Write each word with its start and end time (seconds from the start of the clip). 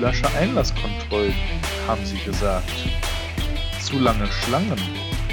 Lasche 0.00 0.30
Einlasskontrollen, 0.38 1.34
haben 1.88 2.04
sie 2.06 2.18
gesagt. 2.18 2.70
Zu 3.82 3.98
lange 3.98 4.28
Schlangen 4.28 4.78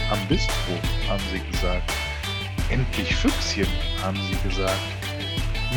am 0.09 0.27
Bistro, 0.27 0.73
haben 1.07 1.21
sie 1.31 1.39
gesagt. 1.51 1.93
Endlich 2.69 3.15
Füchschen, 3.15 3.67
haben 4.01 4.17
sie 4.17 4.49
gesagt. 4.49 4.79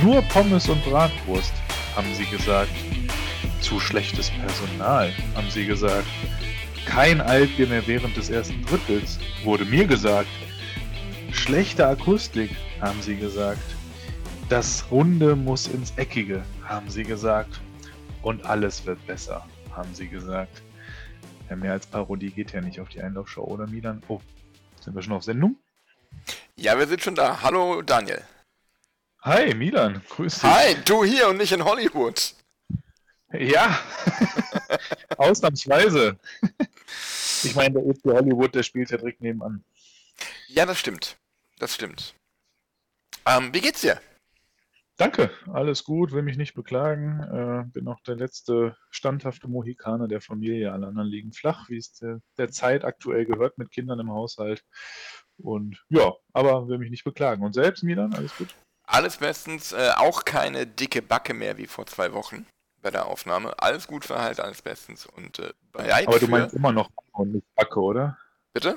Nur 0.03 0.23
Pommes 0.23 0.71
und 0.71 0.83
Bratwurst, 0.87 1.53
haben 1.97 2.15
sie 2.15 2.25
gesagt. 2.25 2.71
Zu 3.61 3.79
schlechtes 3.79 4.31
Personal, 4.31 5.13
haben 5.35 5.51
sie 5.51 5.67
gesagt. 5.67 6.07
Kein 6.87 7.21
Altbier 7.21 7.67
mehr 7.67 7.87
während 7.87 8.17
des 8.17 8.31
ersten 8.31 8.65
Drittels, 8.65 9.19
wurde 9.45 9.67
mir 9.67 9.87
gesagt. 9.87 10.31
Schlechte 11.31 11.87
Akustik, 11.87 12.51
haben 12.81 13.03
sie 13.03 13.17
gesagt. 13.17 13.61
Das 14.49 14.87
Runde 14.91 15.37
muss 15.37 15.67
ins 15.67 15.93
Eckige, 15.97 16.43
haben 16.65 16.89
sie 16.89 17.03
gesagt. 17.03 17.61
Und 18.23 18.45
alles 18.45 18.85
wird 18.85 19.05
besser, 19.07 19.47
haben 19.73 19.95
sie 19.95 20.09
gesagt. 20.09 20.63
Ja, 21.49 21.57
mehr 21.57 21.73
als 21.73 21.87
Parodie 21.87 22.31
geht 22.31 22.53
ja 22.53 22.61
nicht 22.61 22.81
auf 22.81 22.89
die 22.89 23.01
Einlaufshow, 23.01 23.45
oder 23.45 23.67
Milan? 23.67 24.03
Oh, 24.09 24.21
sind 24.81 24.95
wir 24.95 25.03
schon 25.03 25.15
auf 25.15 25.25
Sendung? 25.25 25.57
Ja, 26.57 26.79
wir 26.79 26.87
sind 26.87 27.03
schon 27.03 27.15
da. 27.15 27.41
Hallo 27.43 27.83
Daniel. 27.83 28.23
Hi, 29.23 29.55
Milan, 29.55 30.03
grüß 30.09 30.35
dich. 30.35 30.43
Hi, 30.43 30.75
du 30.85 31.05
hier 31.05 31.29
und 31.29 31.39
nicht 31.39 31.53
in 31.53 31.65
Hollywood. 31.65 32.35
Ja, 33.33 33.79
ausnahmsweise. 35.17 36.19
ich 37.45 37.55
meine, 37.55 37.75
der 37.75 37.87
EFC 37.87 38.05
Hollywood, 38.07 38.55
der 38.55 38.63
spielt 38.63 38.91
ja 38.91 38.97
direkt 38.97 39.21
nebenan. 39.21 39.63
Ja, 40.49 40.67
das 40.67 40.79
stimmt. 40.79 41.17
Das 41.59 41.75
stimmt. 41.75 42.15
Ähm, 43.27 43.53
wie 43.53 43.61
geht's 43.61 43.83
dir? 43.83 44.01
Danke, 44.99 45.31
alles 45.53 45.85
gut, 45.85 46.11
will 46.11 46.23
mich 46.23 46.37
nicht 46.37 46.55
beklagen. 46.55 47.21
Äh, 47.21 47.71
bin 47.73 47.85
noch 47.85 48.01
der 48.01 48.17
letzte 48.17 48.77
standhafte 48.91 49.47
Mohikaner 49.47 50.09
der 50.09 50.21
Familie. 50.21 50.73
Alle 50.73 50.89
anderen 50.89 51.07
liegen 51.07 51.33
flach, 51.33 51.69
wie 51.69 51.77
es 51.77 51.93
der, 51.93 52.21
der 52.37 52.51
Zeit 52.51 52.85
aktuell 52.85 53.25
gehört 53.25 53.59
mit 53.59 53.71
Kindern 53.71 54.01
im 54.01 54.11
Haushalt. 54.11 54.65
Und 55.37 55.85
ja, 55.89 56.15
aber 56.33 56.67
will 56.67 56.79
mich 56.79 56.91
nicht 56.91 57.05
beklagen. 57.05 57.45
Und 57.45 57.53
selbst, 57.53 57.85
Milan, 57.85 58.13
alles 58.13 58.37
gut? 58.37 58.49
Alles 58.89 59.19
bestens. 59.19 59.73
Äh, 59.73 59.93
auch 59.99 60.25
keine 60.25 60.67
dicke 60.67 61.01
Backe 61.01 61.33
mehr 61.33 61.59
wie 61.59 61.69
vor 61.69 61.87
zwei 61.87 62.13
Wochen 62.13 62.45
bei 62.83 62.91
der 62.91 63.07
Aufnahme. 63.07 63.55
Alles 63.63 63.87
gut 63.87 64.05
verheilt, 64.05 64.41
alles 64.41 64.63
bestens. 64.63 65.07
Und 65.07 65.39
äh, 65.39 65.53
bereit 65.71 66.09
Aber 66.09 66.19
du 66.19 66.27
meinst 66.27 66.57
immer 66.57 66.73
noch 66.73 66.91
Wange 66.97 67.23
und 67.23 67.33
nicht 67.35 67.55
Backe, 67.55 67.81
oder? 67.81 68.19
Bitte? 68.53 68.77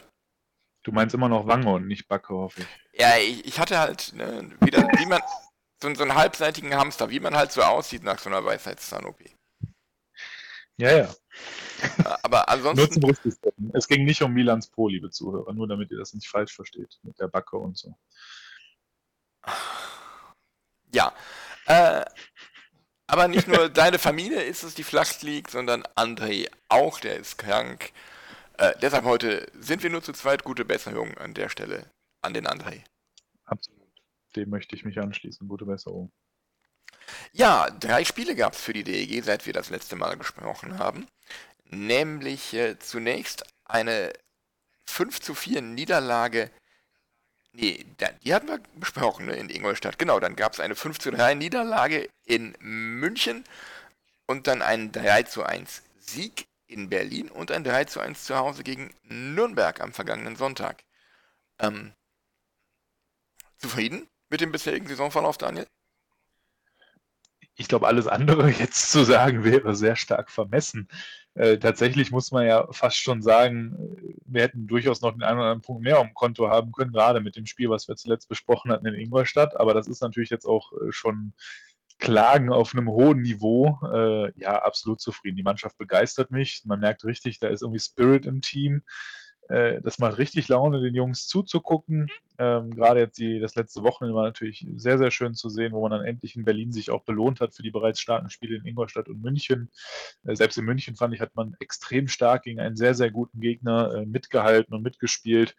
Du 0.84 0.92
meinst 0.92 1.16
immer 1.16 1.30
noch 1.30 1.48
Wange 1.48 1.72
und 1.72 1.88
nicht 1.88 2.08
Backe, 2.08 2.36
hoffe 2.36 2.62
ich. 2.62 3.00
Ja, 3.00 3.18
ich, 3.18 3.44
ich 3.44 3.60
hatte 3.60 3.80
halt 3.80 4.14
ne, 4.16 4.52
wieder, 4.60 4.88
wie 4.98 5.06
man, 5.08 5.22
so, 5.82 5.94
so 5.94 6.04
einen 6.04 6.16
halbseitigen 6.16 6.76
Hamster, 6.76 7.10
wie 7.10 7.20
man 7.20 7.36
halt 7.36 7.52
so 7.52 7.62
aussieht 7.62 8.04
nach 8.04 8.20
so 8.20 8.30
einer 8.30 8.44
Weisheitszahn-OP. 8.46 9.20
Ja, 10.78 10.98
ja. 10.98 11.16
Aber 12.24 12.40
Nur 12.40 12.50
ansonsten, 12.50 13.02
zum 13.02 13.10
Richtigstellen. 13.10 13.72
Es 13.74 13.88
ging 13.88 14.04
nicht 14.04 14.22
um 14.22 14.34
Milans 14.34 14.68
Po, 14.68 14.88
liebe 14.88 15.10
Zuhörer, 15.10 15.54
nur 15.54 15.68
damit 15.68 15.92
ihr 15.92 15.98
das 15.98 16.14
nicht 16.14 16.28
falsch 16.28 16.56
versteht 16.56 17.00
mit 17.04 17.20
der 17.20 17.28
Backe 17.28 17.58
und 17.58 17.78
so. 17.78 17.96
ja. 20.94 21.14
Äh, 21.66 22.06
aber 23.08 23.28
nicht 23.28 23.48
nur 23.48 23.70
deine 23.70 24.00
Familie 24.00 24.42
ist 24.42 24.64
es, 24.64 24.74
die 24.74 24.84
flach 24.84 25.22
liegt, 25.22 25.52
sondern 25.52 25.84
André 25.96 26.50
auch, 26.70 27.00
der 27.00 27.18
ist 27.18 27.38
krank. 27.38 27.92
Äh, 28.58 28.74
deshalb 28.82 29.06
heute 29.06 29.52
sind 29.60 29.84
wir 29.84 29.90
nur 29.90 30.04
zu 30.04 30.14
zweit. 30.14 30.44
Gute 30.44 30.66
Besserung 30.66 31.18
an 31.18 31.34
der 31.34 31.50
Stelle 31.50 31.92
an 32.22 32.34
den 32.34 32.48
André. 32.48 32.84
Absolut. 33.46 33.81
Dem 34.36 34.50
möchte 34.50 34.76
ich 34.76 34.86
mich 34.86 35.00
anschließen. 35.00 35.48
Gute 35.48 35.66
Besserung. 35.66 36.12
Ja, 37.34 37.70
drei 37.70 38.06
Spiele 38.06 38.36
gab 38.36 38.54
es 38.54 38.62
für 38.62 38.74
die 38.74 38.84
DEG, 38.84 39.24
seit 39.24 39.46
wir 39.46 39.54
das 39.54 39.70
letzte 39.70 39.96
Mal 39.96 40.18
gesprochen 40.18 40.80
haben. 40.80 41.08
Nämlich 41.66 42.54
äh, 42.54 42.78
zunächst 42.80 43.44
eine 43.66 44.14
5 44.86 45.22
zu 45.22 45.34
4 45.34 45.62
Niederlage. 45.62 46.52
Nee, 47.54 47.86
die 48.24 48.34
hatten 48.34 48.48
wir 48.48 48.60
besprochen 48.76 49.26
ne, 49.26 49.36
in 49.36 49.50
Ingolstadt. 49.50 50.00
Genau, 50.00 50.20
dann 50.20 50.36
gab 50.36 50.54
es 50.54 50.60
eine 50.60 50.76
5 50.76 51.00
zu 51.00 51.12
3 51.12 51.36
Niederlage 51.36 52.10
in 52.26 52.56
München 52.60 53.44
und 54.26 54.48
dann 54.48 54.62
einen 54.62 54.92
3 54.92 55.24
zu 55.24 55.44
1 55.44 55.84
Sieg 56.00 56.48
in 56.68 56.90
Berlin 56.90 57.30
und 57.30 57.52
ein 57.52 57.64
3 57.64 57.86
zu 57.86 58.00
1 58.00 58.24
zu 58.24 58.38
Hause 58.38 58.64
gegen 58.64 58.94
Nürnberg 59.04 59.82
am 59.82 59.94
vergangenen 59.94 60.36
Sonntag. 60.36 60.84
Ähm, 61.60 61.94
zufrieden 63.58 64.08
mit 64.32 64.42
dem 64.42 64.52
bisherigen 64.52 64.88
Saisonverlauf, 64.88 65.38
Daniel? 65.38 65.68
Ich 67.56 67.68
glaube, 67.68 67.86
alles 67.86 68.08
andere 68.08 68.50
jetzt 68.60 68.90
zu 68.90 69.04
sagen 69.04 69.44
wäre 69.44 69.76
sehr 69.76 69.96
stark 69.96 70.32
vermessen. 70.32 70.88
Äh, 71.34 71.60
tatsächlich 71.60 72.12
muss 72.12 72.32
man 72.32 72.48
ja 72.48 72.68
fast 72.72 72.98
schon 72.98 73.22
sagen, 73.22 73.76
äh, 73.76 74.14
wir 74.26 74.42
hätten 74.42 74.68
durchaus 74.68 75.02
noch 75.02 75.12
den 75.12 75.24
einen 75.24 75.38
oder 75.38 75.48
anderen 75.48 75.62
Punkt 75.62 75.84
mehr 75.84 76.00
auf 76.00 76.08
dem 76.08 76.14
Konto 76.14 76.50
haben 76.50 76.72
können, 76.72 76.92
gerade 76.92 77.20
mit 77.22 77.36
dem 77.36 77.46
Spiel, 77.46 77.70
was 77.70 77.88
wir 77.88 77.96
zuletzt 77.96 78.30
besprochen 78.30 78.72
hatten 78.72 78.86
in 78.88 78.96
Ingolstadt. 78.96 79.60
Aber 79.60 79.74
das 79.74 79.88
ist 79.88 80.02
natürlich 80.02 80.30
jetzt 80.30 80.46
auch 80.46 80.72
äh, 80.74 80.92
schon 80.92 81.34
Klagen 82.00 82.52
auf 82.52 82.74
einem 82.74 82.90
hohen 82.90 83.22
Niveau. 83.22 83.80
Äh, 83.94 84.32
ja, 84.40 84.62
absolut 84.62 85.02
zufrieden. 85.02 85.38
Die 85.38 85.44
Mannschaft 85.44 85.78
begeistert 85.78 86.32
mich. 86.32 86.64
Man 86.66 86.80
merkt 86.80 87.04
richtig, 87.06 87.40
da 87.40 87.48
ist 87.48 87.62
irgendwie 87.62 87.80
Spirit 87.80 88.26
im 88.26 88.42
Team. 88.42 88.82
Äh, 89.50 89.82
das 89.82 90.00
macht 90.00 90.18
richtig 90.18 90.48
Laune, 90.48 90.82
den 90.82 90.96
Jungs 90.96 91.28
zuzugucken. 91.28 92.10
Ähm, 92.38 92.72
gerade 92.72 93.00
jetzt 93.02 93.18
die, 93.20 93.40
das 93.40 93.56
letzte 93.56 93.84
Wochenende 93.84 94.16
war 94.16 94.24
natürlich 94.24 94.66
sehr, 94.76 94.98
sehr 94.98 95.12
schön 95.12 95.36
zu 95.36 95.50
sehen, 95.50 95.74
wo 95.74 95.82
man 95.82 95.92
dann 95.92 96.06
endlich 96.06 96.36
in 96.36 96.46
Berlin 96.46 96.72
sich 96.72 96.90
auch 96.90 97.04
belohnt 97.04 97.40
hat 97.42 97.54
für 97.54 97.64
die 97.64 97.72
bereits 97.72 98.00
starken 98.00 98.30
Spiele 98.30 98.58
in 98.58 98.66
Ingolstadt 98.66 99.10
und 99.10 99.22
München. 99.22 99.70
Äh, 100.24 100.36
selbst 100.36 100.58
in 100.58 100.66
München 100.66 100.96
fand 100.96 101.14
ich, 101.14 101.22
hat 101.22 101.36
man 101.36 101.56
extrem 101.60 102.08
stark 102.08 102.44
gegen 102.44 102.60
einen 102.60 102.76
sehr, 102.76 102.96
sehr 102.96 103.12
guten 103.12 103.42
Gegner 103.42 103.94
äh, 103.94 104.06
mitgehalten 104.06 104.74
und 104.74 104.82
mitgespielt. 104.82 105.56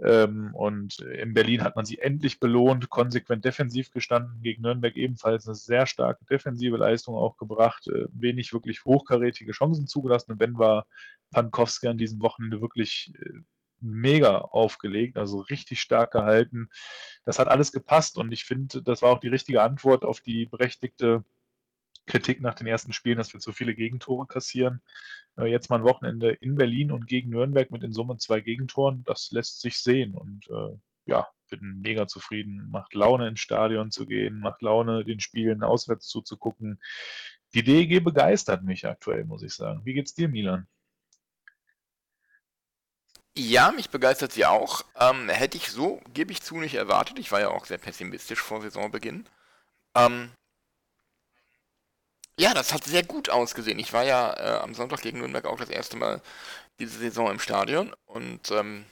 Ähm, 0.00 0.54
und 0.54 1.00
in 1.00 1.34
Berlin 1.34 1.62
hat 1.62 1.74
man 1.74 1.84
sie 1.84 1.98
endlich 1.98 2.38
belohnt, 2.38 2.88
konsequent 2.88 3.44
defensiv 3.44 3.90
gestanden, 3.90 4.42
gegen 4.42 4.62
Nürnberg 4.62 4.96
ebenfalls 4.96 5.46
eine 5.46 5.56
sehr 5.56 5.86
starke 5.86 6.24
defensive 6.24 6.76
Leistung 6.76 7.16
auch 7.16 7.36
gebracht, 7.36 7.88
äh, 7.88 8.06
wenig 8.12 8.52
wirklich 8.52 8.84
hochkarätige 8.84 9.52
Chancen 9.52 9.86
zugelassen. 9.88 10.32
Und 10.32 10.40
wenn 10.40 10.58
war 10.58 10.86
Pankowski 11.32 11.88
an 11.88 11.98
diesem 11.98 12.20
Wochenende 12.22 12.60
wirklich 12.60 13.12
äh, 13.20 13.40
mega 13.80 14.38
aufgelegt, 14.38 15.16
also 15.16 15.40
richtig 15.40 15.80
stark 15.80 16.12
gehalten. 16.12 16.68
Das 17.24 17.38
hat 17.38 17.48
alles 17.48 17.72
gepasst 17.72 18.18
und 18.18 18.32
ich 18.32 18.44
finde, 18.44 18.82
das 18.82 19.02
war 19.02 19.10
auch 19.10 19.20
die 19.20 19.28
richtige 19.28 19.62
Antwort 19.62 20.04
auf 20.04 20.20
die 20.20 20.46
berechtigte 20.46 21.24
Kritik 22.08 22.40
nach 22.40 22.54
den 22.54 22.66
ersten 22.66 22.92
Spielen, 22.92 23.18
dass 23.18 23.32
wir 23.32 23.40
zu 23.40 23.52
viele 23.52 23.74
Gegentore 23.74 24.26
kassieren. 24.26 24.82
Äh, 25.36 25.46
Jetzt 25.46 25.70
mal 25.70 25.76
ein 25.76 25.84
Wochenende 25.84 26.32
in 26.32 26.56
Berlin 26.56 26.90
und 26.90 27.06
gegen 27.06 27.30
Nürnberg 27.30 27.70
mit 27.70 27.84
in 27.84 27.92
Summe 27.92 28.16
zwei 28.16 28.40
Gegentoren, 28.40 29.04
das 29.04 29.30
lässt 29.30 29.60
sich 29.60 29.78
sehen 29.78 30.14
und 30.14 30.48
äh, 30.48 30.76
ja, 31.06 31.28
bin 31.48 31.80
mega 31.80 32.06
zufrieden. 32.06 32.68
Macht 32.70 32.94
Laune 32.94 33.28
ins 33.28 33.40
Stadion 33.40 33.90
zu 33.90 34.06
gehen, 34.06 34.40
macht 34.40 34.62
Laune, 34.62 35.04
den 35.04 35.20
Spielen 35.20 35.62
auswärts 35.62 36.06
zuzugucken. 36.08 36.80
Die 37.54 37.62
DEG 37.62 38.04
begeistert 38.04 38.62
mich 38.62 38.86
aktuell, 38.86 39.24
muss 39.24 39.42
ich 39.42 39.54
sagen. 39.54 39.80
Wie 39.84 39.94
geht's 39.94 40.14
dir, 40.14 40.28
Milan? 40.28 40.66
Ja, 43.36 43.70
mich 43.70 43.88
begeistert 43.88 44.32
sie 44.32 44.44
auch. 44.44 44.84
Ähm, 44.98 45.28
hätte 45.28 45.56
ich 45.56 45.70
so, 45.70 46.02
gebe 46.12 46.32
ich 46.32 46.42
zu, 46.42 46.58
nicht 46.58 46.74
erwartet. 46.74 47.18
Ich 47.18 47.30
war 47.30 47.40
ja 47.40 47.48
auch 47.50 47.66
sehr 47.66 47.78
pessimistisch 47.78 48.40
vor 48.40 48.60
Saisonbeginn. 48.60 49.26
Ähm, 49.94 50.32
ja, 52.38 52.54
das 52.54 52.72
hat 52.72 52.84
sehr 52.84 53.02
gut 53.02 53.28
ausgesehen. 53.30 53.78
Ich 53.78 53.92
war 53.92 54.04
ja 54.04 54.32
äh, 54.34 54.60
am 54.60 54.74
Sonntag 54.74 55.02
gegen 55.02 55.18
Nürnberg 55.18 55.44
auch 55.44 55.58
das 55.58 55.70
erste 55.70 55.96
Mal 55.96 56.22
diese 56.78 56.98
Saison 56.98 57.30
im 57.30 57.40
Stadion 57.40 57.94
und 58.06 58.50
ähm, 58.52 58.86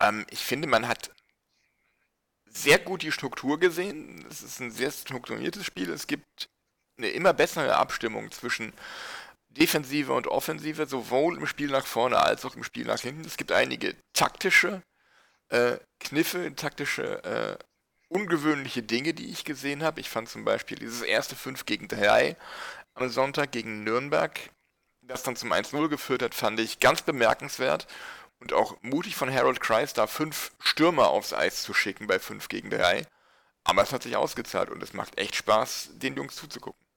ähm, 0.00 0.26
ich 0.30 0.40
finde, 0.40 0.68
man 0.68 0.88
hat 0.88 1.10
sehr 2.46 2.78
gut 2.78 3.02
die 3.02 3.12
Struktur 3.12 3.60
gesehen. 3.60 4.26
Es 4.28 4.42
ist 4.42 4.60
ein 4.60 4.72
sehr 4.72 4.90
strukturiertes 4.90 5.64
Spiel. 5.64 5.90
Es 5.90 6.06
gibt 6.08 6.48
eine 6.96 7.08
immer 7.10 7.32
bessere 7.32 7.76
Abstimmung 7.76 8.32
zwischen 8.32 8.72
Defensive 9.50 10.12
und 10.12 10.26
Offensive, 10.26 10.86
sowohl 10.86 11.36
im 11.36 11.46
Spiel 11.46 11.68
nach 11.68 11.86
vorne 11.86 12.18
als 12.18 12.44
auch 12.44 12.56
im 12.56 12.64
Spiel 12.64 12.86
nach 12.86 13.00
hinten. 13.00 13.24
Es 13.24 13.36
gibt 13.36 13.52
einige 13.52 13.94
taktische 14.12 14.82
äh, 15.50 15.78
Kniffe, 16.00 16.54
taktische 16.56 17.22
äh, 17.24 17.64
ungewöhnliche 18.08 18.82
Dinge, 18.82 19.14
die 19.14 19.30
ich 19.30 19.44
gesehen 19.44 19.82
habe. 19.82 20.00
Ich 20.00 20.10
fand 20.10 20.28
zum 20.28 20.44
Beispiel 20.44 20.78
dieses 20.78 21.02
erste 21.02 21.36
5 21.36 21.66
gegen 21.66 21.88
3 21.88 22.36
am 22.94 23.08
Sonntag 23.08 23.52
gegen 23.52 23.84
Nürnberg, 23.84 24.38
das 25.02 25.22
dann 25.22 25.36
zum 25.36 25.52
1-0 25.52 25.88
geführt 25.88 26.22
hat, 26.22 26.34
fand 26.34 26.58
ich 26.60 26.80
ganz 26.80 27.02
bemerkenswert 27.02 27.86
und 28.40 28.52
auch 28.52 28.76
mutig 28.82 29.16
von 29.16 29.32
Harold 29.32 29.60
Kreis, 29.60 29.92
da 29.92 30.06
fünf 30.06 30.52
Stürmer 30.60 31.08
aufs 31.08 31.32
Eis 31.32 31.62
zu 31.62 31.74
schicken 31.74 32.06
bei 32.06 32.18
5 32.18 32.48
gegen 32.48 32.70
3. 32.70 33.06
Aber 33.64 33.82
es 33.82 33.92
hat 33.92 34.02
sich 34.02 34.16
ausgezahlt 34.16 34.70
und 34.70 34.82
es 34.82 34.94
macht 34.94 35.18
echt 35.18 35.36
Spaß, 35.36 35.90
den 35.94 36.16
Jungs 36.16 36.36
zuzugucken. 36.36 36.87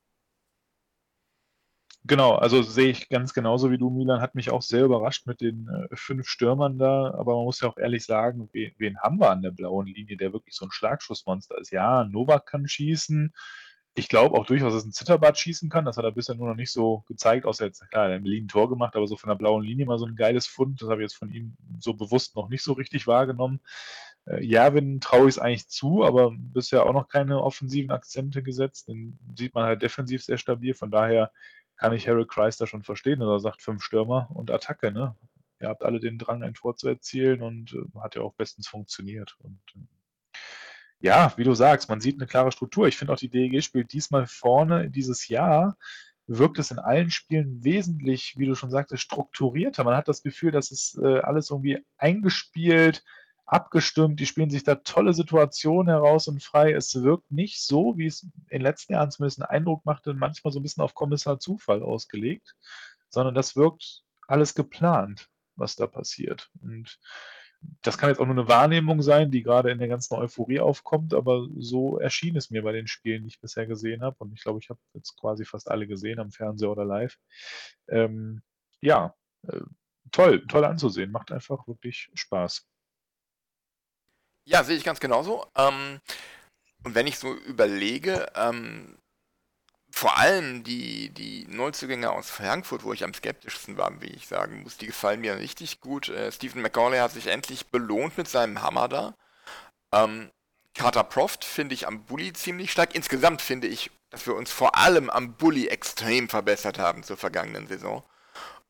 Genau, 2.03 2.33
also 2.33 2.63
sehe 2.63 2.89
ich 2.89 3.09
ganz 3.09 3.31
genauso 3.33 3.69
wie 3.69 3.77
du, 3.77 3.91
Milan. 3.91 4.21
Hat 4.21 4.33
mich 4.33 4.49
auch 4.49 4.63
sehr 4.63 4.85
überrascht 4.85 5.27
mit 5.27 5.39
den 5.39 5.67
äh, 5.67 5.95
fünf 5.95 6.27
Stürmern 6.27 6.79
da. 6.79 7.13
Aber 7.13 7.35
man 7.35 7.45
muss 7.45 7.61
ja 7.61 7.69
auch 7.69 7.77
ehrlich 7.77 8.05
sagen, 8.05 8.49
wen, 8.53 8.71
wen 8.79 8.97
haben 8.99 9.19
wir 9.19 9.29
an 9.29 9.43
der 9.43 9.51
blauen 9.51 9.85
Linie, 9.85 10.17
der 10.17 10.33
wirklich 10.33 10.55
so 10.55 10.65
ein 10.65 10.71
Schlagschussmonster 10.71 11.59
ist? 11.59 11.71
Ja, 11.71 12.03
Novak 12.05 12.47
kann 12.47 12.67
schießen. 12.67 13.33
Ich 13.93 14.09
glaube 14.09 14.37
auch 14.37 14.45
durchaus, 14.47 14.73
dass 14.73 14.85
ein 14.85 14.93
Zitterbad 14.93 15.37
schießen 15.37 15.69
kann. 15.69 15.85
Das 15.85 15.97
hat 15.97 16.05
er 16.05 16.11
bisher 16.11 16.33
nur 16.35 16.47
noch 16.47 16.55
nicht 16.55 16.71
so 16.71 17.03
gezeigt, 17.07 17.45
außer 17.45 17.65
jetzt, 17.65 17.87
klar, 17.91 18.05
er 18.05 18.11
hat 18.11 18.17
in 18.17 18.23
Berlin 18.23 18.45
ein 18.45 18.47
Tor 18.47 18.69
gemacht, 18.69 18.95
aber 18.95 19.05
so 19.05 19.17
von 19.17 19.27
der 19.27 19.35
blauen 19.35 19.63
Linie 19.63 19.85
mal 19.85 19.99
so 19.99 20.05
ein 20.05 20.15
geiles 20.15 20.47
Fund. 20.47 20.81
Das 20.81 20.89
habe 20.89 21.01
ich 21.01 21.11
jetzt 21.11 21.17
von 21.17 21.29
ihm 21.31 21.55
so 21.79 21.93
bewusst 21.93 22.35
noch 22.35 22.49
nicht 22.49 22.63
so 22.63 22.73
richtig 22.73 23.05
wahrgenommen. 23.05 23.59
Äh, 24.25 24.43
Jervin 24.43 25.01
traue 25.01 25.23
ich 25.27 25.35
es 25.35 25.39
eigentlich 25.39 25.67
zu, 25.69 26.03
aber 26.03 26.31
bisher 26.35 26.85
auch 26.85 26.93
noch 26.93 27.09
keine 27.09 27.43
offensiven 27.43 27.91
Akzente 27.91 28.41
gesetzt. 28.41 28.87
Den 28.87 29.19
sieht 29.35 29.53
man 29.53 29.65
halt 29.65 29.81
defensiv 29.83 30.23
sehr 30.23 30.37
stabil. 30.37 30.73
Von 30.73 30.89
daher 30.89 31.31
kann 31.81 31.93
ich 31.93 32.07
Harold 32.07 32.29
Kreis 32.29 32.57
da 32.57 32.67
schon 32.67 32.83
verstehen, 32.83 33.21
er 33.21 33.39
sagt, 33.39 33.63
fünf 33.63 33.81
Stürmer 33.81 34.29
und 34.35 34.51
Attacke, 34.51 34.91
ne? 34.91 35.15
Ihr 35.59 35.67
habt 35.67 35.81
alle 35.83 35.99
den 35.99 36.19
Drang, 36.19 36.43
ein 36.43 36.53
Tor 36.53 36.75
zu 36.75 36.87
erzielen 36.87 37.41
und 37.41 37.73
äh, 37.73 37.99
hat 37.99 38.13
ja 38.13 38.21
auch 38.21 38.35
bestens 38.35 38.67
funktioniert. 38.67 39.35
Und 39.39 39.59
äh, 39.75 40.37
ja, 40.99 41.33
wie 41.37 41.43
du 41.43 41.55
sagst, 41.55 41.89
man 41.89 41.99
sieht 41.99 42.19
eine 42.19 42.27
klare 42.27 42.51
Struktur. 42.51 42.87
Ich 42.87 42.97
finde 42.97 43.13
auch, 43.13 43.17
die 43.17 43.29
DEG 43.29 43.63
spielt 43.63 43.93
diesmal 43.93 44.27
vorne 44.27 44.91
dieses 44.91 45.27
Jahr 45.27 45.75
wirkt 46.27 46.59
es 46.59 46.69
in 46.69 46.77
allen 46.77 47.09
Spielen 47.09 47.63
wesentlich, 47.63 48.35
wie 48.37 48.45
du 48.45 48.53
schon 48.53 48.69
sagtest, 48.69 49.01
strukturierter. 49.01 49.83
Man 49.83 49.97
hat 49.97 50.07
das 50.07 50.21
Gefühl, 50.21 50.51
dass 50.51 50.69
es 50.69 50.97
äh, 51.01 51.19
alles 51.21 51.49
irgendwie 51.49 51.83
eingespielt, 51.97 53.03
abgestimmt, 53.51 54.21
die 54.21 54.25
spielen 54.25 54.49
sich 54.49 54.63
da 54.63 54.75
tolle 54.75 55.13
Situationen 55.13 55.89
heraus 55.89 56.29
und 56.29 56.41
frei. 56.41 56.71
Es 56.71 56.95
wirkt 57.03 57.29
nicht 57.31 57.61
so, 57.61 57.97
wie 57.97 58.05
es 58.05 58.23
in 58.23 58.31
den 58.49 58.61
letzten 58.61 58.93
Jahren 58.93 59.11
zumindest 59.11 59.41
einen 59.41 59.49
Eindruck 59.49 59.85
machte, 59.85 60.13
manchmal 60.13 60.53
so 60.53 60.59
ein 60.59 60.63
bisschen 60.63 60.83
auf 60.83 60.95
Kommissar 60.95 61.37
Zufall 61.37 61.83
ausgelegt, 61.83 62.55
sondern 63.09 63.35
das 63.35 63.57
wirkt 63.57 64.03
alles 64.25 64.55
geplant, 64.55 65.27
was 65.57 65.75
da 65.75 65.85
passiert. 65.85 66.49
Und 66.61 66.97
das 67.81 67.97
kann 67.97 68.07
jetzt 68.07 68.19
auch 68.19 68.25
nur 68.25 68.37
eine 68.37 68.47
Wahrnehmung 68.47 69.01
sein, 69.01 69.31
die 69.31 69.43
gerade 69.43 69.69
in 69.69 69.79
der 69.79 69.89
ganzen 69.89 70.15
Euphorie 70.15 70.61
aufkommt, 70.61 71.13
aber 71.13 71.45
so 71.57 71.99
erschien 71.99 72.37
es 72.37 72.51
mir 72.51 72.63
bei 72.63 72.71
den 72.71 72.87
Spielen, 72.87 73.23
die 73.23 73.29
ich 73.29 73.41
bisher 73.41 73.67
gesehen 73.67 74.01
habe. 74.01 74.15
Und 74.19 74.31
ich 74.31 74.43
glaube, 74.43 74.59
ich 74.59 74.69
habe 74.69 74.79
jetzt 74.93 75.19
quasi 75.19 75.43
fast 75.43 75.69
alle 75.69 75.87
gesehen 75.87 76.19
am 76.19 76.31
Fernseher 76.31 76.71
oder 76.71 76.85
live. 76.85 77.17
Ähm, 77.89 78.41
ja, 78.79 79.13
äh, 79.45 79.59
toll, 80.13 80.47
toll 80.47 80.63
anzusehen, 80.63 81.11
macht 81.11 81.33
einfach 81.33 81.67
wirklich 81.67 82.09
Spaß. 82.13 82.65
Ja, 84.51 84.65
sehe 84.65 84.75
ich 84.75 84.83
ganz 84.83 84.99
genauso. 84.99 85.47
Ähm, 85.55 86.01
und 86.83 86.93
wenn 86.93 87.07
ich 87.07 87.17
so 87.17 87.33
überlege, 87.33 88.29
ähm, 88.35 88.97
vor 89.89 90.17
allem 90.17 90.65
die, 90.65 91.09
die 91.09 91.45
Neuzugänge 91.47 92.11
aus 92.11 92.29
Frankfurt, 92.29 92.83
wo 92.83 92.91
ich 92.91 93.05
am 93.05 93.13
skeptischsten 93.13 93.77
war, 93.77 94.01
wie 94.01 94.07
ich 94.07 94.27
sagen 94.27 94.63
muss, 94.63 94.75
die 94.75 94.87
gefallen 94.87 95.21
mir 95.21 95.37
richtig 95.37 95.79
gut. 95.79 96.09
Äh, 96.09 96.33
Stephen 96.33 96.61
McCauley 96.61 96.97
hat 96.97 97.13
sich 97.13 97.27
endlich 97.27 97.67
belohnt 97.67 98.17
mit 98.17 98.27
seinem 98.27 98.61
Hammer 98.61 98.89
da. 98.89 99.15
Ähm, 99.93 100.29
Carter 100.75 101.05
Proft 101.05 101.45
finde 101.45 101.73
ich 101.73 101.87
am 101.87 102.03
Bully 102.03 102.33
ziemlich 102.33 102.73
stark. 102.73 102.93
Insgesamt 102.93 103.41
finde 103.41 103.67
ich, 103.67 103.89
dass 104.09 104.27
wir 104.27 104.35
uns 104.35 104.51
vor 104.51 104.75
allem 104.75 105.09
am 105.09 105.33
Bully 105.35 105.67
extrem 105.67 106.27
verbessert 106.27 106.77
haben 106.77 107.03
zur 107.03 107.15
vergangenen 107.15 107.67
Saison. 107.67 108.03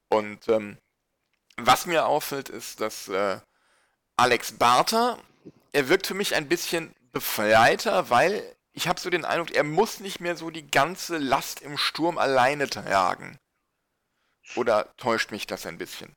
Und 0.10 0.48
ähm, 0.48 0.78
was 1.57 1.88
mir 1.88 2.06
auffällt, 2.06 2.50
ist, 2.50 2.81
dass 2.81 3.07
äh, 3.07 3.39
Alex 4.16 4.51
Barter 4.51 5.18
er 5.73 5.89
wirkt 5.89 6.07
für 6.07 6.13
mich 6.13 6.35
ein 6.35 6.47
bisschen 6.47 6.94
befreiter, 7.12 8.09
weil 8.09 8.44
ich 8.73 8.88
habe 8.88 9.00
so 9.00 9.09
den 9.09 9.25
Eindruck, 9.25 9.51
er 9.51 9.63
muss 9.63 10.00
nicht 10.00 10.19
mehr 10.19 10.35
so 10.35 10.50
die 10.50 10.69
ganze 10.69 11.18
Last 11.18 11.62
im 11.62 11.77
Sturm 11.77 12.18
alleine 12.18 12.69
tragen. 12.69 13.38
Oder 14.56 14.95
täuscht 14.97 15.31
mich 15.31 15.47
das 15.47 15.65
ein 15.65 15.77
bisschen? 15.77 16.13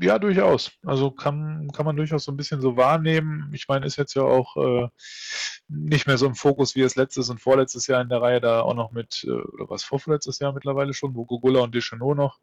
Ja, 0.00 0.18
durchaus. 0.18 0.72
Also 0.84 1.10
kann, 1.10 1.70
kann 1.72 1.86
man 1.86 1.96
durchaus 1.96 2.24
so 2.24 2.32
ein 2.32 2.36
bisschen 2.36 2.60
so 2.60 2.76
wahrnehmen. 2.76 3.50
Ich 3.54 3.66
meine, 3.66 3.86
ist 3.86 3.96
jetzt 3.96 4.12
ja 4.12 4.22
auch 4.22 4.56
äh, 4.56 4.88
nicht 5.68 6.06
mehr 6.06 6.18
so 6.18 6.26
im 6.26 6.34
Fokus, 6.34 6.74
wie 6.74 6.82
es 6.82 6.96
letztes 6.96 7.30
und 7.30 7.40
vorletztes 7.40 7.86
Jahr 7.86 8.02
in 8.02 8.10
der 8.10 8.20
Reihe 8.20 8.42
da 8.42 8.60
auch 8.60 8.74
noch 8.74 8.92
mit, 8.92 9.24
äh, 9.26 9.30
oder 9.30 9.70
was 9.70 9.84
vorletztes 9.84 10.38
Jahr 10.38 10.52
mittlerweile 10.52 10.92
schon, 10.92 11.14
wo 11.14 11.24
Gugula 11.24 11.60
und 11.60 11.74
Deschenot 11.74 12.18
noch 12.18 12.40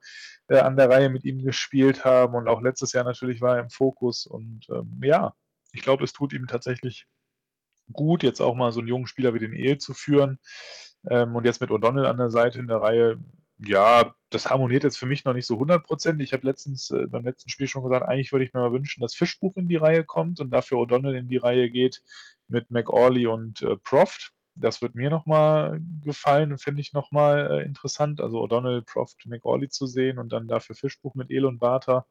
äh, 0.47 0.57
an 0.57 0.77
der 0.77 0.89
Reihe 0.89 1.09
mit 1.09 1.25
ihm 1.25 1.43
gespielt 1.43 2.05
haben 2.05 2.33
und 2.33 2.47
auch 2.47 2.61
letztes 2.61 2.93
Jahr 2.93 3.03
natürlich 3.03 3.39
war 3.39 3.57
er 3.57 3.63
im 3.63 3.69
Fokus 3.69 4.25
und 4.25 4.65
ähm, 4.69 4.99
ja, 5.03 5.35
ich 5.75 5.81
glaube, 5.81 6.03
es 6.03 6.13
tut 6.13 6.33
ihm 6.33 6.47
tatsächlich 6.47 7.05
gut, 7.91 8.23
jetzt 8.23 8.41
auch 8.41 8.55
mal 8.55 8.71
so 8.71 8.79
einen 8.79 8.87
jungen 8.87 9.07
Spieler 9.07 9.33
wie 9.33 9.39
den 9.39 9.53
Ehe 9.53 9.77
zu 9.77 9.93
führen. 9.93 10.39
Ähm, 11.09 11.35
und 11.35 11.45
jetzt 11.45 11.61
mit 11.61 11.69
O'Donnell 11.69 12.05
an 12.05 12.17
der 12.17 12.29
Seite 12.31 12.59
in 12.59 12.67
der 12.67 12.77
Reihe, 12.77 13.19
ja, 13.59 14.15
das 14.29 14.49
harmoniert 14.49 14.83
jetzt 14.83 14.97
für 14.97 15.05
mich 15.05 15.23
noch 15.23 15.33
nicht 15.33 15.45
so 15.45 15.55
100%. 15.55 16.19
Ich 16.21 16.33
habe 16.33 16.47
letztens 16.47 16.91
äh, 16.91 17.07
beim 17.07 17.23
letzten 17.23 17.49
Spiel 17.49 17.67
schon 17.67 17.83
gesagt, 17.83 18.07
eigentlich 18.07 18.31
würde 18.31 18.45
ich 18.45 18.53
mir 18.53 18.61
mal 18.61 18.71
wünschen, 18.71 19.01
dass 19.01 19.15
Fischbuch 19.15 19.55
in 19.55 19.67
die 19.67 19.75
Reihe 19.75 20.03
kommt 20.03 20.39
und 20.39 20.49
dafür 20.49 20.79
O'Donnell 20.79 21.15
in 21.15 21.27
die 21.27 21.37
Reihe 21.37 21.69
geht 21.69 22.01
mit 22.47 22.71
McAuley 22.71 23.27
und 23.27 23.61
äh, 23.61 23.77
Proft. 23.77 24.33
Das 24.55 24.81
wird 24.81 24.95
mir 24.95 25.09
nochmal 25.09 25.79
gefallen 26.01 26.51
und 26.51 26.61
finde 26.61 26.81
ich 26.81 26.93
nochmal 26.93 27.61
äh, 27.61 27.65
interessant. 27.65 28.21
Also 28.21 28.41
O'Donnell, 28.41 28.81
Proft, 28.81 29.25
McAuley 29.25 29.69
zu 29.69 29.85
sehen 29.85 30.17
und 30.17 30.29
dann 30.31 30.47
dafür 30.47 30.75
Fischbuch 30.75 31.13
mit 31.15 31.29
El 31.29 31.45
und 31.45 31.59
Barter. 31.59 32.05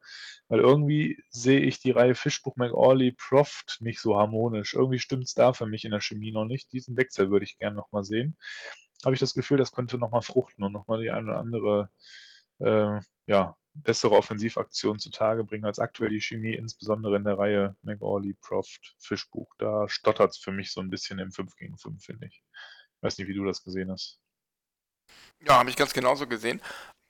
Weil 0.47 0.59
irgendwie 0.59 1.21
sehe 1.29 1.59
ich 1.59 1.79
die 1.79 1.91
Reihe 1.91 2.15
Fischbuch, 2.15 2.55
McAuley, 2.55 3.13
Proft 3.13 3.77
nicht 3.81 3.99
so 3.99 4.15
harmonisch. 4.17 4.73
Irgendwie 4.75 4.99
stimmt 4.99 5.25
es 5.25 5.33
da 5.33 5.53
für 5.53 5.65
mich 5.65 5.85
in 5.85 5.91
der 5.91 6.01
Chemie 6.01 6.31
noch 6.31 6.45
nicht. 6.45 6.71
Diesen 6.71 6.97
Wechsel 6.97 7.31
würde 7.31 7.45
ich 7.45 7.57
gerne 7.57 7.75
nochmal 7.75 8.03
sehen. 8.03 8.37
Habe 9.03 9.15
ich 9.15 9.19
das 9.19 9.33
Gefühl, 9.33 9.57
das 9.57 9.71
könnte 9.71 9.97
nochmal 9.97 10.21
fruchten 10.21 10.63
und 10.63 10.71
nochmal 10.71 11.01
die 11.01 11.11
eine 11.11 11.31
oder 11.31 11.39
andere 11.39 11.89
äh, 12.59 12.99
ja, 13.27 13.55
bessere 13.75 14.15
Offensivaktion 14.15 14.99
zutage 14.99 15.43
bringen 15.43 15.65
als 15.65 15.79
aktuell 15.79 16.09
die 16.09 16.21
Chemie, 16.21 16.55
insbesondere 16.55 17.17
in 17.17 17.23
der 17.23 17.37
Reihe 17.37 17.75
McAuley, 17.83 18.33
Proft, 18.33 18.95
Fischbuch. 18.99 19.53
Da 19.57 19.87
stottert 19.89 20.31
es 20.31 20.37
für 20.37 20.51
mich 20.51 20.71
so 20.71 20.81
ein 20.81 20.89
bisschen 20.89 21.19
im 21.19 21.31
5 21.31 21.55
gegen 21.55 21.77
5, 21.77 22.03
finde 22.03 22.27
ich. 22.27 22.43
Ich 22.97 23.03
weiß 23.03 23.17
nicht, 23.17 23.27
wie 23.27 23.33
du 23.33 23.43
das 23.43 23.63
gesehen 23.63 23.91
hast. 23.91 24.19
Ja, 25.41 25.59
habe 25.59 25.69
ich 25.69 25.75
ganz 25.75 25.93
genauso 25.93 26.25
gesehen. 26.25 26.61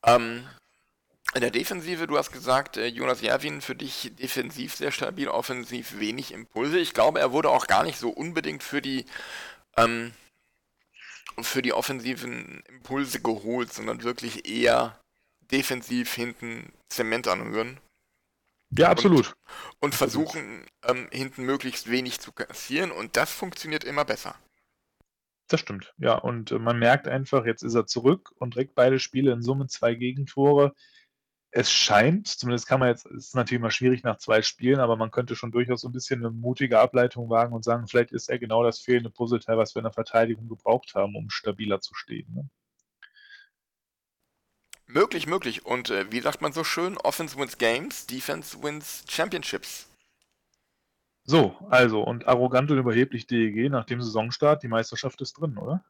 Ähm, 0.03 0.47
in 1.33 1.42
der 1.42 1.51
Defensive, 1.51 2.07
du 2.07 2.18
hast 2.18 2.31
gesagt, 2.31 2.78
äh, 2.78 2.87
Jonas 2.87 3.21
Jerwin 3.21 3.61
für 3.61 3.75
dich 3.75 4.11
defensiv 4.16 4.75
sehr 4.75 4.92
stabil, 4.92 5.28
offensiv 5.28 5.99
wenig 5.99 6.31
Impulse. 6.31 6.80
Ich 6.80 6.94
glaube, 6.94 7.19
er 7.19 7.31
wurde 7.31 7.49
auch 7.49 7.68
gar 7.68 7.83
nicht 7.83 7.97
so 7.97 8.09
unbedingt 8.09 8.63
für 8.63 8.81
die 8.81 9.06
ähm, 9.78 10.13
für 11.42 11.61
die 11.61 11.73
offensiven 11.73 12.63
Impulse 12.69 13.21
geholt, 13.21 13.73
sondern 13.73 14.04
wirklich 14.04 14.47
eher 14.47 14.97
defensiv 15.52 16.14
hinten 16.14 16.73
Zement 16.90 17.28
anrühren. 17.28 17.80
Ja, 18.71 18.90
absolut. 18.90 19.28
Und, 19.28 19.35
und 19.81 19.95
versuchen, 19.95 20.66
ähm, 20.83 21.07
hinten 21.11 21.45
möglichst 21.45 21.90
wenig 21.90 22.19
zu 22.19 22.31
kassieren 22.31 22.92
und 22.92 23.16
das 23.16 23.31
funktioniert 23.31 23.83
immer 23.83 24.06
besser. 24.06 24.35
Das 25.47 25.59
stimmt, 25.59 25.94
ja. 25.97 26.16
Und 26.16 26.52
äh, 26.52 26.59
man 26.59 26.80
merkt 26.80 27.07
einfach, 27.07 27.45
jetzt 27.45 27.61
ist 27.64 27.75
er 27.75 27.85
zurück 27.85 28.31
und 28.40 28.56
direkt 28.56 28.75
beide 28.75 28.99
Spiele 28.99 29.31
in 29.31 29.44
Summe 29.44 29.68
zwei 29.68 29.94
Gegentore. 29.94 30.73
Es 31.52 31.71
scheint, 31.71 32.28
zumindest 32.28 32.68
kann 32.68 32.80
man 32.80 32.90
jetzt, 32.90 33.06
es 33.06 33.28
ist 33.28 33.35
natürlich 33.35 33.61
immer 33.61 33.71
schwierig 33.71 34.04
nach 34.04 34.18
zwei 34.18 34.42
Spielen, 34.42 34.80
aber 34.80 34.97
man 34.97 35.11
könnte 35.11 35.35
schon 35.35 35.52
durchaus 35.52 35.81
so 35.81 35.87
ein 35.87 35.94
bisschen 35.94 36.19
eine 36.19 36.31
mutige 36.31 36.80
Ableitung 36.80 37.30
wagen 37.30 37.54
und 37.54 37.64
sagen, 37.64 37.87
vielleicht 37.87 38.11
ist 38.11 38.30
er 38.30 38.40
genau 38.40 38.64
das 38.64 38.80
fehlende 38.80 39.09
Puzzleteil, 39.09 39.57
was 39.57 39.73
wir 39.75 39.80
in 39.80 39.85
der 39.85 39.94
Verteidigung 39.94 40.49
gebraucht 40.49 40.95
haben, 40.95 41.16
um 41.16 41.30
stabiler 41.30 41.80
zu 41.80 41.94
stehen. 41.94 42.33
Ne? 42.33 42.49
Möglich, 44.87 45.27
möglich. 45.27 45.65
Und 45.65 45.89
äh, 45.89 46.11
wie 46.11 46.21
sagt 46.21 46.42
man 46.42 46.54
so 46.54 46.63
schön? 46.63 46.97
Offense 46.97 47.37
wins 47.37 47.57
Games, 47.57 48.06
Defense 48.07 48.61
wins 48.61 49.04
Championships. 49.09 49.87
So, 51.23 51.56
also, 51.69 52.04
und 52.04 52.27
arrogant 52.27 52.69
und 52.69 52.77
überheblich 52.77 53.25
DEG 53.25 53.71
nach 53.71 53.85
dem 53.85 54.01
Saisonstart, 54.01 54.61
die 54.61 54.68
Meisterschaft 54.68 55.21
ist 55.21 55.33
drin, 55.33 55.57
oder? 55.57 55.83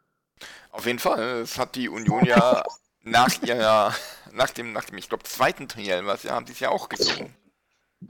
Auf 0.71 0.85
jeden 0.85 0.99
Fall. 0.99 1.41
Es 1.41 1.59
hat 1.59 1.75
die 1.75 1.89
Union 1.89 2.23
ja 2.23 2.63
nach 3.01 3.41
ihrer, 3.41 3.93
nach 4.31 4.51
dem, 4.51 4.71
nach 4.71 4.85
dem, 4.85 4.97
ich 4.97 5.09
glaube, 5.09 5.23
zweiten 5.23 5.67
Triell, 5.67 6.05
was 6.05 6.23
ja, 6.23 6.31
haben 6.31 6.47
sie 6.47 6.53
es 6.53 6.61
ja 6.61 6.69
auch 6.69 6.87
gesungen. 6.87 7.35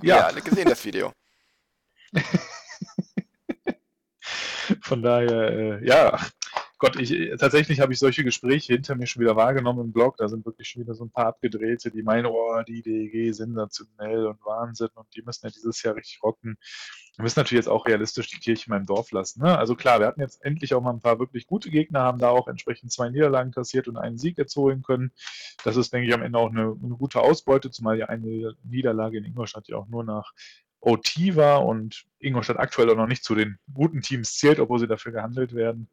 Ja. 0.03 0.17
ja, 0.17 0.25
alle 0.27 0.41
gesehen, 0.41 0.69
das 0.69 0.85
Video. 0.85 1.11
Von 4.81 5.01
daher, 5.01 5.49
äh, 5.51 5.85
ja, 5.85 6.19
Gott, 6.77 6.97
ich, 6.97 7.09
tatsächlich 7.39 7.79
habe 7.79 7.93
ich 7.93 7.99
solche 7.99 8.25
Gespräche 8.25 8.73
hinter 8.73 8.95
mir 8.95 9.07
schon 9.07 9.21
wieder 9.21 9.37
wahrgenommen 9.37 9.85
im 9.85 9.91
Blog. 9.93 10.17
Da 10.17 10.27
sind 10.27 10.45
wirklich 10.45 10.67
schon 10.67 10.81
wieder 10.81 10.93
so 10.93 11.05
ein 11.05 11.09
paar 11.09 11.27
Abgedrehte, 11.27 11.89
die 11.89 12.03
meinen, 12.03 12.25
oh, 12.25 12.61
die 12.67 12.81
DEG 12.81 13.33
sensationell 13.33 14.25
und 14.25 14.43
Wahnsinn 14.43 14.89
und 14.95 15.07
die 15.15 15.21
müssen 15.21 15.45
ja 15.45 15.51
dieses 15.51 15.81
Jahr 15.83 15.95
richtig 15.95 16.21
rocken. 16.21 16.57
Wir 17.15 17.23
müssen 17.23 17.39
natürlich 17.39 17.63
jetzt 17.63 17.71
auch 17.71 17.85
realistisch 17.85 18.27
die 18.27 18.39
Kirche 18.39 18.65
in 18.67 18.71
meinem 18.71 18.85
Dorf 18.85 19.11
lassen. 19.11 19.41
Ne? 19.41 19.57
Also 19.57 19.75
klar, 19.75 20.01
wir 20.01 20.07
hatten 20.07 20.19
jetzt 20.19 20.43
endlich 20.43 20.73
auch 20.73 20.81
mal 20.81 20.91
ein 20.91 20.99
paar 20.99 21.17
wirklich 21.17 21.47
gute 21.47 21.69
Gegner, 21.69 22.01
haben 22.01 22.19
da 22.19 22.29
auch 22.29 22.49
entsprechend 22.49 22.91
zwei 22.91 23.09
Niederlagen 23.09 23.51
kassiert 23.51 23.87
und 23.87 23.95
einen 23.95 24.17
Sieg 24.17 24.37
jetzt 24.37 24.55
holen 24.57 24.83
können. 24.83 25.13
Das 25.63 25.77
ist, 25.77 25.93
denke 25.93 26.09
ich, 26.09 26.13
am 26.13 26.23
Ende 26.23 26.37
auch 26.37 26.51
eine, 26.51 26.75
eine 26.83 26.95
gute 26.97 27.21
Ausbeute, 27.21 27.71
zumal 27.71 27.97
ja 27.97 28.07
eine 28.07 28.55
Niederlage 28.63 29.17
in 29.17 29.23
Ingolstadt 29.23 29.69
ja 29.69 29.77
auch 29.77 29.87
nur 29.87 30.03
nach 30.03 30.33
OT 30.81 31.35
war 31.35 31.65
und 31.65 32.05
Ingolstadt 32.19 32.59
aktuell 32.59 32.89
auch 32.89 32.95
noch 32.97 33.07
nicht 33.07 33.23
zu 33.23 33.33
den 33.33 33.57
guten 33.73 34.01
Teams 34.01 34.37
zählt, 34.37 34.59
obwohl 34.59 34.79
sie 34.79 34.87
dafür 34.87 35.13
gehandelt 35.13 35.55
werden. 35.55 35.89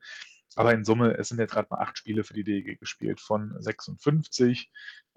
Aber 0.56 0.72
in 0.72 0.84
Summe, 0.84 1.16
es 1.18 1.28
sind 1.28 1.38
jetzt 1.38 1.52
gerade 1.52 1.68
mal 1.70 1.80
acht 1.80 1.98
Spiele 1.98 2.24
für 2.24 2.34
die 2.34 2.44
DEG 2.44 2.78
gespielt 2.78 3.20
von 3.20 3.54
56. 3.58 4.70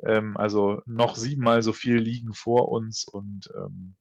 Ähm, 0.03 0.37
also 0.37 0.81
noch 0.85 1.15
siebenmal 1.15 1.61
so 1.61 1.73
viel 1.73 1.97
liegen 1.97 2.33
vor 2.33 2.69
uns 2.69 3.05
und 3.05 3.49
ähm, 3.55 3.95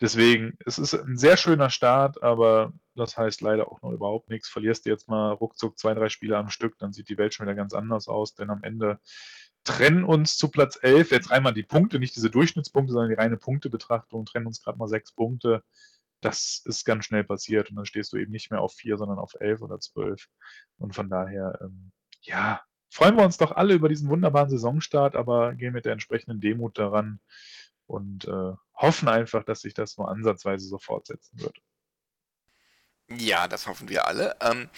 deswegen, 0.00 0.56
es 0.66 0.78
ist 0.78 0.94
ein 0.94 1.16
sehr 1.16 1.36
schöner 1.36 1.70
Start, 1.70 2.22
aber 2.22 2.72
das 2.94 3.16
heißt 3.16 3.40
leider 3.40 3.70
auch 3.70 3.82
noch 3.82 3.92
überhaupt 3.92 4.28
nichts. 4.28 4.48
Verlierst 4.48 4.84
du 4.84 4.90
jetzt 4.90 5.08
mal 5.08 5.32
ruckzuck 5.32 5.78
zwei, 5.78 5.94
drei 5.94 6.08
Spiele 6.08 6.36
am 6.36 6.50
Stück, 6.50 6.78
dann 6.78 6.92
sieht 6.92 7.08
die 7.08 7.18
Welt 7.18 7.34
schon 7.34 7.46
wieder 7.46 7.54
ganz 7.54 7.72
anders 7.72 8.08
aus, 8.08 8.34
denn 8.34 8.50
am 8.50 8.62
Ende 8.62 8.98
trennen 9.64 10.04
uns 10.04 10.36
zu 10.36 10.50
Platz 10.50 10.78
11 10.80 11.12
jetzt 11.12 11.30
einmal 11.30 11.54
die 11.54 11.62
Punkte, 11.62 11.98
nicht 11.98 12.16
diese 12.16 12.30
Durchschnittspunkte, 12.30 12.92
sondern 12.92 13.10
die 13.10 13.16
reine 13.16 13.36
Punktebetrachtung, 13.36 14.26
trennen 14.26 14.46
uns 14.46 14.62
gerade 14.62 14.78
mal 14.78 14.88
sechs 14.88 15.12
Punkte 15.12 15.62
das 16.22 16.62
ist 16.64 16.84
ganz 16.84 17.04
schnell 17.04 17.24
passiert 17.24 17.68
und 17.70 17.76
dann 17.76 17.86
stehst 17.86 18.12
du 18.12 18.16
eben 18.16 18.32
nicht 18.32 18.50
mehr 18.50 18.60
auf 18.60 18.74
vier, 18.74 18.96
sondern 18.96 19.18
auf 19.18 19.34
elf 19.40 19.60
oder 19.60 19.80
zwölf. 19.80 20.28
Und 20.78 20.94
von 20.94 21.10
daher, 21.10 21.58
ähm, 21.60 21.92
ja, 22.22 22.62
freuen 22.90 23.16
wir 23.16 23.24
uns 23.24 23.36
doch 23.36 23.52
alle 23.52 23.74
über 23.74 23.88
diesen 23.88 24.08
wunderbaren 24.08 24.48
Saisonstart, 24.48 25.16
aber 25.16 25.54
gehen 25.54 25.72
mit 25.72 25.84
der 25.84 25.92
entsprechenden 25.92 26.40
Demut 26.40 26.78
daran 26.78 27.20
und 27.86 28.26
äh, 28.26 28.52
hoffen 28.74 29.08
einfach, 29.08 29.44
dass 29.44 29.60
sich 29.60 29.74
das 29.74 29.98
nur 29.98 30.08
ansatzweise 30.08 30.66
so 30.66 30.78
fortsetzen 30.78 31.40
wird. 31.40 31.58
Ja, 33.10 33.48
das 33.48 33.66
hoffen 33.66 33.88
wir 33.88 34.06
alle. 34.06 34.36
Ähm, 34.40 34.70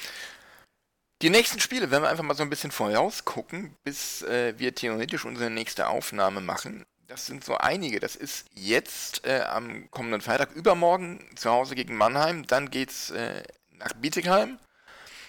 die 1.23 1.31
nächsten 1.31 1.61
Spiele, 1.61 1.91
wenn 1.91 2.03
wir 2.03 2.09
einfach 2.09 2.25
mal 2.25 2.35
so 2.35 2.43
ein 2.43 2.51
bisschen 2.51 2.71
vorausgucken, 2.71 3.77
bis 3.85 4.23
äh, 4.23 4.59
wir 4.59 4.75
theoretisch 4.75 5.25
unsere 5.25 5.51
nächste 5.51 5.89
Aufnahme 5.89 6.41
machen, 6.41 6.85
das 7.07 7.27
sind 7.27 7.45
so 7.45 7.57
einige. 7.57 8.01
Das 8.01 8.17
ist 8.17 8.47
jetzt 8.55 9.27
äh, 9.27 9.43
am 9.43 9.91
kommenden 9.91 10.21
Freitag, 10.21 10.53
übermorgen 10.53 11.25
zu 11.37 11.51
Hause 11.51 11.75
gegen 11.75 11.97
Mannheim. 11.97 12.47
Dann 12.47 12.71
geht's 12.71 13.11
äh, 13.11 13.43
nach 13.73 13.93
Bietigheim. 13.95 14.59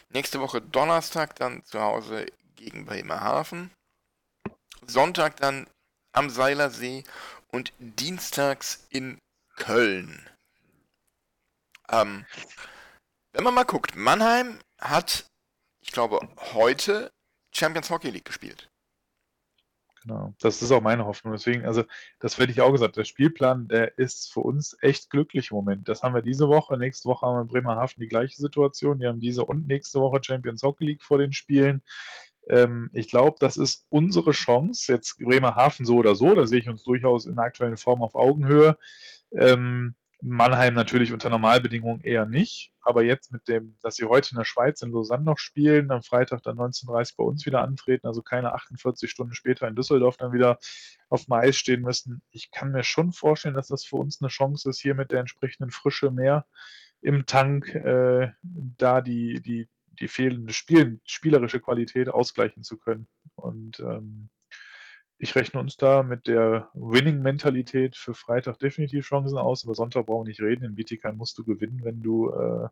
Nächste 0.09 0.39
Woche 0.39 0.61
Donnerstag 0.61 1.35
dann 1.35 1.63
zu 1.65 1.81
Hause 1.81 2.25
gegen 2.55 2.85
Bremerhaven. 2.85 3.71
Sonntag 4.87 5.37
dann 5.37 5.67
am 6.13 6.29
Seilersee 6.29 7.03
und 7.51 7.73
dienstags 7.79 8.87
in 8.89 9.19
Köln. 9.55 10.29
Ähm, 11.89 12.25
wenn 13.33 13.43
man 13.43 13.53
mal 13.53 13.63
guckt, 13.63 13.95
Mannheim 13.95 14.59
hat, 14.79 15.25
ich 15.81 15.91
glaube, 15.91 16.19
heute 16.53 17.11
Champions 17.53 17.89
Hockey 17.89 18.09
League 18.09 18.25
gespielt. 18.25 18.69
Genau. 20.05 20.35
Das 20.39 20.61
ist 20.61 20.71
auch 20.71 20.81
meine 20.81 21.05
Hoffnung. 21.05 21.33
Deswegen, 21.33 21.65
also, 21.65 21.83
das 22.19 22.37
werde 22.37 22.51
ich 22.51 22.61
auch 22.61 22.71
gesagt. 22.71 22.95
Der 22.95 23.05
Spielplan, 23.05 23.67
der 23.67 23.97
ist 23.97 24.31
für 24.31 24.41
uns 24.41 24.77
echt 24.81 25.09
glücklich 25.09 25.49
im 25.49 25.55
Moment. 25.55 25.89
Das 25.89 26.03
haben 26.03 26.13
wir 26.13 26.21
diese 26.21 26.47
Woche. 26.47 26.77
Nächste 26.77 27.09
Woche 27.09 27.25
haben 27.25 27.37
wir 27.37 27.41
in 27.41 27.47
Bremerhaven 27.47 27.99
die 27.99 28.07
gleiche 28.07 28.35
Situation. 28.35 28.99
Die 28.99 29.07
haben 29.07 29.19
diese 29.19 29.43
und 29.45 29.67
nächste 29.67 29.99
Woche 29.99 30.19
Champions 30.23 30.61
Hockey 30.61 30.85
League 30.85 31.03
vor 31.03 31.17
den 31.17 31.33
Spielen. 31.33 31.81
Ähm, 32.47 32.91
ich 32.93 33.09
glaube, 33.09 33.37
das 33.39 33.57
ist 33.57 33.87
unsere 33.89 34.31
Chance. 34.31 34.93
Jetzt 34.93 35.17
Bremerhaven 35.17 35.87
so 35.87 35.95
oder 35.95 36.13
so. 36.13 36.35
Da 36.35 36.45
sehe 36.45 36.59
ich 36.59 36.69
uns 36.69 36.83
durchaus 36.83 37.25
in 37.25 37.35
der 37.35 37.45
aktuellen 37.45 37.77
Form 37.77 38.03
auf 38.03 38.13
Augenhöhe. 38.13 38.77
Ähm, 39.31 39.95
Mannheim 40.27 40.73
natürlich 40.73 41.13
unter 41.13 41.29
Normalbedingungen 41.29 42.01
eher 42.01 42.25
nicht. 42.25 42.71
Aber 42.81 43.03
jetzt 43.03 43.31
mit 43.31 43.47
dem, 43.47 43.77
dass 43.81 43.95
sie 43.95 44.05
heute 44.05 44.31
in 44.31 44.37
der 44.37 44.45
Schweiz 44.45 44.81
in 44.81 44.91
Lausanne 44.91 45.23
noch 45.23 45.37
spielen, 45.37 45.91
am 45.91 46.01
Freitag 46.01 46.41
dann 46.43 46.57
19.30 46.57 47.13
bei 47.15 47.23
uns 47.23 47.45
wieder 47.45 47.61
antreten, 47.61 48.07
also 48.07 48.21
keine 48.21 48.53
48 48.53 49.09
Stunden 49.09 49.33
später 49.35 49.67
in 49.67 49.75
Düsseldorf 49.75 50.17
dann 50.17 50.33
wieder 50.33 50.57
auf 51.09 51.25
dem 51.25 51.33
Eis 51.33 51.57
stehen 51.57 51.81
müssen. 51.81 52.21
Ich 52.31 52.51
kann 52.51 52.71
mir 52.71 52.83
schon 52.83 53.11
vorstellen, 53.11 53.55
dass 53.55 53.67
das 53.67 53.85
für 53.85 53.97
uns 53.97 54.21
eine 54.21 54.29
Chance 54.29 54.69
ist, 54.69 54.79
hier 54.79 54.95
mit 54.95 55.11
der 55.11 55.19
entsprechenden 55.19 55.71
Frische 55.71 56.09
mehr 56.11 56.45
im 57.01 57.25
Tank 57.27 57.73
äh, 57.75 58.31
da 58.41 59.01
die, 59.01 59.41
die, 59.41 59.67
die 59.99 60.07
fehlende 60.07 60.53
Spiel, 60.53 60.99
spielerische 61.05 61.59
Qualität 61.59 62.09
ausgleichen 62.09 62.63
zu 62.63 62.77
können. 62.77 63.07
Und 63.35 63.79
ähm, 63.79 64.29
ich 65.17 65.33
rechne 65.35 65.61
uns 65.61 65.77
da 65.77 66.03
mit 66.03 66.27
der 66.27 66.69
Winning-Mentalität 66.73 67.95
für 67.95 68.13
Freitag 68.13 68.59
definitiv 68.59 69.05
Chancen 69.05 69.37
aus, 69.37 69.63
aber 69.63 69.73
Sonntag 69.73 70.07
brauchen 70.07 70.25
wir 70.25 70.29
nicht 70.29 70.41
reden. 70.41 70.65
In 70.65 70.75
Bietigheim 70.75 71.15
musst 71.15 71.37
du 71.37 71.45
gewinnen, 71.45 71.81
wenn 71.83 72.01
du 72.01 72.31
äh, 72.31 72.67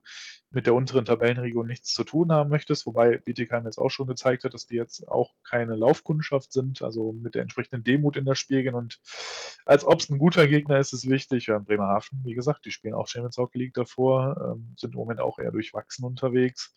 mit 0.50 0.68
der 0.68 0.74
unteren 0.74 1.06
Tabellenregion 1.06 1.66
nichts 1.66 1.94
zu 1.94 2.04
tun 2.04 2.34
haben 2.34 2.50
möchtest, 2.50 2.86
wobei 2.86 3.18
Bietigheim 3.18 3.66
jetzt 3.66 3.78
auch 3.78 3.90
schon 3.90 4.08
gezeigt 4.08 4.44
hat, 4.44 4.54
dass 4.54 4.68
die 4.68 4.76
jetzt 4.76 5.08
auch 5.08 5.34
keine 5.48 5.76
Laufkundschaft 5.76 6.52
sind, 6.52 6.82
also 6.82 7.14
mit 7.14 7.34
der 7.36 7.44
entsprechenden 7.44 7.84
Demut 7.84 8.18
in 8.18 8.26
das 8.26 8.40
Spiel 8.40 8.64
gehen 8.64 8.76
und 8.76 9.00
als 9.66 9.86
ob 9.86 10.02
es 10.02 10.10
ein 10.10 10.18
guter 10.18 10.48
Gegner 10.48 10.80
ist, 10.80 10.92
ist 10.92 11.10
wichtig. 11.10 11.48
Ja, 11.48 11.60
Bremerhaven, 11.60 12.22
wie 12.26 12.34
gesagt, 12.34 12.66
die 12.66 12.72
spielen 12.72 12.94
auch 12.94 13.08
Champions 13.08 13.38
Hockey 13.38 13.58
League 13.60 13.74
davor, 13.74 14.56
ähm, 14.56 14.76
sind 14.78 14.94
im 14.94 15.00
Moment 15.00 15.22
auch 15.22 15.40
eher 15.40 15.52
durchwachsen 15.52 16.04
unterwegs 16.04 16.74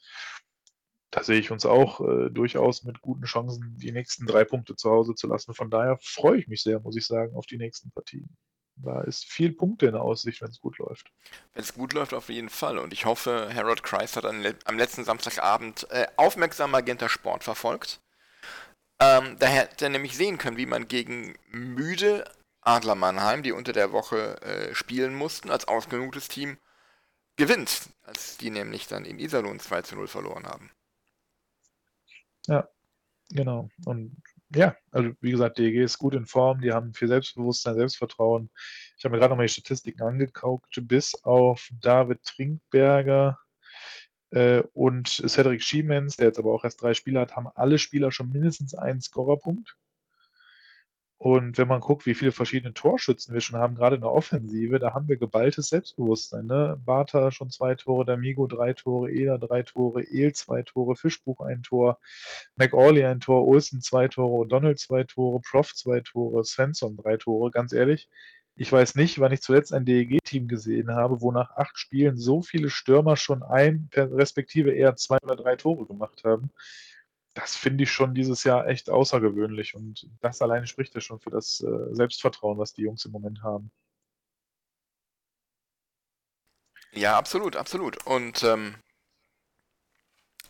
da 1.16 1.22
sehe 1.22 1.40
ich 1.40 1.50
uns 1.50 1.64
auch 1.64 2.02
äh, 2.02 2.28
durchaus 2.28 2.84
mit 2.84 3.00
guten 3.00 3.24
Chancen, 3.24 3.74
die 3.78 3.90
nächsten 3.90 4.26
drei 4.26 4.44
Punkte 4.44 4.76
zu 4.76 4.90
Hause 4.90 5.14
zu 5.14 5.26
lassen. 5.26 5.54
Von 5.54 5.70
daher 5.70 5.96
freue 6.02 6.38
ich 6.38 6.46
mich 6.46 6.62
sehr, 6.62 6.78
muss 6.78 6.94
ich 6.94 7.06
sagen, 7.06 7.34
auf 7.34 7.46
die 7.46 7.56
nächsten 7.56 7.90
Partien. 7.90 8.28
Da 8.76 9.00
ist 9.00 9.24
viel 9.24 9.52
Punkte 9.52 9.86
in 9.86 9.92
der 9.92 10.02
Aussicht, 10.02 10.42
wenn 10.42 10.50
es 10.50 10.60
gut 10.60 10.76
läuft. 10.76 11.10
Wenn 11.54 11.62
es 11.62 11.72
gut 11.72 11.94
läuft, 11.94 12.12
auf 12.12 12.28
jeden 12.28 12.50
Fall. 12.50 12.76
Und 12.76 12.92
ich 12.92 13.06
hoffe, 13.06 13.48
Harold 13.54 13.82
Kreis 13.82 14.14
hat 14.14 14.26
am, 14.26 14.44
am 14.66 14.76
letzten 14.76 15.04
Samstagabend 15.04 15.90
äh, 15.90 16.06
aufmerksam 16.18 16.70
Magenta 16.70 17.08
Sport 17.08 17.44
verfolgt. 17.44 18.02
Ähm, 19.00 19.36
da 19.38 19.46
hätte 19.46 19.86
er 19.86 19.90
nämlich 19.90 20.18
sehen 20.18 20.36
können, 20.36 20.58
wie 20.58 20.66
man 20.66 20.86
gegen 20.86 21.38
müde 21.48 22.30
Adler 22.60 22.94
Mannheim, 22.94 23.42
die 23.42 23.52
unter 23.52 23.72
der 23.72 23.90
Woche 23.90 24.42
äh, 24.42 24.74
spielen 24.74 25.14
mussten, 25.14 25.50
als 25.50 25.66
ausgenutztes 25.66 26.28
Team 26.28 26.58
gewinnt, 27.36 27.88
als 28.02 28.36
die 28.36 28.50
nämlich 28.50 28.86
dann 28.86 29.06
in 29.06 29.18
Iserlohn 29.18 29.60
2 29.60 29.80
zu 29.80 29.96
0 29.96 30.08
verloren 30.08 30.46
haben. 30.46 30.70
Ja, 32.46 32.68
genau. 33.30 33.68
Und 33.84 34.16
ja, 34.54 34.76
also 34.92 35.10
wie 35.20 35.32
gesagt, 35.32 35.58
DEG 35.58 35.76
ist 35.82 35.98
gut 35.98 36.14
in 36.14 36.26
Form, 36.26 36.60
die 36.60 36.72
haben 36.72 36.94
viel 36.94 37.08
Selbstbewusstsein, 37.08 37.74
Selbstvertrauen. 37.74 38.50
Ich 38.96 39.04
habe 39.04 39.14
mir 39.14 39.18
gerade 39.18 39.32
nochmal 39.32 39.46
die 39.46 39.52
Statistiken 39.52 40.02
angeguckt, 40.02 40.80
bis 40.82 41.14
auf 41.24 41.68
David 41.80 42.22
Trinkberger 42.22 43.38
äh, 44.30 44.62
und 44.72 45.08
Cedric 45.08 45.62
Schiemens, 45.62 46.16
der 46.16 46.28
jetzt 46.28 46.38
aber 46.38 46.52
auch 46.52 46.64
erst 46.64 46.80
drei 46.80 46.94
Spieler 46.94 47.22
hat, 47.22 47.34
haben 47.36 47.48
alle 47.54 47.78
Spieler 47.78 48.12
schon 48.12 48.30
mindestens 48.30 48.74
einen 48.74 49.00
Scorerpunkt. 49.00 49.76
Und 51.18 51.56
wenn 51.56 51.68
man 51.68 51.80
guckt, 51.80 52.04
wie 52.04 52.14
viele 52.14 52.30
verschiedene 52.30 52.74
Torschützen 52.74 53.32
wir 53.32 53.40
schon 53.40 53.58
haben, 53.58 53.74
gerade 53.74 53.96
in 53.96 54.02
der 54.02 54.12
Offensive, 54.12 54.78
da 54.78 54.92
haben 54.92 55.08
wir 55.08 55.16
geballtes 55.16 55.68
Selbstbewusstsein. 55.68 56.44
Ne? 56.44 56.78
Bartha 56.84 57.30
schon 57.30 57.48
zwei 57.50 57.74
Tore, 57.74 58.04
D'Amigo 58.04 58.46
drei 58.46 58.74
Tore, 58.74 59.10
Eder 59.10 59.38
drei 59.38 59.62
Tore, 59.62 60.02
El 60.02 60.34
zwei 60.34 60.62
Tore, 60.62 60.94
Fischbuch 60.94 61.40
ein 61.40 61.62
Tor, 61.62 61.98
McAuley 62.56 63.04
ein 63.04 63.20
Tor, 63.20 63.46
Olsen 63.46 63.80
zwei 63.80 64.08
Tore, 64.08 64.46
O'Donnell 64.46 64.76
zwei 64.76 65.04
Tore, 65.04 65.40
Prof 65.40 65.74
zwei 65.74 66.00
Tore, 66.00 66.44
Svensson 66.44 66.96
drei 66.98 67.16
Tore. 67.16 67.50
Ganz 67.50 67.72
ehrlich, 67.72 68.10
ich 68.54 68.70
weiß 68.70 68.94
nicht, 68.94 69.18
wann 69.18 69.32
ich 69.32 69.40
zuletzt 69.40 69.72
ein 69.72 69.86
DEG-Team 69.86 70.48
gesehen 70.48 70.90
habe, 70.94 71.22
wo 71.22 71.32
nach 71.32 71.50
acht 71.56 71.78
Spielen 71.78 72.18
so 72.18 72.42
viele 72.42 72.68
Stürmer 72.68 73.16
schon 73.16 73.42
ein, 73.42 73.88
respektive 73.94 74.72
eher 74.72 74.96
zwei 74.96 75.18
oder 75.22 75.36
drei 75.36 75.56
Tore 75.56 75.86
gemacht 75.86 76.24
haben 76.24 76.50
das 77.36 77.54
finde 77.54 77.84
ich 77.84 77.92
schon 77.92 78.14
dieses 78.14 78.44
Jahr 78.44 78.66
echt 78.66 78.88
außergewöhnlich 78.88 79.74
und 79.74 80.08
das 80.22 80.40
alleine 80.40 80.66
spricht 80.66 80.94
ja 80.94 81.02
schon 81.02 81.20
für 81.20 81.28
das 81.28 81.60
äh, 81.60 81.94
Selbstvertrauen, 81.94 82.56
was 82.56 82.72
die 82.72 82.80
Jungs 82.80 83.04
im 83.04 83.12
Moment 83.12 83.42
haben. 83.42 83.70
Ja, 86.92 87.18
absolut, 87.18 87.54
absolut. 87.54 88.06
Und 88.06 88.42
ähm, 88.42 88.76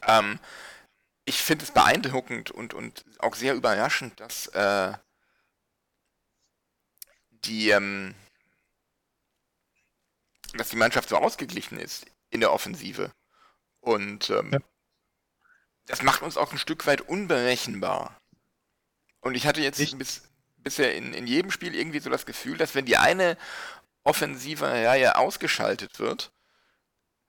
ähm, 0.06 0.38
ich 1.24 1.42
finde 1.42 1.64
es 1.64 1.72
beeindruckend 1.72 2.52
und, 2.52 2.72
und 2.72 3.04
auch 3.18 3.34
sehr 3.34 3.54
überraschend, 3.54 4.20
dass 4.20 4.46
äh, 4.48 4.92
die 7.30 7.70
ähm, 7.70 8.14
dass 10.54 10.68
die 10.68 10.76
Mannschaft 10.76 11.08
so 11.08 11.16
ausgeglichen 11.16 11.80
ist 11.80 12.06
in 12.30 12.38
der 12.38 12.52
Offensive. 12.52 13.10
Und 13.80 14.30
ähm, 14.30 14.52
ja 14.52 14.60
das 15.86 16.02
macht 16.02 16.22
uns 16.22 16.36
auch 16.36 16.52
ein 16.52 16.58
Stück 16.58 16.86
weit 16.86 17.00
unberechenbar. 17.00 18.16
Und 19.20 19.34
ich 19.34 19.46
hatte 19.46 19.60
jetzt 19.60 19.98
bis, 19.98 20.22
bisher 20.58 20.94
in, 20.94 21.12
in 21.14 21.26
jedem 21.26 21.50
Spiel 21.50 21.74
irgendwie 21.74 22.00
so 22.00 22.10
das 22.10 22.26
Gefühl, 22.26 22.56
dass 22.56 22.74
wenn 22.74 22.86
die 22.86 22.96
eine 22.96 23.36
offensive 24.04 24.66
Reihe 24.66 25.16
ausgeschaltet 25.16 25.98
wird, 25.98 26.32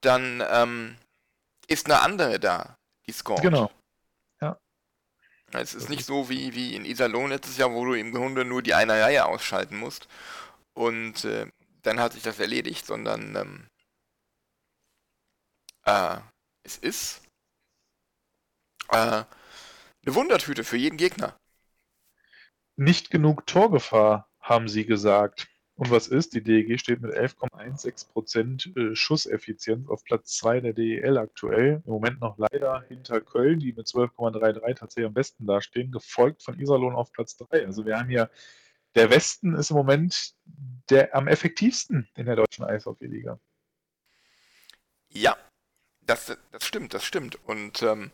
dann 0.02 0.44
ähm, 0.50 0.98
ist 1.68 1.86
eine 1.88 2.02
andere 2.02 2.40
da, 2.40 2.78
die 3.08 3.14
scored. 3.14 3.42
Genau. 3.42 3.72
Es 5.54 5.74
ist 5.74 5.90
nicht 5.90 6.06
so 6.06 6.30
wie, 6.30 6.54
wie 6.56 6.76
in 6.76 6.86
Iserlohn 6.86 7.30
letztes 7.30 7.58
Jahr, 7.58 7.72
wo 7.72 7.86
du 7.86 7.94
im 7.94 8.12
Grunde 8.12 8.44
nur 8.44 8.62
die 8.62 8.74
eine 8.74 9.02
Reihe 9.02 9.26
ausschalten 9.26 9.78
musst. 9.78 10.08
Und 10.74 11.24
äh, 11.24 11.48
dann 11.84 12.00
hat 12.00 12.14
sich 12.14 12.24
das 12.24 12.40
erledigt, 12.40 12.86
sondern 12.86 13.36
ähm, 13.36 13.68
äh, 15.86 16.18
es 16.64 16.78
ist 16.78 17.22
äh, 18.90 19.24
eine 20.06 20.16
Wundertüte 20.16 20.64
für 20.64 20.78
jeden 20.78 20.98
Gegner. 20.98 21.40
Nicht 22.76 23.10
genug 23.10 23.46
Torgefahr, 23.48 24.30
haben 24.40 24.68
sie 24.68 24.86
gesagt. 24.86 25.48
Und 25.76 25.92
was 25.92 26.08
ist? 26.08 26.34
Die 26.34 26.42
DEG 26.42 26.80
steht 26.80 27.02
mit 27.02 27.14
11,16% 27.14 28.76
äh, 28.92 28.96
Schusseffizienz 28.96 29.88
auf 29.90 30.04
Platz 30.04 30.38
2 30.38 30.62
der 30.62 30.74
DEL 30.74 31.18
aktuell. 31.20 31.84
Im 31.86 31.92
Moment 31.92 32.20
noch 32.20 32.38
leider 32.40 32.84
hinter 32.88 33.22
Köln, 33.22 33.60
die 33.60 33.74
mit 33.74 33.86
12,33 33.86 34.76
tatsächlich 34.76 35.06
am 35.06 35.14
besten 35.14 35.46
dastehen, 35.46 35.92
gefolgt 35.92 36.42
von 36.42 36.60
Iserlohn 36.60 36.96
auf 36.96 37.12
Platz 37.12 37.38
3. 37.38 37.66
Also 37.66 37.86
wir 37.86 38.00
haben 38.00 38.10
hier, 38.10 38.32
der 38.96 39.12
Westen 39.12 39.54
ist 39.54 39.70
im 39.70 39.78
Moment 39.78 40.34
der 40.90 41.14
am 41.14 41.28
effektivsten 41.28 42.08
in 42.16 42.26
der 42.26 42.38
deutschen 42.38 42.64
Eishockey-Liga. 42.64 43.40
Ja, 45.10 45.38
das, 46.02 46.38
das 46.52 46.66
stimmt, 46.66 46.96
das 46.96 47.06
stimmt. 47.06 47.36
Und 47.46 47.84
ähm, 47.84 48.12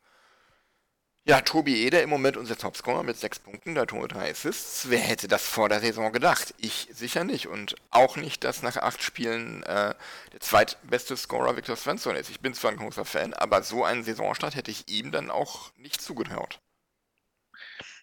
ja, 1.26 1.40
Tobi 1.40 1.86
Eder 1.86 2.04
im 2.04 2.10
Moment 2.10 2.36
unser 2.36 2.58
Topscorer 2.58 3.04
mit 3.04 3.18
sechs 3.18 3.40
Punkten, 3.40 3.76
der 3.76 3.88
Tore 3.88 4.10
drei 4.10 4.30
Assists. 4.30 4.90
Wer 4.90 5.00
hätte 5.00 5.30
das 5.30 5.48
vor 5.48 5.70
der 5.70 5.80
Saison 5.80 6.12
gedacht? 6.12 6.54
Ich 6.58 6.90
sicher 6.92 7.24
nicht. 7.24 7.48
Und 7.48 7.76
auch 7.92 8.18
nicht, 8.18 8.44
dass 8.44 8.62
nach 8.62 8.76
acht 8.76 9.02
Spielen 9.02 9.64
äh, 9.64 9.96
der 10.34 10.40
zweitbeste 10.42 11.16
Scorer 11.16 11.56
Victor 11.56 11.78
Svensson 11.78 12.18
ist. 12.18 12.30
Ich 12.30 12.42
bin 12.42 12.54
zwar 12.54 12.72
ein 12.72 12.78
großer 12.78 13.06
Fan, 13.06 13.34
aber 13.34 13.64
so 13.64 13.86
einen 13.86 14.04
Saisonstart 14.04 14.56
hätte 14.56 14.72
ich 14.72 14.90
ihm 14.90 15.12
dann 15.12 15.32
auch 15.32 15.72
nicht 15.78 16.02
zugetraut. 16.02 16.60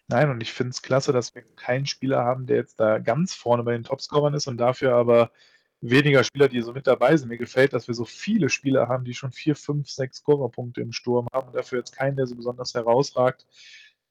Nein, 0.07 0.29
und 0.29 0.41
ich 0.41 0.51
finde 0.51 0.71
es 0.71 0.81
klasse, 0.81 1.13
dass 1.13 1.35
wir 1.35 1.43
keinen 1.55 1.85
Spieler 1.85 2.25
haben, 2.25 2.47
der 2.47 2.57
jetzt 2.57 2.79
da 2.79 2.97
ganz 2.97 3.35
vorne 3.35 3.63
bei 3.63 3.73
den 3.73 3.83
Topscorern 3.83 4.33
ist 4.33 4.47
und 4.47 4.57
dafür 4.57 4.95
aber 4.95 5.31
weniger 5.81 6.23
Spieler, 6.23 6.47
die 6.47 6.61
so 6.61 6.73
mit 6.73 6.87
dabei 6.87 7.17
sind. 7.17 7.29
Mir 7.29 7.37
gefällt, 7.37 7.73
dass 7.73 7.87
wir 7.87 7.95
so 7.95 8.05
viele 8.05 8.49
Spieler 8.49 8.87
haben, 8.87 9.03
die 9.03 9.13
schon 9.13 9.31
vier, 9.31 9.55
fünf, 9.55 9.89
sechs 9.89 10.17
Scorerpunkte 10.17 10.81
im 10.81 10.91
Sturm 10.91 11.27
haben 11.33 11.47
und 11.47 11.55
dafür 11.55 11.79
jetzt 11.79 11.95
keinen, 11.95 12.15
der 12.15 12.27
so 12.27 12.35
besonders 12.35 12.73
herausragt. 12.73 13.47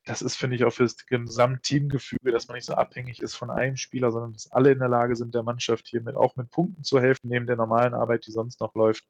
Das 0.04 0.22
ist, 0.22 0.36
finde 0.36 0.56
ich, 0.56 0.64
auch 0.64 0.72
für 0.72 0.82
das 0.82 0.96
Gesamtteamgefüge, 1.06 2.32
dass 2.32 2.48
man 2.48 2.56
nicht 2.56 2.64
so 2.64 2.74
abhängig 2.74 3.20
ist 3.20 3.34
von 3.34 3.50
einem 3.50 3.76
Spieler, 3.76 4.10
sondern 4.10 4.32
dass 4.32 4.50
alle 4.50 4.72
in 4.72 4.78
der 4.78 4.88
Lage 4.88 5.14
sind, 5.14 5.34
der 5.34 5.42
Mannschaft 5.42 5.86
hier 5.86 6.00
mit, 6.00 6.16
auch 6.16 6.36
mit 6.36 6.50
Punkten 6.50 6.82
zu 6.82 7.00
helfen, 7.00 7.28
neben 7.28 7.46
der 7.46 7.56
normalen 7.56 7.94
Arbeit, 7.94 8.26
die 8.26 8.32
sonst 8.32 8.60
noch 8.60 8.74
läuft. 8.74 9.04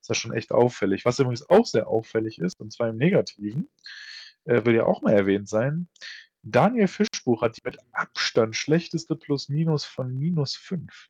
Ist 0.00 0.10
das 0.10 0.18
schon 0.18 0.32
echt 0.32 0.52
auffällig. 0.52 1.04
Was 1.04 1.18
übrigens 1.18 1.48
auch 1.48 1.66
sehr 1.66 1.88
auffällig 1.88 2.38
ist, 2.38 2.60
und 2.60 2.72
zwar 2.72 2.90
im 2.90 2.98
Negativen, 2.98 3.68
äh, 4.44 4.64
will 4.64 4.74
ja 4.74 4.84
auch 4.84 5.02
mal 5.02 5.14
erwähnt 5.14 5.48
sein, 5.48 5.88
Daniel 6.42 6.86
Fischbuch 6.86 7.42
hat 7.42 7.56
die 7.56 7.62
mit 7.64 7.78
Abstand 7.90 8.54
schlechteste 8.54 9.16
Plus-Minus 9.16 9.84
von 9.84 10.16
minus 10.16 10.54
5 10.54 11.08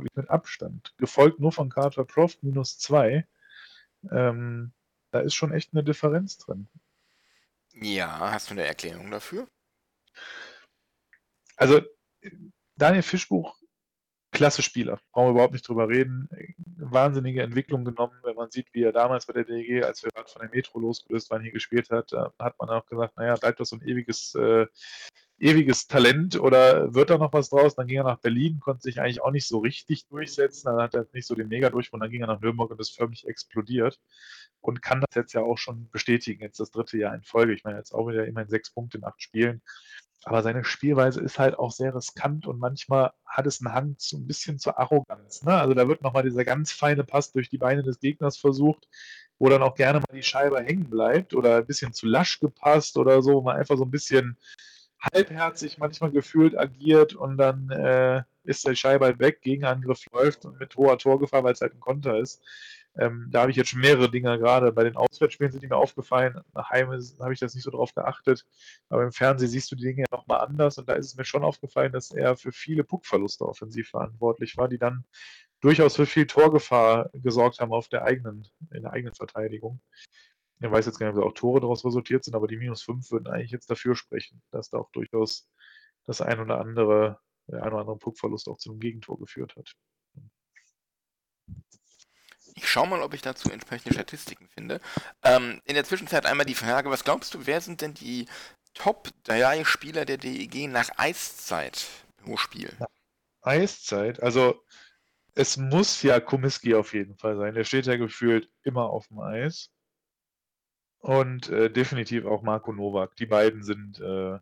wirklich 0.00 0.14
mit 0.14 0.30
Abstand. 0.30 0.94
Gefolgt 0.98 1.40
nur 1.40 1.52
von 1.52 1.68
Carter 1.68 2.04
Croft 2.04 2.42
minus 2.42 2.78
2. 2.78 3.26
Ähm, 4.10 4.72
da 5.10 5.20
ist 5.20 5.34
schon 5.34 5.52
echt 5.52 5.72
eine 5.72 5.84
Differenz 5.84 6.38
drin. 6.38 6.68
Ja, 7.74 8.30
hast 8.32 8.48
du 8.48 8.52
eine 8.52 8.64
Erklärung 8.64 9.10
dafür? 9.10 9.48
Also, 11.56 11.80
Daniel 12.76 13.02
Fischbuch, 13.02 13.58
klasse 14.36 14.62
Spieler. 14.62 14.98
Brauchen 15.12 15.28
wir 15.28 15.32
überhaupt 15.32 15.52
nicht 15.52 15.66
drüber 15.66 15.88
reden. 15.88 16.28
Wahnsinnige 16.78 17.42
Entwicklung 17.42 17.84
genommen, 17.84 18.18
wenn 18.22 18.36
man 18.36 18.50
sieht, 18.50 18.68
wie 18.72 18.82
er 18.82 18.92
damals 18.92 19.26
bei 19.26 19.32
der 19.32 19.44
DG, 19.44 19.82
als 19.82 20.02
wir 20.02 20.10
gerade 20.10 20.28
von 20.28 20.42
der 20.42 20.50
Metro 20.50 20.78
losgelöst 20.78 21.30
waren, 21.30 21.42
hier 21.42 21.52
gespielt 21.52 21.90
hat, 21.90 22.12
hat 22.12 22.58
man 22.58 22.68
auch 22.70 22.86
gesagt, 22.86 23.16
naja, 23.16 23.34
bleibt 23.36 23.60
das 23.60 23.70
so 23.70 23.76
ein 23.76 23.82
ewiges 23.82 24.34
äh, 24.34 24.66
ewiges 25.38 25.86
Talent 25.86 26.40
oder 26.40 26.94
wird 26.94 27.10
da 27.10 27.18
noch 27.18 27.32
was 27.32 27.50
draus? 27.50 27.74
Dann 27.74 27.86
ging 27.86 27.98
er 27.98 28.04
nach 28.04 28.20
Berlin, 28.20 28.60
konnte 28.60 28.82
sich 28.82 29.00
eigentlich 29.00 29.20
auch 29.20 29.30
nicht 29.30 29.46
so 29.46 29.58
richtig 29.58 30.06
durchsetzen. 30.08 30.66
Dann 30.66 30.80
hat 30.80 30.94
er 30.94 31.06
nicht 31.12 31.26
so 31.26 31.34
den 31.34 31.48
Mega-Durchbruch. 31.48 32.00
Dann 32.00 32.10
ging 32.10 32.22
er 32.22 32.26
nach 32.28 32.40
Nürnberg 32.40 32.70
und 32.70 32.80
ist 32.80 32.96
förmlich 32.96 33.26
explodiert 33.26 34.00
und 34.60 34.82
kann 34.82 35.00
das 35.00 35.14
jetzt 35.14 35.34
ja 35.34 35.42
auch 35.42 35.58
schon 35.58 35.90
bestätigen. 35.90 36.42
Jetzt 36.42 36.60
das 36.60 36.70
dritte 36.70 36.98
Jahr 36.98 37.14
in 37.14 37.22
Folge. 37.22 37.52
Ich 37.52 37.64
meine, 37.64 37.78
jetzt 37.78 37.92
auch 37.92 38.08
wieder 38.08 38.26
immerhin 38.26 38.48
sechs 38.48 38.70
Punkte 38.70 38.98
in 38.98 39.04
acht 39.04 39.20
Spielen. 39.20 39.62
Aber 40.24 40.42
seine 40.42 40.64
Spielweise 40.64 41.20
ist 41.20 41.38
halt 41.38 41.58
auch 41.58 41.70
sehr 41.70 41.94
riskant 41.94 42.46
und 42.46 42.58
manchmal 42.58 43.12
hat 43.24 43.46
es 43.46 43.60
einen 43.60 43.74
Hang 43.74 43.98
zu 43.98 44.16
ein 44.16 44.26
bisschen 44.26 44.58
zur 44.58 44.78
Arroganz. 44.78 45.42
Ne? 45.44 45.54
Also 45.54 45.74
da 45.74 45.86
wird 45.86 46.02
nochmal 46.02 46.24
dieser 46.24 46.44
ganz 46.44 46.72
feine 46.72 47.04
Pass 47.04 47.32
durch 47.32 47.48
die 47.48 47.58
Beine 47.58 47.82
des 47.82 48.00
Gegners 48.00 48.36
versucht, 48.36 48.88
wo 49.38 49.48
dann 49.48 49.62
auch 49.62 49.74
gerne 49.74 50.00
mal 50.00 50.16
die 50.16 50.22
Scheibe 50.22 50.60
hängen 50.60 50.90
bleibt 50.90 51.34
oder 51.34 51.58
ein 51.58 51.66
bisschen 51.66 51.92
zu 51.92 52.06
lasch 52.06 52.40
gepasst 52.40 52.96
oder 52.96 53.22
so, 53.22 53.40
man 53.42 53.56
einfach 53.56 53.76
so 53.76 53.84
ein 53.84 53.90
bisschen 53.90 54.36
halbherzig 55.12 55.78
manchmal 55.78 56.10
gefühlt 56.10 56.58
agiert 56.58 57.14
und 57.14 57.36
dann 57.36 57.70
äh, 57.70 58.22
ist 58.44 58.66
der 58.66 58.74
Scheibe 58.74 59.04
halt 59.04 59.18
weg, 59.18 59.42
Gegenangriff 59.42 60.04
läuft 60.12 60.44
und 60.44 60.58
mit 60.58 60.74
hoher 60.76 60.98
Torgefahr, 60.98 61.44
weil 61.44 61.52
es 61.52 61.60
halt 61.60 61.74
ein 61.74 61.80
Konter 61.80 62.18
ist. 62.18 62.42
Ähm, 62.98 63.28
da 63.30 63.42
habe 63.42 63.50
ich 63.50 63.56
jetzt 63.56 63.70
schon 63.70 63.80
mehrere 63.80 64.10
Dinge 64.10 64.38
gerade. 64.38 64.72
Bei 64.72 64.84
den 64.84 64.96
Auswärtsspielen 64.96 65.52
sind 65.52 65.62
die 65.62 65.68
mir 65.68 65.76
aufgefallen. 65.76 66.40
Nach 66.54 66.70
Heim 66.70 66.88
habe 66.88 67.32
ich 67.32 67.40
das 67.40 67.54
nicht 67.54 67.64
so 67.64 67.70
drauf 67.70 67.94
geachtet. 67.94 68.46
Aber 68.88 69.02
im 69.02 69.12
Fernsehen 69.12 69.48
siehst 69.48 69.70
du 69.70 69.76
die 69.76 69.84
Dinge 69.84 70.02
ja 70.02 70.16
nochmal 70.16 70.40
anders. 70.40 70.78
Und 70.78 70.88
da 70.88 70.94
ist 70.94 71.06
es 71.06 71.16
mir 71.16 71.24
schon 71.24 71.44
aufgefallen, 71.44 71.92
dass 71.92 72.10
er 72.10 72.36
für 72.36 72.52
viele 72.52 72.84
Puckverluste 72.84 73.46
offensiv 73.46 73.90
verantwortlich 73.90 74.56
war, 74.56 74.68
die 74.68 74.78
dann 74.78 75.04
durchaus 75.60 75.96
für 75.96 76.06
viel 76.06 76.26
Torgefahr 76.26 77.10
gesorgt 77.12 77.60
haben 77.60 77.72
auf 77.72 77.88
der 77.88 78.04
eigenen, 78.04 78.48
in 78.70 78.82
der 78.82 78.92
eigenen 78.92 79.14
Verteidigung. 79.14 79.80
Ich 80.60 80.70
weiß 80.70 80.86
jetzt 80.86 80.98
gar 80.98 81.08
nicht, 81.08 81.16
ob 81.16 81.22
da 81.22 81.28
auch 81.28 81.34
Tore 81.34 81.60
daraus 81.60 81.84
resultiert 81.84 82.24
sind, 82.24 82.34
aber 82.34 82.48
die 82.48 82.56
minus 82.56 82.82
5 82.82 83.10
würden 83.10 83.26
eigentlich 83.26 83.50
jetzt 83.50 83.70
dafür 83.70 83.94
sprechen, 83.94 84.40
dass 84.50 84.70
da 84.70 84.78
auch 84.78 84.90
durchaus 84.92 85.48
das 86.04 86.20
ein 86.22 86.40
oder 86.40 86.60
andere, 86.60 87.18
der 87.46 87.62
ein 87.62 87.72
oder 87.72 87.80
andere 87.80 87.98
Puckverlust 87.98 88.48
auch 88.48 88.56
zu 88.56 88.70
einem 88.70 88.80
Gegentor 88.80 89.18
geführt 89.18 89.54
hat. 89.56 89.74
Ich 92.56 92.68
schaue 92.68 92.88
mal, 92.88 93.02
ob 93.02 93.14
ich 93.14 93.22
dazu 93.22 93.50
entsprechende 93.50 93.94
Statistiken 93.94 94.48
finde. 94.48 94.80
Ähm, 95.22 95.60
in 95.64 95.74
der 95.74 95.84
Zwischenzeit 95.84 96.26
einmal 96.26 96.46
die 96.46 96.54
Frage, 96.54 96.90
was 96.90 97.04
glaubst 97.04 97.34
du, 97.34 97.46
wer 97.46 97.60
sind 97.60 97.82
denn 97.82 97.94
die 97.94 98.26
Top 98.74 99.10
3 99.24 99.64
Spieler 99.64 100.04
der 100.04 100.16
DEG 100.16 100.68
nach 100.68 100.88
Eiszeit 100.96 101.86
pro 102.16 102.36
Spiel? 102.36 102.72
Eiszeit? 103.42 104.22
Also 104.22 104.62
es 105.34 105.58
muss 105.58 106.02
ja 106.02 106.18
Komiski 106.18 106.74
auf 106.74 106.94
jeden 106.94 107.16
Fall 107.16 107.36
sein. 107.36 107.54
Der 107.54 107.64
steht 107.64 107.86
ja 107.86 107.96
gefühlt 107.96 108.48
immer 108.62 108.88
auf 108.88 109.06
dem 109.08 109.20
Eis. 109.20 109.70
Und 110.98 111.50
äh, 111.50 111.70
definitiv 111.70 112.24
auch 112.24 112.42
Marco 112.42 112.72
Novak. 112.72 113.14
Die 113.16 113.26
beiden 113.26 113.62
sind 113.62 114.00
äh, 114.00 114.38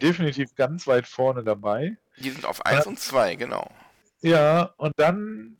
definitiv 0.00 0.54
ganz 0.54 0.86
weit 0.86 1.06
vorne 1.06 1.44
dabei. 1.44 1.98
Die 2.16 2.30
sind 2.30 2.46
auf 2.46 2.64
1 2.64 2.86
und 2.86 2.98
2, 2.98 3.36
genau. 3.36 3.70
Ja, 4.20 4.74
und 4.78 4.94
dann, 4.96 5.58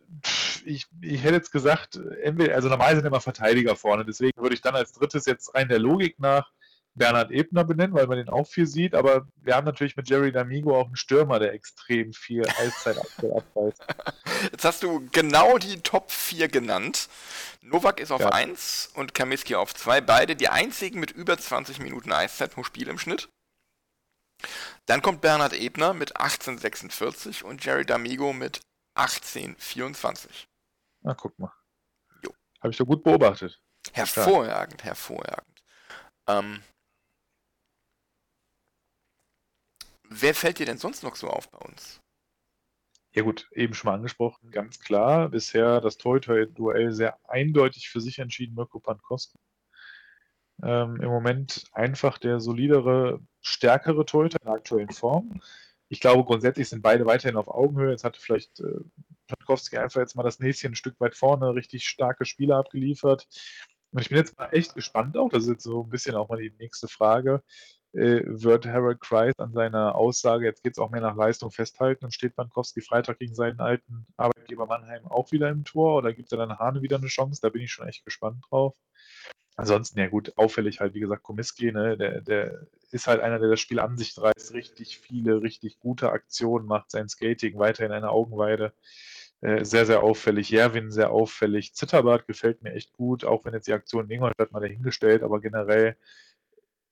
ich, 0.67 0.87
ich 1.01 1.23
hätte 1.23 1.37
jetzt 1.37 1.53
gesagt, 1.53 1.99
entweder, 2.23 2.55
also 2.55 2.69
normal 2.69 2.95
sind 2.97 3.07
immer 3.07 3.21
Verteidiger 3.21 3.77
vorne, 3.77 4.05
deswegen 4.05 4.41
würde 4.41 4.55
ich 4.55 4.61
dann 4.61 4.75
als 4.75 4.93
drittes 4.93 5.27
jetzt 5.27 5.55
rein 5.55 5.69
der 5.69 5.79
Logik 5.79 6.19
nach 6.19 6.51
Bernhard 6.97 7.31
Ebner 7.31 7.65
benennen, 7.65 7.95
weil 7.95 8.07
man 8.07 8.17
den 8.17 8.31
auch 8.31 8.47
viel 8.47 8.67
sieht, 8.67 8.95
aber 8.95 9.27
wir 9.37 9.55
haben 9.55 9.67
natürlich 9.67 9.97
mit 9.97 10.09
Jerry 10.09 10.31
D'Amigo 10.31 10.75
auch 10.75 10.87
einen 10.87 10.97
Stürmer, 10.97 11.39
der 11.39 11.53
extrem 11.53 12.13
viel 12.13 12.43
Eiszeit 12.59 12.99
abweist. 12.99 13.85
Jetzt 14.51 14.65
hast 14.65 14.83
du 14.83 15.07
genau 15.13 15.59
die 15.59 15.81
Top 15.81 16.11
4 16.11 16.49
genannt. 16.49 17.09
Novak 17.61 18.01
ist 18.01 18.13
auf 18.13 18.23
ja. 18.23 18.31
1 18.31 18.93
und 18.95 19.15
Kamiski 19.15 19.57
auf 19.57 19.75
2, 19.75 20.01
beide 20.01 20.37
die 20.37 20.49
einzigen 20.49 20.99
mit 20.99 21.11
über 21.11 21.37
20 21.37 21.81
Minuten 21.81 22.13
Eiszeit 22.13 22.53
pro 22.53 22.65
Spiel 22.65 22.89
im 22.89 22.99
Schnitt. 22.99 23.29
Dann 24.87 25.03
kommt 25.03 25.21
Bernhard 25.21 25.53
Ebner 25.53 25.93
mit 25.93 26.17
18,46 26.17 27.43
und 27.43 27.65
Jerry 27.65 27.83
D'Amigo 27.83 28.33
mit 28.33 28.61
18,24. 28.97 30.47
Na, 31.07 31.15
guck 31.15 31.39
mal. 31.39 31.53
Habe 32.61 32.73
ich 32.73 32.77
doch 32.79 32.85
gut 32.85 33.05
beobachtet. 33.05 33.63
Hervorragend, 33.93 34.83
hervorragend. 34.83 35.63
Ähm, 36.27 36.65
Wer 40.09 40.35
fällt 40.35 40.59
dir 40.59 40.67
denn 40.67 40.79
sonst 40.79 41.05
noch 41.05 41.15
so 41.15 41.29
auf 41.29 41.49
bei 41.49 41.59
uns? 41.59 42.01
Ja 43.13 43.23
gut, 43.23 43.49
eben 43.53 43.75
schon 43.75 43.89
mal 43.89 43.95
angesprochen, 43.95 44.51
ganz 44.51 44.81
klar, 44.81 45.29
bisher 45.29 45.81
das 45.81 45.97
Torhüter-Duell 45.97 46.93
sehr 46.93 47.19
eindeutig 47.29 47.89
für 47.89 48.01
sich 48.01 48.19
entschieden, 48.19 48.57
Mirko 48.57 48.81
Pankowski. 48.81 49.39
Ähm, 50.65 51.01
Im 51.01 51.09
Moment 51.09 51.67
einfach 51.73 52.19
der 52.19 52.41
solidere, 52.41 53.21
stärkere 53.41 54.05
Torhüter 54.05 54.41
in 54.41 54.47
der 54.47 54.57
aktuellen 54.57 54.91
Form. 54.91 55.41
Ich 55.89 56.01
glaube, 56.01 56.25
grundsätzlich 56.25 56.69
sind 56.69 56.83
beide 56.83 57.07
weiterhin 57.07 57.37
auf 57.37 57.47
Augenhöhe. 57.47 57.93
Jetzt 57.93 58.03
hatte 58.05 58.21
vielleicht 58.21 58.59
äh, 58.59 58.81
Pankowski 59.27 59.79
einfach 59.79 60.01
jetzt 60.01 60.17
mal 60.17 60.23
das 60.23 60.39
Näschen 60.41 60.73
ein 60.73 60.77
Stück 60.77 60.99
weit 61.01 61.17
vorne, 61.17 61.55
richtig 61.55 61.87
starke 61.87 62.25
Spiele 62.25 62.57
abgeliefert. 62.57 63.27
Und 63.93 64.01
ich 64.03 64.09
bin 64.09 64.19
jetzt 64.19 64.37
mal 64.39 64.49
echt 64.53 64.75
gespannt 64.75 65.17
auch, 65.17 65.31
das 65.31 65.45
ist 65.45 65.51
jetzt 65.51 65.65
so 65.65 65.83
ein 65.83 65.91
bisschen 65.91 66.17
auch 66.17 66.29
mal 66.29 66.41
die 66.41 66.55
nächste 66.59 66.89
Frage, 66.89 67.43
äh, 67.93 68.23
wird 68.27 68.67
Harold 68.67 69.01
Kreis 69.01 69.33
an 69.39 69.53
seiner 69.53 69.95
Aussage, 69.95 70.45
jetzt 70.45 70.63
geht 70.63 70.73
es 70.75 70.79
auch 70.79 70.91
mehr 70.91 71.01
nach 71.01 71.17
Leistung 71.17 71.51
festhalten 71.51 72.05
und 72.05 72.13
steht 72.13 72.37
Bankowski 72.37 72.83
Freitag 72.83 73.19
gegen 73.19 73.35
seinen 73.35 73.61
alten 73.61 74.07
Arbeitgeber 74.19 74.67
Mannheim 74.67 75.07
auch 75.07 75.33
wieder 75.33 75.49
im 75.49 75.65
Tor 75.65 75.97
oder 75.97 76.13
gibt 76.13 76.31
er 76.33 76.39
dann 76.39 76.59
Hane 76.59 76.83
wieder 76.83 76.99
eine 76.99 77.07
Chance? 77.07 77.41
Da 77.41 77.49
bin 77.49 77.63
ich 77.63 77.73
schon 77.73 77.89
echt 77.89 78.05
gespannt 78.05 78.45
drauf. 78.51 78.77
ansonsten, 79.57 79.99
ja 79.99 80.09
gut, 80.09 80.37
auffällig 80.37 80.81
halt, 80.81 80.95
wie 80.95 81.01
gesagt, 81.01 81.23
Komiski, 81.23 81.73
ne, 81.73 81.97
der, 81.97 82.21
der 82.21 82.67
ist 82.91 83.07
halt 83.07 83.21
einer, 83.23 83.39
der 83.39 83.49
das 83.51 83.61
Spiel 83.61 83.81
an 83.81 83.97
sich 83.97 84.17
reißt, 84.19 84.53
richtig 84.53 84.99
viele, 84.99 85.41
richtig 85.43 85.79
gute 85.79 86.11
Aktionen 86.13 86.67
macht, 86.67 86.91
sein 86.91 87.09
Skating 87.09 87.59
weiterhin 87.59 87.93
eine 87.93 88.11
Augenweide. 88.11 88.75
Äh, 89.41 89.65
sehr, 89.65 89.87
sehr 89.87 90.03
auffällig. 90.03 90.51
Jerwin 90.51 90.91
sehr 90.91 91.11
auffällig. 91.11 91.75
Zitterbart 91.75 92.27
gefällt 92.27 92.63
mir 92.63 92.73
echt 92.73 92.93
gut, 92.93 93.25
auch 93.25 93.45
wenn 93.45 93.55
jetzt 93.55 93.69
die 93.69 93.73
Aktion 93.73 94.05
in 94.05 94.11
Ingolstadt 94.11 94.53
mal 94.53 94.61
dahingestellt, 94.61 95.23
aber 95.23 95.41
generell 95.41 95.97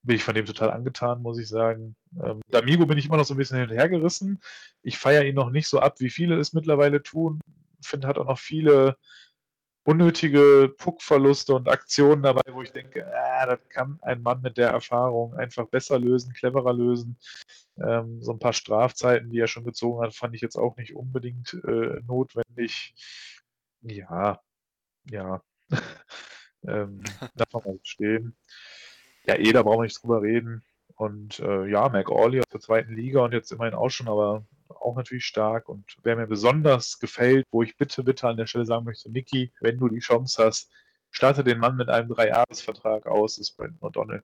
bin 0.02 0.16
ich 0.16 0.24
von 0.24 0.34
dem 0.34 0.44
total 0.44 0.70
angetan, 0.70 1.22
muss 1.22 1.38
ich 1.38 1.48
sagen. 1.48 1.96
Ähm, 2.22 2.40
D'Amigo 2.52 2.86
bin 2.86 2.98
ich 2.98 3.06
immer 3.06 3.16
noch 3.16 3.24
so 3.24 3.34
ein 3.34 3.38
bisschen 3.38 3.58
hinterhergerissen. 3.58 4.40
Ich 4.82 4.98
feiere 4.98 5.24
ihn 5.24 5.34
noch 5.34 5.50
nicht 5.50 5.66
so 5.66 5.80
ab, 5.80 6.00
wie 6.00 6.10
viele 6.10 6.38
es 6.38 6.52
mittlerweile 6.52 7.02
tun. 7.02 7.40
Finde, 7.80 8.06
hat 8.06 8.18
auch 8.18 8.26
noch 8.26 8.38
viele 8.38 8.98
unnötige 9.84 10.74
Puckverluste 10.78 11.54
und 11.54 11.68
Aktionen 11.68 12.22
dabei, 12.22 12.42
wo 12.52 12.62
ich 12.62 12.72
denke, 12.72 13.06
ah, 13.06 13.46
das 13.46 13.60
kann 13.68 13.98
ein 14.02 14.22
Mann 14.22 14.40
mit 14.40 14.56
der 14.56 14.70
Erfahrung 14.70 15.34
einfach 15.34 15.66
besser 15.66 15.98
lösen, 15.98 16.32
cleverer 16.32 16.72
lösen. 16.72 17.18
Ähm, 17.78 18.22
so 18.22 18.32
ein 18.32 18.38
paar 18.38 18.54
Strafzeiten, 18.54 19.30
die 19.30 19.40
er 19.40 19.46
schon 19.46 19.64
gezogen 19.64 20.02
hat, 20.02 20.14
fand 20.14 20.34
ich 20.34 20.40
jetzt 20.40 20.56
auch 20.56 20.76
nicht 20.76 20.94
unbedingt 20.94 21.54
äh, 21.64 22.00
notwendig. 22.06 22.94
Ja, 23.82 24.40
ja. 25.10 25.42
ähm, 26.66 27.02
darf 27.34 27.52
man 27.52 27.64
mal 27.64 27.78
stehen. 27.82 28.36
Ja, 29.26 29.36
eh, 29.36 29.52
da 29.52 29.62
brauchen 29.62 29.80
wir 29.80 29.84
nicht 29.84 30.02
drüber 30.02 30.22
reden. 30.22 30.64
Und 30.96 31.40
äh, 31.40 31.66
ja, 31.66 31.88
McAuley 31.88 32.40
aus 32.40 32.48
der 32.52 32.60
zweiten 32.60 32.94
Liga 32.94 33.24
und 33.24 33.32
jetzt 33.32 33.52
immerhin 33.52 33.74
auch 33.74 33.90
schon, 33.90 34.08
aber 34.08 34.46
auch 34.68 34.96
natürlich 34.96 35.26
stark. 35.26 35.68
Und 35.68 35.96
wer 36.02 36.16
mir 36.16 36.26
besonders 36.26 36.98
gefällt, 36.98 37.46
wo 37.50 37.62
ich 37.62 37.76
bitte, 37.76 38.02
bitte 38.02 38.28
an 38.28 38.36
der 38.36 38.46
Stelle 38.46 38.66
sagen 38.66 38.84
möchte, 38.84 39.10
Niki, 39.10 39.52
wenn 39.60 39.78
du 39.78 39.88
die 39.88 40.00
Chance 40.00 40.44
hast, 40.44 40.70
starte 41.10 41.44
den 41.44 41.58
Mann 41.58 41.76
mit 41.76 41.88
einem 41.88 42.08
Dreijahresvertrag 42.08 43.06
aus, 43.06 43.38
ist 43.38 43.56
Brandon 43.56 43.80
O'Donnell. 43.80 44.22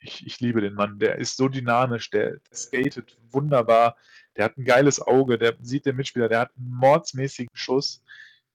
Ich, 0.00 0.24
ich 0.26 0.40
liebe 0.40 0.60
den 0.60 0.74
Mann, 0.74 0.98
der 0.98 1.16
ist 1.18 1.36
so 1.36 1.48
dynamisch, 1.48 2.10
der, 2.10 2.36
der 2.36 2.56
skatet 2.56 3.18
wunderbar, 3.30 3.96
der 4.36 4.44
hat 4.44 4.56
ein 4.56 4.64
geiles 4.64 5.00
Auge, 5.00 5.38
der 5.38 5.56
sieht 5.60 5.86
den 5.86 5.96
Mitspieler, 5.96 6.28
der 6.28 6.40
hat 6.40 6.50
einen 6.56 6.70
mordsmäßigen 6.70 7.50
Schuss 7.52 8.02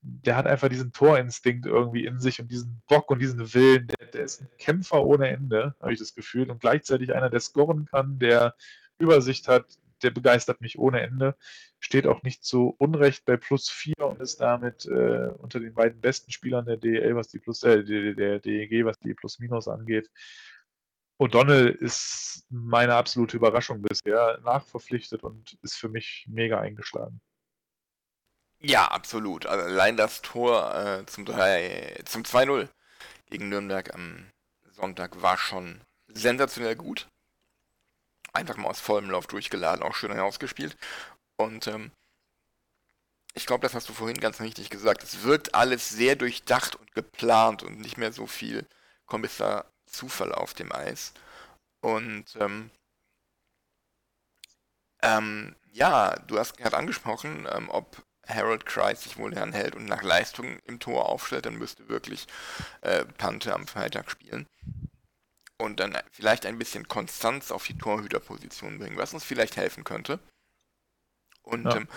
der 0.04 0.36
hat 0.36 0.48
einfach 0.48 0.68
diesen 0.68 0.92
Torinstinkt 0.92 1.66
irgendwie 1.66 2.06
in 2.06 2.20
sich 2.20 2.40
und 2.40 2.52
diesen 2.52 2.82
Bock 2.88 3.10
und 3.10 3.20
diesen 3.20 3.54
Willen. 3.54 3.88
Der, 3.88 4.08
der 4.08 4.24
ist 4.24 4.42
ein 4.42 4.50
Kämpfer 4.58 5.04
ohne 5.04 5.30
Ende, 5.30 5.76
habe 5.80 5.94
ich 5.94 6.00
das 6.00 6.14
Gefühl. 6.14 6.52
Und 6.52 6.60
gleichzeitig 6.60 7.14
einer, 7.16 7.30
der 7.30 7.40
scoren 7.40 7.86
kann, 7.86 8.20
der 8.20 8.56
Übersicht 9.00 9.48
hat, 9.48 9.66
der 10.04 10.12
begeistert 10.12 10.62
mich 10.62 10.78
ohne 10.78 11.02
Ende. 11.02 11.36
Steht 11.80 12.08
auch 12.08 12.24
nicht 12.24 12.44
zu 12.44 12.76
Unrecht 12.78 13.26
bei 13.26 13.38
plus 13.38 13.70
4 13.70 13.98
und 14.00 14.22
ist 14.22 14.42
damit 14.42 14.86
äh, 14.86 15.30
unter 15.38 15.60
den 15.60 15.74
beiden 15.74 16.02
besten 16.02 16.32
Spielern 16.32 16.66
der 16.66 16.78
DL, 16.78 17.16
was 17.16 17.30
die 17.30 17.40
plus, 17.40 17.64
äh, 17.64 17.84
der, 17.84 18.40
DEG, 18.40 18.86
was 18.86 19.00
die 19.00 19.14
Plus-Minus 19.14 19.68
angeht. 19.68 20.10
O'Donnell 21.20 21.70
ist 21.70 22.46
meine 22.50 22.96
absolute 22.96 23.38
Überraschung 23.38 23.82
bisher, 23.82 24.40
nachverpflichtet 24.44 25.24
und 25.24 25.58
ist 25.62 25.76
für 25.76 25.90
mich 25.90 26.26
mega 26.28 26.60
eingeschlagen. 26.60 27.22
Ja, 28.60 28.86
absolut. 28.86 29.46
Also 29.46 29.66
allein 29.66 29.98
das 29.98 30.22
Tor 30.22 30.74
äh, 30.76 31.06
zum 31.06 31.26
3, 31.26 32.02
zum 32.06 32.24
2-0 32.24 32.68
gegen 33.30 33.50
Nürnberg 33.50 33.94
am 33.94 34.30
Sonntag 34.72 35.22
war 35.22 35.38
schon 35.38 35.82
sensationell 36.08 36.76
gut. 36.76 37.08
Einfach 38.34 38.58
mal 38.58 38.70
aus 38.70 38.80
vollem 38.80 39.10
Lauf 39.12 39.28
durchgeladen, 39.28 39.84
auch 39.84 39.96
schön 39.96 40.12
herausgespielt. 40.12 40.76
Und 41.38 41.68
ähm, 41.68 41.92
ich 43.36 43.46
glaube, 43.46 43.62
das 43.62 43.74
hast 43.74 43.90
du 43.90 43.94
vorhin 43.94 44.20
ganz 44.20 44.42
richtig 44.42 44.70
gesagt. 44.70 45.04
Es 45.04 45.24
wirkt 45.24 45.56
alles 45.56 45.90
sehr 45.90 46.16
durchdacht 46.16 46.76
und 46.76 46.94
geplant 46.94 47.64
und 47.64 47.80
nicht 47.80 47.98
mehr 47.98 48.12
so 48.12 48.28
viel 48.28 48.68
Kommissar 49.06 49.66
Zufall 49.86 50.34
auf 50.34 50.54
dem 50.54 50.72
Eis. 50.72 51.14
Und 51.82 52.26
ähm, 52.40 52.72
ähm, 55.02 55.56
ja, 55.72 56.16
du 56.28 56.40
hast 56.40 56.58
gerade 56.58 56.78
angesprochen, 56.78 57.48
ähm, 57.52 57.70
ob 57.70 58.04
Harold 58.28 58.66
Kreis 58.66 59.04
sich 59.04 59.18
wohl 59.18 59.36
hält 59.36 59.76
und 59.76 59.86
nach 59.86 60.02
Leistung 60.02 60.60
im 60.66 60.80
Tor 60.80 61.10
aufstellt, 61.10 61.46
dann 61.46 61.58
müsste 61.58 61.90
wirklich 61.90 62.28
äh, 62.82 63.06
Pante 63.06 63.54
am 63.54 63.68
Freitag 63.68 64.10
spielen. 64.10 64.48
Und 65.64 65.80
dann 65.80 65.98
vielleicht 66.12 66.46
ein 66.46 66.60
bisschen 66.60 66.90
Konstanz 66.90 67.50
auf 67.50 67.66
die 67.66 67.78
Torhüterposition 67.78 68.80
bringen, 68.80 68.98
was 68.98 69.14
uns 69.14 69.24
vielleicht 69.24 69.56
helfen 69.56 69.86
könnte. 69.86 70.20
Und 71.42 71.64
ja. 71.64 71.78
ähm, 71.78 71.88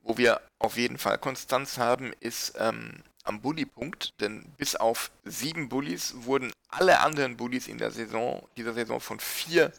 wo 0.00 0.18
wir 0.18 0.40
auf 0.58 0.76
jeden 0.76 0.98
Fall 0.98 1.18
Konstanz 1.18 1.78
haben, 1.78 2.12
ist 2.18 2.56
ähm, 2.58 3.04
am 3.22 3.40
Bully-Punkt, 3.40 4.20
denn 4.20 4.42
bis 4.56 4.74
auf 4.74 5.12
sieben 5.22 5.68
Bullies 5.68 6.14
wurden 6.24 6.52
alle 6.68 6.98
anderen 6.98 7.36
Bullies 7.36 7.68
in 7.68 7.78
der 7.78 7.92
Saison, 7.92 8.48
dieser 8.56 8.74
Saison 8.74 8.98
von 8.98 9.20
vier 9.20 9.72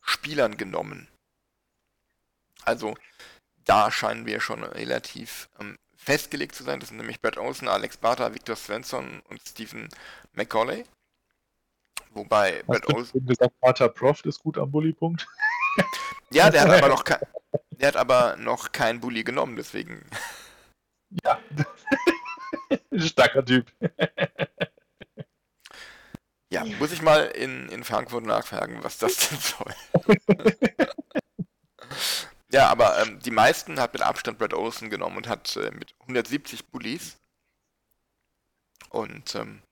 Spielern 0.00 0.56
genommen. 0.56 1.08
Also 2.64 2.96
da 3.64 3.90
scheinen 3.90 4.24
wir 4.24 4.40
schon 4.40 4.62
relativ 4.62 5.48
ähm, 5.58 5.76
festgelegt 5.96 6.54
zu 6.54 6.62
sein. 6.62 6.78
Das 6.78 6.90
sind 6.90 6.98
nämlich 6.98 7.20
Brad 7.20 7.38
Olsen, 7.38 7.66
Alex 7.66 7.96
Barter, 7.96 8.34
Victor 8.34 8.54
Svensson 8.54 9.20
und 9.28 9.40
Stephen 9.44 9.88
McCauley. 10.34 10.84
Wobei 12.12 12.62
Brad 12.66 12.92
Olsen. 12.94 13.26
gesagt, 13.26 13.58
Barter 13.60 13.88
Proft 13.88 14.26
ist 14.26 14.40
gut 14.40 14.58
am 14.58 14.70
Bully-Punkt. 14.70 15.26
Ja, 16.30 16.50
der 16.50 16.62
hat 16.62 16.70
aber 16.82 16.88
noch 16.88 17.04
kein, 17.04 17.20
der 17.70 17.88
hat 17.88 17.96
aber 17.96 18.36
noch 18.36 18.70
keinen 18.72 19.00
Bully 19.00 19.24
genommen, 19.24 19.56
deswegen. 19.56 20.04
Ja. 21.24 21.40
Starker 22.98 23.42
Typ. 23.42 23.72
Ja, 26.52 26.66
muss 26.66 26.92
ich 26.92 27.00
mal 27.00 27.24
in, 27.28 27.70
in 27.70 27.82
Frankfurt 27.82 28.24
nachfragen, 28.24 28.84
was 28.84 28.98
das 28.98 29.30
denn 29.30 29.38
soll. 29.38 29.74
Ja, 32.50 32.68
aber 32.68 33.02
ähm, 33.02 33.20
die 33.20 33.30
meisten 33.30 33.78
hat 33.78 33.92
mit 33.92 34.02
Abstand 34.02 34.38
Brad 34.38 34.54
Olsen 34.54 34.88
genommen 34.90 35.18
und 35.18 35.28
hat 35.28 35.54
äh, 35.56 35.70
mit 35.70 35.94
170 36.00 36.66
Bullies. 36.66 37.18
Und 38.90 39.34
ähm, 39.34 39.62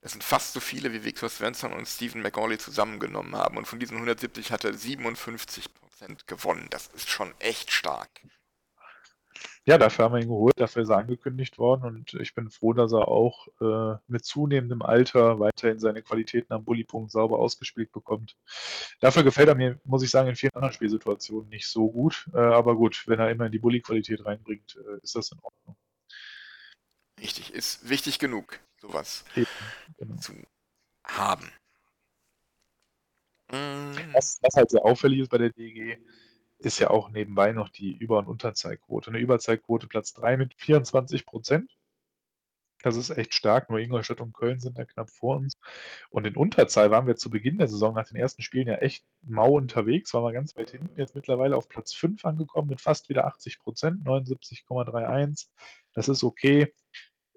das 0.00 0.12
sind 0.12 0.22
fast 0.22 0.52
so 0.52 0.60
viele, 0.60 0.92
wie 0.92 1.04
Victor 1.04 1.28
Svensson 1.28 1.72
und 1.72 1.86
Stephen 1.86 2.22
McAuley 2.22 2.58
zusammengenommen 2.58 3.34
haben. 3.34 3.56
Und 3.56 3.66
von 3.66 3.80
diesen 3.80 3.96
170 3.96 4.52
hat 4.52 4.64
er 4.64 4.72
57% 4.72 5.68
gewonnen. 6.26 6.68
Das 6.70 6.86
ist 6.88 7.08
schon 7.08 7.32
echt 7.40 7.72
stark. 7.72 8.08
Ja, 9.64 9.76
dafür 9.76 10.06
haben 10.06 10.14
wir 10.14 10.22
ihn 10.22 10.28
geholt, 10.28 10.58
dafür 10.58 10.82
ist 10.82 10.88
er 10.88 10.96
angekündigt 10.96 11.58
worden 11.58 11.84
und 11.84 12.14
ich 12.14 12.34
bin 12.34 12.48
froh, 12.48 12.72
dass 12.72 12.92
er 12.92 13.06
auch 13.06 13.48
äh, 13.60 13.98
mit 14.08 14.24
zunehmendem 14.24 14.80
Alter 14.80 15.40
weiterhin 15.40 15.78
seine 15.78 16.02
Qualitäten 16.02 16.54
am 16.54 16.64
Bullypunkt 16.64 17.10
sauber 17.10 17.38
ausgespielt 17.38 17.92
bekommt. 17.92 18.34
Dafür 19.00 19.24
gefällt 19.24 19.48
er 19.48 19.54
mir, 19.54 19.78
muss 19.84 20.02
ich 20.02 20.10
sagen, 20.10 20.28
in 20.30 20.36
vielen 20.36 20.54
anderen 20.54 20.72
Spielsituationen 20.72 21.50
nicht 21.50 21.68
so 21.68 21.90
gut. 21.90 22.30
Äh, 22.32 22.38
aber 22.38 22.76
gut, 22.76 23.04
wenn 23.08 23.18
er 23.18 23.30
immer 23.30 23.46
in 23.46 23.52
die 23.52 23.58
Bully-Qualität 23.58 24.24
reinbringt, 24.24 24.76
äh, 24.76 25.02
ist 25.02 25.14
das 25.14 25.32
in 25.32 25.38
Ordnung. 25.42 25.76
Richtig, 27.20 27.52
ist 27.52 27.88
wichtig 27.88 28.18
genug, 28.18 28.60
sowas 28.80 29.24
genau. 29.96 30.16
zu 30.16 30.34
haben. 31.04 31.50
Was, 33.50 34.38
was 34.42 34.54
halt 34.56 34.70
sehr 34.70 34.84
auffällig 34.84 35.20
ist 35.20 35.30
bei 35.30 35.38
der 35.38 35.50
DG, 35.50 35.96
ist 36.58 36.78
ja 36.78 36.90
auch 36.90 37.08
nebenbei 37.10 37.52
noch 37.52 37.70
die 37.70 37.96
Über- 37.96 38.18
und 38.18 38.26
Unterzahlquote. 38.26 39.10
Eine 39.10 39.20
Überzahlquote 39.20 39.86
Platz 39.86 40.12
3 40.14 40.36
mit 40.36 40.54
24 40.54 41.24
Prozent. 41.24 41.76
Das 42.82 42.96
ist 42.96 43.10
echt 43.10 43.34
stark. 43.34 43.70
Nur 43.70 43.78
Ingolstadt 43.78 44.20
und 44.20 44.34
Köln 44.34 44.60
sind 44.60 44.78
da 44.78 44.84
knapp 44.84 45.10
vor 45.10 45.36
uns. 45.36 45.54
Und 46.10 46.26
in 46.26 46.36
Unterzahl 46.36 46.90
waren 46.90 47.06
wir 47.06 47.16
zu 47.16 47.30
Beginn 47.30 47.58
der 47.58 47.68
Saison 47.68 47.94
nach 47.94 48.06
den 48.06 48.16
ersten 48.16 48.42
Spielen 48.42 48.68
ja 48.68 48.74
echt 48.76 49.04
mau 49.22 49.56
unterwegs, 49.56 50.14
waren 50.14 50.24
wir 50.24 50.32
ganz 50.32 50.56
weit 50.56 50.70
hinten. 50.70 50.96
Jetzt 50.96 51.14
mittlerweile 51.14 51.56
auf 51.56 51.68
Platz 51.68 51.92
5 51.94 52.24
angekommen 52.24 52.68
mit 52.68 52.80
fast 52.80 53.08
wieder 53.08 53.26
80 53.26 53.58
Prozent, 53.58 54.04
79,31. 54.06 55.48
Das 55.94 56.08
ist 56.08 56.22
okay 56.22 56.72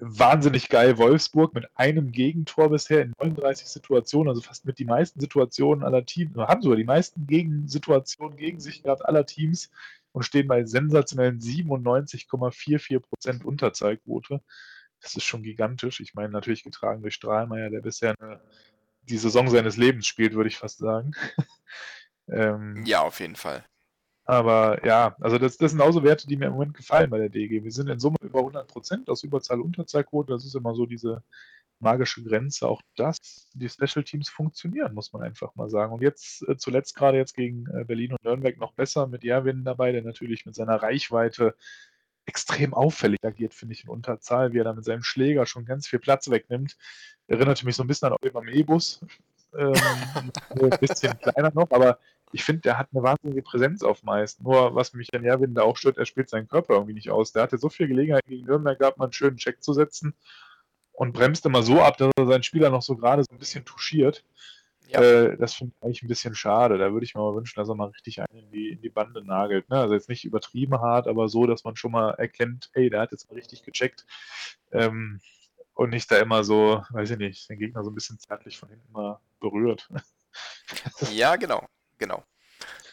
wahnsinnig 0.02 0.68
geil 0.70 0.98
Wolfsburg 0.98 1.54
mit 1.54 1.68
einem 1.76 2.12
Gegentor 2.12 2.72
bisher 2.72 3.04
in 3.04 3.14
39 3.20 3.68
Situationen, 3.68 4.30
also 4.30 4.42
fast 4.42 4.66
mit 4.66 4.80
die 4.80 4.86
meisten 4.86 5.20
Situationen 5.20 5.84
aller 5.84 6.04
Teams, 6.06 6.36
haben 6.36 6.64
sogar 6.64 6.78
die 6.78 6.84
meisten 6.84 7.28
Gegensituationen 7.28 8.36
gegen 8.36 8.60
sich 8.60 8.82
gehabt 8.82 9.06
aller 9.06 9.28
Teams 9.28 9.70
und 10.12 10.24
stehen 10.24 10.48
bei 10.48 10.66
sensationellen 10.66 11.40
97,44% 11.40 13.44
Unterzahlquote. 13.44 14.42
Das 15.02 15.16
ist 15.16 15.24
schon 15.24 15.44
gigantisch. 15.44 16.00
Ich 16.00 16.16
meine, 16.16 16.30
natürlich 16.30 16.64
getragen 16.64 17.04
durch 17.04 17.14
Strahlmeier, 17.14 17.70
der 17.70 17.82
bisher 17.82 18.16
eine, 18.20 18.42
die 19.04 19.18
Saison 19.18 19.50
seines 19.50 19.78
Lebens 19.78 20.08
spielt, 20.08 20.34
würde 20.34 20.50
ich 20.50 20.58
fast 20.58 20.80
sagen. 20.80 21.12
ähm, 22.28 22.84
ja, 22.86 23.02
auf 23.02 23.20
jeden 23.20 23.36
Fall. 23.36 23.64
Aber 24.26 24.86
ja, 24.86 25.16
also 25.20 25.38
das, 25.38 25.58
das 25.58 25.72
sind 25.72 25.82
auch 25.82 25.92
so 25.92 26.04
Werte, 26.04 26.28
die 26.28 26.38
mir 26.38 26.46
im 26.46 26.54
Moment 26.54 26.76
gefallen 26.76 27.10
bei 27.10 27.18
der 27.18 27.30
DG. 27.30 27.64
Wir 27.64 27.72
sind 27.72 27.90
in 27.90 28.00
Summe 28.00 28.18
über 28.22 28.40
100% 28.40 29.10
aus 29.10 29.24
Überzahl-Unterzahlquote. 29.24 30.32
Das 30.32 30.46
ist 30.46 30.56
immer 30.56 30.76
so 30.76 30.86
diese 30.86 31.24
magische 31.80 32.24
Grenze. 32.24 32.68
Auch 32.68 32.82
das, 32.96 33.18
die 33.54 33.68
Special 33.68 34.04
Teams 34.04 34.30
funktionieren, 34.30 34.94
muss 34.94 35.12
man 35.12 35.24
einfach 35.24 35.56
mal 35.56 35.70
sagen. 35.70 35.94
Und 35.94 36.02
jetzt 36.02 36.48
äh, 36.48 36.56
zuletzt 36.56 36.96
gerade 36.96 37.18
jetzt 37.18 37.36
gegen 37.36 37.66
äh, 37.68 37.84
Berlin 37.84 38.14
und 38.14 38.24
Nürnberg 38.24 38.58
noch 38.58 38.74
besser 38.74 39.08
mit 39.08 39.24
Jerwin 39.24 39.64
dabei, 39.64 39.92
der 39.92 40.04
natürlich 40.04 40.46
mit 40.46 40.56
seiner 40.56 40.82
Reichweite 40.82 41.56
extrem 42.26 42.74
auffällig 42.74 43.20
agiert, 43.24 43.54
finde 43.54 43.74
ich, 43.74 43.84
in 43.84 43.90
Unterzahl, 43.90 44.54
wie 44.54 44.60
er 44.60 44.64
da 44.64 44.74
mit 44.74 44.86
seinem 44.86 45.04
Schläger 45.04 45.46
schon 45.46 45.66
ganz 45.66 45.88
viel 45.88 46.00
Platz 46.00 46.30
wegnimmt. 46.30 46.78
Erinnerte 47.28 47.66
mich 47.66 47.76
so 47.76 47.84
ein 47.84 47.88
bisschen 47.88 48.10
an 48.10 48.18
Oliver 48.22 48.42
Mebus. 48.42 49.04
Ähm, 49.58 49.74
ein 50.50 50.80
bisschen 50.80 51.18
kleiner 51.20 51.52
noch, 51.54 51.72
aber 51.72 52.00
ich 52.32 52.44
finde, 52.44 52.62
der 52.62 52.78
hat 52.78 52.90
eine 52.94 53.04
wahnsinnige 53.04 53.42
Präsenz 53.42 53.84
auf 53.84 54.04
meist. 54.04 54.42
Nur, 54.42 54.76
was 54.76 54.94
mich 54.94 55.14
an 55.14 55.24
Jerwin 55.24 55.54
da 55.54 55.64
auch 55.64 55.78
stört, 55.78 55.98
er 55.98 56.06
spielt 56.06 56.30
seinen 56.30 56.48
Körper 56.48 56.74
irgendwie 56.76 56.94
nicht 56.94 57.10
aus. 57.10 57.32
Der 57.32 57.44
hatte 57.44 57.58
so 57.58 57.70
viel 57.70 57.88
Gelegenheit 57.88 58.26
gegen 58.26 58.46
Nürnberg 58.46 58.80
gehabt, 58.80 58.98
mal 58.98 59.06
einen 59.06 59.14
schönen 59.14 59.38
Check 59.38 59.64
zu 59.64 59.74
setzen 59.74 60.14
und 60.94 61.14
bremst 61.14 61.46
immer 61.46 61.64
so 61.64 61.82
ab, 61.82 61.98
dass 61.98 62.12
er 62.16 62.26
seinen 62.26 62.44
Spieler 62.44 62.70
noch 62.70 62.82
so 62.82 62.96
gerade 62.96 63.24
so 63.24 63.34
ein 63.34 63.40
bisschen 63.40 63.66
touchiert. 63.66 64.24
Ja. 64.88 65.02
Äh, 65.02 65.38
das 65.38 65.54
finde 65.54 65.74
ich 65.76 65.84
eigentlich 65.84 66.04
ein 66.04 66.08
bisschen 66.08 66.36
schade. 66.36 66.78
Da 66.78 66.92
würde 66.92 67.06
ich 67.06 67.16
mir 67.16 67.22
mal 67.22 67.36
wünschen, 67.36 67.60
dass 67.60 67.70
er 67.70 67.76
mal 67.76 67.90
richtig 67.90 68.22
einen 68.22 68.46
in 68.46 68.52
die, 68.52 68.70
in 68.70 68.82
die 68.82 68.90
Bande 68.90 69.24
nagelt. 69.24 69.70
Ne? 69.70 69.78
Also 69.78 69.94
jetzt 69.94 70.10
nicht 70.10 70.26
übertrieben 70.26 70.80
hart, 70.80 71.08
aber 71.08 71.30
so, 71.30 71.46
dass 71.46 71.64
man 71.64 71.76
schon 71.76 71.92
mal 71.92 72.12
erkennt, 72.12 72.70
hey, 72.74 72.90
der 72.90 73.02
hat 73.02 73.12
jetzt 73.12 73.30
mal 73.30 73.36
richtig 73.36 73.64
gecheckt. 73.64 74.06
Ähm, 74.72 75.22
und 75.74 75.90
nicht 75.90 76.12
da 76.12 76.18
immer 76.18 76.44
so, 76.44 76.84
weiß 76.92 77.12
ich 77.12 77.18
nicht, 77.18 77.50
den 77.50 77.60
Gegner 77.60 77.84
so 77.84 77.90
ein 77.90 77.96
bisschen 77.96 78.20
zärtlich 78.20 78.58
von 78.58 78.70
hinten 78.70 78.92
mal 78.92 79.20
berührt. 79.40 79.90
ja, 81.14 81.38
genau, 81.38 81.68
genau. 82.02 82.24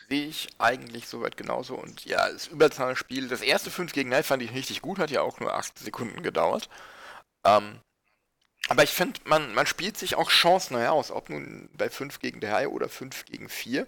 Sehe 0.09 0.29
ich 0.29 0.49
eigentlich 0.59 1.09
soweit 1.09 1.37
genauso. 1.37 1.75
Und 1.75 2.05
ja, 2.05 2.31
das 2.31 2.47
Überzahlspiel, 2.47 3.29
das 3.29 3.41
erste 3.41 3.71
5 3.71 3.93
gegen 3.93 4.11
9 4.11 4.23
fand 4.23 4.43
ich 4.43 4.55
richtig 4.55 4.81
gut, 4.81 4.99
hat 4.99 5.11
ja 5.11 5.23
auch 5.23 5.41
nur 5.41 5.55
8 5.55 5.79
Sekunden 5.79 6.23
gedauert. 6.23 6.69
Ähm, 7.45 7.81
aber 8.69 8.83
ich 8.83 8.91
finde, 8.91 9.21
man, 9.25 9.55
man 9.55 9.67
spielt 9.67 9.97
sich 9.97 10.15
auch 10.15 10.31
Chancen 10.31 10.77
aus, 10.77 11.11
ob 11.11 11.31
nun 11.31 11.69
bei 11.73 11.91
5 11.91 12.21
gegen 12.21 12.41
3 12.41 12.69
oder 12.69 12.89
5 12.89 13.25
gegen 13.25 13.49
4. 13.49 13.87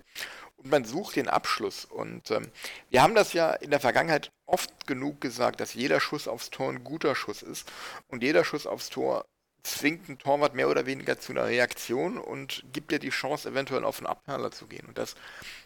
Und 0.56 0.70
man 0.70 0.84
sucht 0.84 1.16
den 1.16 1.28
Abschluss. 1.28 1.84
Und 1.84 2.30
ähm, 2.30 2.50
wir 2.90 3.02
haben 3.02 3.14
das 3.14 3.32
ja 3.32 3.52
in 3.52 3.70
der 3.70 3.80
Vergangenheit 3.80 4.30
oft 4.46 4.86
genug 4.86 5.20
gesagt, 5.20 5.60
dass 5.60 5.74
jeder 5.74 6.00
Schuss 6.00 6.28
aufs 6.28 6.50
Tor 6.50 6.70
ein 6.70 6.84
guter 6.84 7.14
Schuss 7.14 7.42
ist. 7.42 7.70
Und 8.08 8.22
jeder 8.22 8.44
Schuss 8.44 8.66
aufs 8.66 8.90
Tor 8.90 9.26
zwingt 9.62 10.08
einen 10.08 10.18
Torwart 10.18 10.54
mehr 10.54 10.68
oder 10.68 10.86
weniger 10.86 11.18
zu 11.18 11.32
einer 11.32 11.46
Reaktion 11.46 12.18
und 12.18 12.64
gibt 12.72 12.90
dir 12.90 12.98
die 12.98 13.10
Chance, 13.10 13.48
eventuell 13.48 13.84
auf 13.84 13.98
einen 13.98 14.06
Abperler 14.06 14.50
zu 14.50 14.66
gehen. 14.66 14.86
Und 14.86 14.98
das 14.98 15.14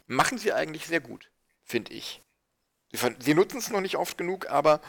machen 0.07 0.39
sie 0.39 0.53
eigentlich 0.53 0.87
sehr 0.87 1.01
gut, 1.01 1.31
finde 1.63 1.93
ich. 1.93 2.23
Sie, 2.93 2.99
sie 3.19 3.35
nutzen 3.35 3.59
es 3.59 3.71
noch 3.71 3.81
nicht 3.81 3.97
oft 3.97 4.19
genug, 4.19 4.49
aber 4.49 4.81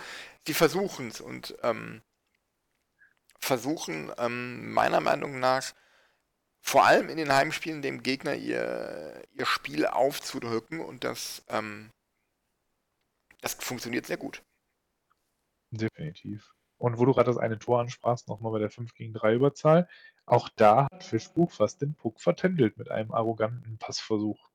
sie 0.46 0.54
versuchen 0.54 1.10
es. 1.10 1.22
Und 1.22 1.56
ähm, 1.64 2.02
versuchen 3.40 4.12
ähm, 4.18 4.72
meiner 4.74 5.02
Meinung 5.02 5.40
nach 5.40 5.74
vor 6.62 6.86
allem 6.86 7.10
in 7.10 7.18
den 7.18 7.32
Heimspielen 7.32 7.84
dem 7.84 8.02
Gegner 8.02 8.34
ihr, 8.34 9.22
ihr 9.34 9.46
Spiel 9.46 9.86
aufzudrücken 9.86 10.80
und 10.80 11.04
das, 11.04 11.44
ähm, 11.48 11.92
das 13.42 13.54
funktioniert 13.54 14.08
sehr 14.08 14.18
gut. 14.18 14.42
Definitiv. 15.70 16.55
Und 16.78 17.00
wo 17.00 17.06
du 17.06 17.14
gerade 17.14 17.32
das 17.32 17.38
eine 17.38 17.58
Tor 17.58 17.80
ansprachst, 17.80 18.28
nochmal 18.28 18.52
bei 18.52 18.60
der 18.60 18.70
5 18.70 18.94
gegen 18.94 19.14
3 19.14 19.36
Überzahl, 19.36 19.88
auch 20.26 20.50
da 20.56 20.88
hat 20.92 21.04
Fischbuch 21.04 21.52
fast 21.52 21.82
den 21.82 21.96
Puck 21.96 22.20
vertändelt 22.20 22.78
mit 22.78 22.92
einem 22.92 23.12
arroganten 23.12 23.78
Passversuch 23.78 24.50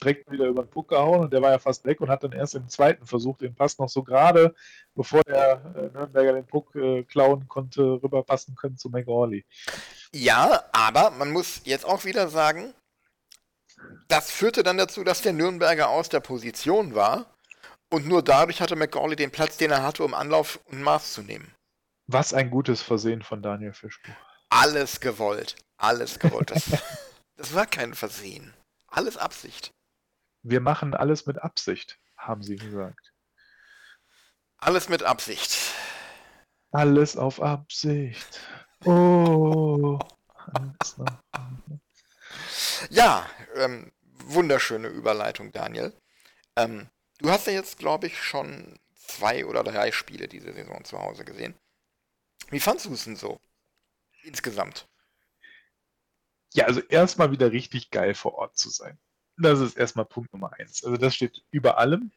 direkt 0.00 0.30
wieder 0.30 0.46
über 0.46 0.62
den 0.62 0.70
Puck 0.70 0.88
gehauen 0.88 1.20
und 1.20 1.32
der 1.32 1.42
war 1.42 1.50
ja 1.50 1.58
fast 1.58 1.84
weg 1.84 2.00
und 2.00 2.08
hat 2.08 2.24
dann 2.24 2.32
erst 2.32 2.54
im 2.54 2.68
zweiten 2.68 3.06
Versuch 3.06 3.36
den 3.38 3.54
Pass 3.54 3.78
noch 3.78 3.88
so 3.88 4.02
gerade, 4.02 4.54
bevor 4.94 5.22
der 5.22 5.62
äh, 5.76 5.96
Nürnberger 5.96 6.32
den 6.32 6.46
Puck 6.46 6.74
äh, 6.74 7.02
klauen 7.04 7.48
konnte, 7.48 7.82
rüberpassen 8.02 8.54
können 8.54 8.76
zu 8.76 8.88
McAuley. 8.88 9.44
Ja, 10.12 10.64
aber 10.72 11.10
man 11.10 11.30
muss 11.30 11.62
jetzt 11.64 11.84
auch 11.84 12.04
wieder 12.04 12.28
sagen, 12.28 12.74
das 14.08 14.30
führte 14.30 14.62
dann 14.62 14.78
dazu, 14.78 15.04
dass 15.04 15.22
der 15.22 15.32
Nürnberger 15.32 15.88
aus 15.88 16.08
der 16.08 16.20
Position 16.20 16.94
war 16.94 17.26
und 17.90 18.06
nur 18.06 18.22
dadurch 18.22 18.60
hatte 18.60 18.76
McAuley 18.76 19.16
den 19.16 19.30
Platz, 19.30 19.56
den 19.56 19.70
er 19.70 19.82
hatte, 19.82 20.04
um 20.04 20.14
Anlauf 20.14 20.60
und 20.66 20.82
Maß 20.82 21.12
zu 21.12 21.22
nehmen. 21.22 21.54
Was 22.06 22.32
ein 22.34 22.50
gutes 22.50 22.82
Versehen 22.82 23.22
von 23.22 23.42
Daniel 23.42 23.72
Fischbuch. 23.72 24.14
Alles 24.48 25.00
gewollt. 25.00 25.56
Alles 25.76 26.18
gewollt. 26.18 26.50
Das, 26.50 26.64
das 27.36 27.54
war 27.54 27.66
kein 27.66 27.94
Versehen. 27.94 28.54
Alles 28.88 29.16
Absicht. 29.16 29.72
Wir 30.42 30.60
machen 30.60 30.94
alles 30.94 31.26
mit 31.26 31.38
Absicht, 31.38 31.98
haben 32.16 32.42
sie 32.42 32.56
gesagt. 32.56 33.12
Alles 34.56 34.88
mit 34.88 35.02
Absicht. 35.02 35.56
Alles 36.72 37.16
auf 37.16 37.40
Absicht. 37.40 38.40
Oh. 38.84 39.98
ja, 42.88 43.26
ähm, 43.56 43.92
wunderschöne 44.02 44.88
Überleitung, 44.88 45.52
Daniel. 45.52 45.92
Ähm, 46.56 46.88
du 47.20 47.30
hast 47.30 47.46
ja 47.46 47.52
jetzt, 47.52 47.78
glaube 47.78 48.06
ich, 48.06 48.22
schon 48.22 48.78
zwei 48.94 49.44
oder 49.44 49.62
drei 49.62 49.92
Spiele 49.92 50.28
diese 50.28 50.52
Saison 50.52 50.84
zu 50.84 50.98
Hause 50.98 51.24
gesehen. 51.24 51.54
Wie 52.50 52.60
fandest 52.60 52.86
du 52.86 52.94
es 52.94 53.04
denn 53.04 53.16
so? 53.16 53.38
Insgesamt. 54.22 54.88
Ja, 56.52 56.66
also 56.66 56.80
erstmal 56.80 57.30
wieder 57.30 57.52
richtig 57.52 57.90
geil 57.90 58.14
vor 58.14 58.34
Ort 58.34 58.58
zu 58.58 58.70
sein. 58.70 58.98
Das 59.36 59.60
ist 59.60 59.76
erstmal 59.76 60.04
Punkt 60.04 60.32
Nummer 60.32 60.52
eins. 60.58 60.84
Also 60.84 60.96
das 60.96 61.14
steht 61.14 61.42
über 61.50 61.78
allem. 61.78 62.10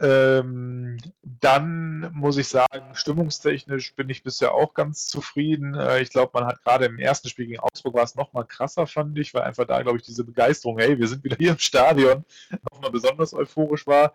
Ähm, 0.00 0.96
dann 1.20 2.10
muss 2.14 2.38
ich 2.38 2.48
sagen, 2.48 2.94
stimmungstechnisch 2.94 3.94
bin 3.96 4.08
ich 4.08 4.22
bisher 4.22 4.54
auch 4.54 4.72
ganz 4.72 5.06
zufrieden. 5.08 5.74
Äh, 5.74 6.00
ich 6.00 6.08
glaube, 6.08 6.30
man 6.32 6.46
hat 6.46 6.62
gerade 6.62 6.86
im 6.86 6.98
ersten 6.98 7.28
Spiel 7.28 7.46
gegen 7.46 7.60
Augsburg 7.60 7.94
war 7.94 8.04
es 8.04 8.14
noch 8.14 8.32
mal 8.32 8.44
krasser, 8.44 8.86
fand 8.86 9.18
ich, 9.18 9.34
weil 9.34 9.42
einfach 9.42 9.66
da, 9.66 9.82
glaube 9.82 9.98
ich, 9.98 10.04
diese 10.04 10.24
Begeisterung, 10.24 10.78
hey, 10.78 10.98
wir 10.98 11.06
sind 11.06 11.22
wieder 11.22 11.36
hier 11.36 11.50
im 11.50 11.58
Stadion, 11.58 12.24
nochmal 12.70 12.90
besonders 12.90 13.34
euphorisch 13.34 13.86
war. 13.86 14.14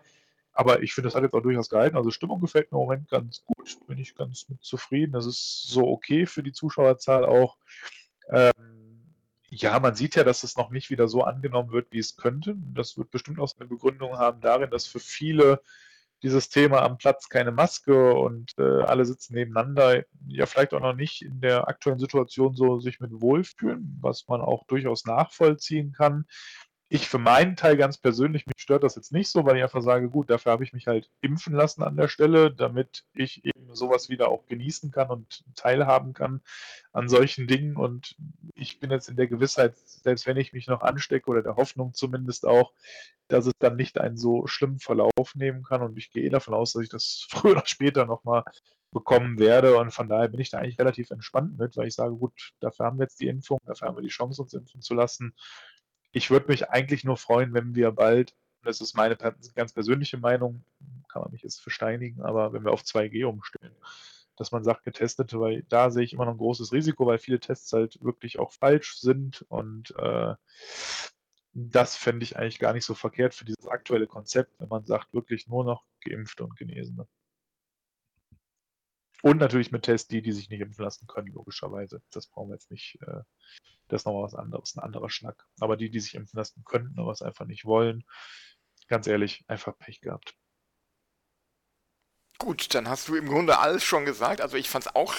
Aber 0.56 0.82
ich 0.82 0.94
finde, 0.94 1.08
das 1.08 1.14
hat 1.14 1.22
jetzt 1.22 1.34
auch 1.34 1.42
durchaus 1.42 1.68
gehalten. 1.68 1.96
Also 1.96 2.10
Stimmung 2.10 2.40
gefällt 2.40 2.72
mir 2.72 2.78
im 2.78 2.84
Moment 2.84 3.10
ganz 3.10 3.44
gut, 3.44 3.78
bin 3.86 3.98
ich 3.98 4.14
ganz 4.14 4.48
mit 4.48 4.64
zufrieden. 4.64 5.12
Das 5.12 5.26
ist 5.26 5.64
so 5.68 5.86
okay 5.86 6.24
für 6.24 6.42
die 6.42 6.52
Zuschauerzahl 6.52 7.26
auch. 7.26 7.58
Ähm, 8.30 8.52
ja, 9.50 9.78
man 9.78 9.94
sieht 9.94 10.16
ja, 10.16 10.24
dass 10.24 10.44
es 10.44 10.56
noch 10.56 10.70
nicht 10.70 10.88
wieder 10.88 11.08
so 11.08 11.22
angenommen 11.22 11.72
wird, 11.72 11.92
wie 11.92 11.98
es 11.98 12.16
könnte. 12.16 12.56
Das 12.74 12.96
wird 12.96 13.10
bestimmt 13.10 13.38
auch 13.38 13.52
eine 13.58 13.68
Begründung 13.68 14.16
haben 14.16 14.40
darin, 14.40 14.70
dass 14.70 14.86
für 14.86 14.98
viele 14.98 15.60
dieses 16.22 16.48
Thema 16.48 16.82
am 16.82 16.96
Platz 16.96 17.28
keine 17.28 17.52
Maske 17.52 18.14
und 18.14 18.54
äh, 18.58 18.62
alle 18.62 19.04
sitzen 19.04 19.34
nebeneinander, 19.34 20.04
ja 20.26 20.46
vielleicht 20.46 20.72
auch 20.72 20.80
noch 20.80 20.94
nicht 20.94 21.22
in 21.22 21.42
der 21.42 21.68
aktuellen 21.68 21.98
Situation 21.98 22.56
so 22.56 22.80
sich 22.80 23.00
mit 23.00 23.10
wohlfühlen, 23.12 23.98
was 24.00 24.26
man 24.26 24.40
auch 24.40 24.64
durchaus 24.66 25.04
nachvollziehen 25.04 25.92
kann 25.92 26.24
ich 26.88 27.08
für 27.08 27.18
meinen 27.18 27.56
Teil 27.56 27.76
ganz 27.76 27.98
persönlich, 27.98 28.46
mich 28.46 28.54
stört 28.58 28.84
das 28.84 28.94
jetzt 28.94 29.10
nicht 29.10 29.28
so, 29.28 29.44
weil 29.44 29.56
ich 29.56 29.62
einfach 29.62 29.82
sage, 29.82 30.08
gut, 30.08 30.30
dafür 30.30 30.52
habe 30.52 30.62
ich 30.62 30.72
mich 30.72 30.86
halt 30.86 31.10
impfen 31.20 31.52
lassen 31.52 31.82
an 31.82 31.96
der 31.96 32.06
Stelle, 32.06 32.52
damit 32.52 33.04
ich 33.12 33.44
eben 33.44 33.74
sowas 33.74 34.08
wieder 34.08 34.28
auch 34.28 34.46
genießen 34.46 34.92
kann 34.92 35.10
und 35.10 35.44
teilhaben 35.56 36.12
kann 36.12 36.42
an 36.92 37.08
solchen 37.08 37.48
Dingen. 37.48 37.76
Und 37.76 38.14
ich 38.54 38.78
bin 38.78 38.92
jetzt 38.92 39.08
in 39.08 39.16
der 39.16 39.26
Gewissheit, 39.26 39.76
selbst 39.76 40.26
wenn 40.26 40.36
ich 40.36 40.52
mich 40.52 40.68
noch 40.68 40.82
anstecke 40.82 41.28
oder 41.28 41.42
der 41.42 41.56
Hoffnung 41.56 41.92
zumindest 41.92 42.46
auch, 42.46 42.72
dass 43.26 43.46
es 43.46 43.54
dann 43.58 43.74
nicht 43.74 43.98
einen 43.98 44.16
so 44.16 44.46
schlimmen 44.46 44.78
Verlauf 44.78 45.34
nehmen 45.34 45.64
kann. 45.64 45.82
Und 45.82 45.98
ich 45.98 46.12
gehe 46.12 46.30
davon 46.30 46.54
aus, 46.54 46.72
dass 46.72 46.84
ich 46.84 46.88
das 46.88 47.26
früher 47.30 47.52
oder 47.52 47.66
später 47.66 48.06
nochmal 48.06 48.44
bekommen 48.92 49.40
werde. 49.40 49.76
Und 49.76 49.90
von 49.90 50.08
daher 50.08 50.28
bin 50.28 50.38
ich 50.38 50.50
da 50.50 50.58
eigentlich 50.58 50.78
relativ 50.78 51.10
entspannt 51.10 51.58
mit, 51.58 51.76
weil 51.76 51.88
ich 51.88 51.96
sage, 51.96 52.14
gut, 52.14 52.52
dafür 52.60 52.86
haben 52.86 52.98
wir 52.98 53.04
jetzt 53.04 53.18
die 53.20 53.26
Impfung, 53.26 53.58
dafür 53.66 53.88
haben 53.88 53.96
wir 53.96 54.02
die 54.02 54.08
Chance, 54.08 54.40
uns 54.40 54.54
impfen 54.54 54.80
zu 54.82 54.94
lassen 54.94 55.34
ich 56.16 56.30
würde 56.30 56.48
mich 56.48 56.70
eigentlich 56.70 57.04
nur 57.04 57.18
freuen, 57.18 57.52
wenn 57.52 57.74
wir 57.74 57.92
bald, 57.92 58.34
das 58.62 58.80
ist 58.80 58.96
meine 58.96 59.16
ganz 59.16 59.74
persönliche 59.74 60.16
Meinung, 60.16 60.64
kann 61.08 61.20
man 61.20 61.30
mich 61.30 61.42
jetzt 61.42 61.60
versteinigen, 61.60 62.22
aber 62.22 62.54
wenn 62.54 62.64
wir 62.64 62.72
auf 62.72 62.80
2G 62.80 63.26
umstellen, 63.26 63.76
dass 64.34 64.50
man 64.50 64.64
sagt, 64.64 64.84
Getestete, 64.84 65.38
weil 65.38 65.64
da 65.64 65.90
sehe 65.90 66.04
ich 66.04 66.14
immer 66.14 66.24
noch 66.24 66.32
ein 66.32 66.38
großes 66.38 66.72
Risiko, 66.72 67.04
weil 67.06 67.18
viele 67.18 67.38
Tests 67.38 67.70
halt 67.74 68.02
wirklich 68.02 68.38
auch 68.38 68.52
falsch 68.52 68.98
sind 68.98 69.44
und 69.48 69.94
äh, 69.98 70.34
das 71.52 71.96
fände 71.96 72.24
ich 72.24 72.38
eigentlich 72.38 72.60
gar 72.60 72.72
nicht 72.72 72.86
so 72.86 72.94
verkehrt 72.94 73.34
für 73.34 73.44
dieses 73.44 73.66
aktuelle 73.66 74.06
Konzept, 74.06 74.58
wenn 74.58 74.68
man 74.68 74.86
sagt, 74.86 75.12
wirklich 75.12 75.46
nur 75.48 75.64
noch 75.64 75.84
Geimpfte 76.00 76.44
und 76.44 76.56
Genesene. 76.56 77.06
Und 79.26 79.38
natürlich 79.38 79.72
mit 79.72 79.82
Tests 79.82 80.08
die, 80.08 80.22
die 80.22 80.32
sich 80.32 80.50
nicht 80.50 80.60
impfen 80.60 80.84
lassen 80.84 81.06
können, 81.06 81.32
logischerweise. 81.32 82.00
Das 82.12 82.28
brauchen 82.28 82.50
wir 82.50 82.54
jetzt 82.54 82.70
nicht 82.70 82.98
äh, 83.02 83.22
das 83.88 84.02
ist 84.02 84.06
nochmal 84.06 84.24
was 84.24 84.34
anderes, 84.34 84.76
ein 84.76 84.82
anderer 84.82 85.10
Schnack. 85.10 85.46
Aber 85.60 85.76
die, 85.76 85.90
die 85.90 86.00
sich 86.00 86.14
impfen 86.14 86.36
lassen 86.36 86.64
könnten, 86.64 86.98
aber 86.98 87.12
es 87.12 87.22
einfach 87.22 87.46
nicht 87.46 87.64
wollen, 87.64 88.04
ganz 88.88 89.06
ehrlich, 89.06 89.44
einfach 89.48 89.76
Pech 89.78 90.00
gehabt. 90.00 90.34
Gut, 92.38 92.74
dann 92.74 92.88
hast 92.88 93.08
du 93.08 93.14
im 93.14 93.28
Grunde 93.28 93.58
alles 93.58 93.84
schon 93.84 94.04
gesagt. 94.04 94.40
Also 94.40 94.56
ich 94.56 94.68
fand 94.68 94.86
es 94.86 94.94
auch 94.94 95.14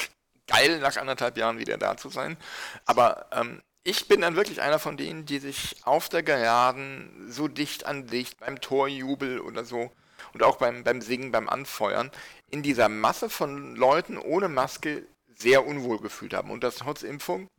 geil, 0.45 0.79
nach 0.79 0.97
anderthalb 0.97 1.37
Jahren 1.37 1.57
wieder 1.57 1.77
da 1.77 1.97
zu 1.97 2.09
sein. 2.09 2.37
Aber 2.85 3.27
ähm, 3.31 3.61
ich 3.83 4.07
bin 4.07 4.21
dann 4.21 4.35
wirklich 4.35 4.61
einer 4.61 4.79
von 4.79 4.97
denen, 4.97 5.25
die 5.25 5.39
sich 5.39 5.77
auf 5.83 6.09
der 6.09 6.23
Geraden 6.23 7.31
so 7.31 7.47
dicht 7.47 7.85
an 7.85 8.07
dicht 8.07 8.39
beim 8.39 8.61
Torjubel 8.61 9.39
oder 9.39 9.65
so 9.65 9.91
und 10.33 10.43
auch 10.43 10.57
beim, 10.57 10.83
beim 10.83 11.01
Singen, 11.01 11.31
beim 11.31 11.49
Anfeuern 11.49 12.11
in 12.49 12.63
dieser 12.63 12.89
Masse 12.89 13.29
von 13.29 13.75
Leuten 13.75 14.17
ohne 14.17 14.49
Maske 14.49 15.05
sehr 15.35 15.65
unwohl 15.65 15.99
gefühlt 15.99 16.33
haben. 16.33 16.51
Und 16.51 16.63
das 16.63 16.77
trotz 16.77 17.03
Impfung 17.03 17.49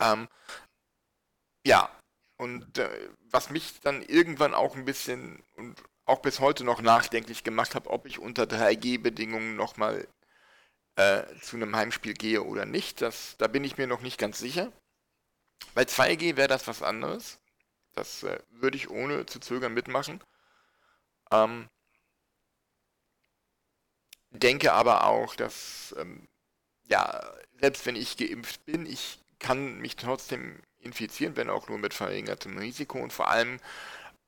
ähm, 0.00 0.28
ja, 1.64 1.90
und 2.36 2.78
äh, 2.78 3.10
was 3.30 3.50
mich 3.50 3.80
dann 3.80 4.02
irgendwann 4.02 4.54
auch 4.54 4.76
ein 4.76 4.84
bisschen 4.84 5.42
und 5.56 5.82
auch 6.04 6.20
bis 6.20 6.40
heute 6.40 6.64
noch 6.64 6.80
nachdenklich 6.82 7.44
gemacht 7.44 7.74
habe, 7.74 7.90
ob 7.90 8.06
ich 8.06 8.18
unter 8.20 8.44
3G-Bedingungen 8.44 9.56
nochmal 9.56 10.06
äh, 10.96 11.24
zu 11.42 11.56
einem 11.56 11.74
Heimspiel 11.74 12.14
gehe 12.14 12.42
oder 12.44 12.64
nicht. 12.64 13.02
Das, 13.02 13.36
da 13.38 13.48
bin 13.48 13.64
ich 13.64 13.76
mir 13.76 13.86
noch 13.86 14.02
nicht 14.02 14.18
ganz 14.18 14.38
sicher. 14.38 14.72
Bei 15.74 15.82
2G 15.82 16.36
wäre 16.36 16.48
das 16.48 16.68
was 16.68 16.82
anderes. 16.82 17.38
Das 17.94 18.22
äh, 18.22 18.38
würde 18.50 18.76
ich 18.76 18.90
ohne 18.90 19.26
zu 19.26 19.40
zögern 19.40 19.74
mitmachen. 19.74 20.20
Ähm, 21.30 21.68
denke 24.30 24.72
aber 24.72 25.06
auch, 25.06 25.34
dass, 25.36 25.94
ähm, 25.98 26.28
ja, 26.88 27.22
selbst 27.60 27.86
wenn 27.86 27.96
ich 27.96 28.16
geimpft 28.16 28.64
bin, 28.66 28.86
ich 28.86 29.18
kann 29.38 29.78
mich 29.78 29.96
trotzdem 29.96 30.60
infizieren, 30.78 31.36
wenn 31.36 31.50
auch 31.50 31.68
nur 31.68 31.78
mit 31.78 31.94
verringertem 31.94 32.58
Risiko. 32.58 32.98
Und 32.98 33.12
vor 33.12 33.28
allem 33.28 33.60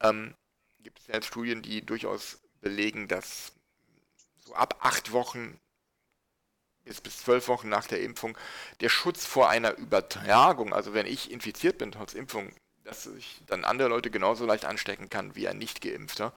ähm, 0.01 0.35
gibt 0.81 0.99
es 1.01 1.07
ja 1.07 1.21
Studien, 1.23 1.63
die 1.63 1.85
durchaus 1.85 2.41
belegen, 2.61 3.09
dass 3.09 3.53
so 4.45 4.55
ab 4.55 4.79
acht 4.81 5.13
Wochen 5.13 5.59
bis, 6.85 7.01
bis 7.01 7.19
zwölf 7.19 7.49
Wochen 7.49 7.69
nach 7.69 7.87
der 7.87 8.01
Impfung 8.03 8.37
der 8.81 8.89
Schutz 8.89 9.27
vor 9.27 9.49
einer 9.51 9.77
Übertragung, 9.77 10.73
also 10.73 10.95
wenn 10.95 11.07
ich 11.07 11.31
infiziert 11.31 11.79
bin 11.79 11.93
trotz 11.93 12.15
Impfung, 12.15 12.51
dass 12.85 13.07
ich 13.07 13.43
dann 13.47 13.65
andere 13.65 13.89
Leute 13.89 14.11
genauso 14.11 14.47
leicht 14.47 14.65
anstecken 14.65 15.11
kann 15.11 15.35
wie 15.35 15.49
ein 15.49 15.59
Nicht-Geimpfter. 15.59 16.33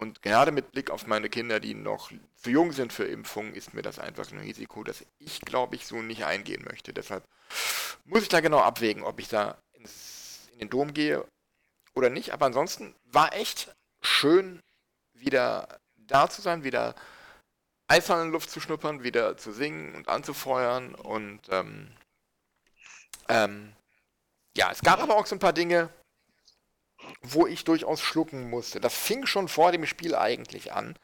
Und 0.00 0.22
gerade 0.22 0.50
mit 0.50 0.72
Blick 0.72 0.90
auf 0.90 1.06
meine 1.06 1.28
Kinder, 1.28 1.60
die 1.60 1.74
noch 1.74 2.10
zu 2.36 2.48
jung 2.48 2.72
sind 2.72 2.90
für 2.90 3.04
Impfungen, 3.04 3.54
ist 3.54 3.74
mir 3.74 3.82
das 3.82 3.98
einfach 3.98 4.32
ein 4.32 4.38
Risiko, 4.38 4.82
das 4.82 5.04
ich, 5.18 5.42
glaube 5.42 5.76
ich, 5.76 5.86
so 5.86 6.00
nicht 6.00 6.24
eingehen 6.24 6.64
möchte. 6.64 6.94
Deshalb 6.94 7.22
muss 8.06 8.22
ich 8.22 8.30
da 8.30 8.40
genau 8.40 8.60
abwägen, 8.60 9.02
ob 9.02 9.20
ich 9.20 9.28
da 9.28 9.58
ins, 9.74 10.48
in 10.52 10.60
den 10.60 10.70
Dom 10.70 10.94
gehe 10.94 11.26
oder 11.92 12.08
nicht. 12.08 12.32
Aber 12.32 12.46
ansonsten 12.46 12.94
war 13.12 13.34
echt 13.34 13.74
schön, 14.00 14.62
wieder 15.12 15.78
da 15.98 16.30
zu 16.30 16.40
sein, 16.40 16.64
wieder 16.64 16.94
eiserne 17.86 18.30
Luft 18.30 18.50
zu 18.50 18.58
schnuppern, 18.58 19.02
wieder 19.02 19.36
zu 19.36 19.52
singen 19.52 19.94
und 19.94 20.08
anzufeuern. 20.08 20.94
Und 20.94 21.42
ähm, 21.50 21.94
ähm, 23.28 23.74
ja, 24.56 24.70
es 24.72 24.80
gab 24.80 25.02
aber 25.02 25.16
auch 25.16 25.26
so 25.26 25.36
ein 25.36 25.40
paar 25.40 25.52
Dinge, 25.52 25.90
wo 27.22 27.46
ich 27.46 27.64
durchaus 27.64 28.00
schlucken 28.00 28.50
musste. 28.50 28.80
Das 28.80 28.94
fing 28.94 29.26
schon 29.26 29.48
vor 29.48 29.72
dem 29.72 29.86
Spiel 29.86 30.14
eigentlich 30.14 30.72
an 30.72 30.96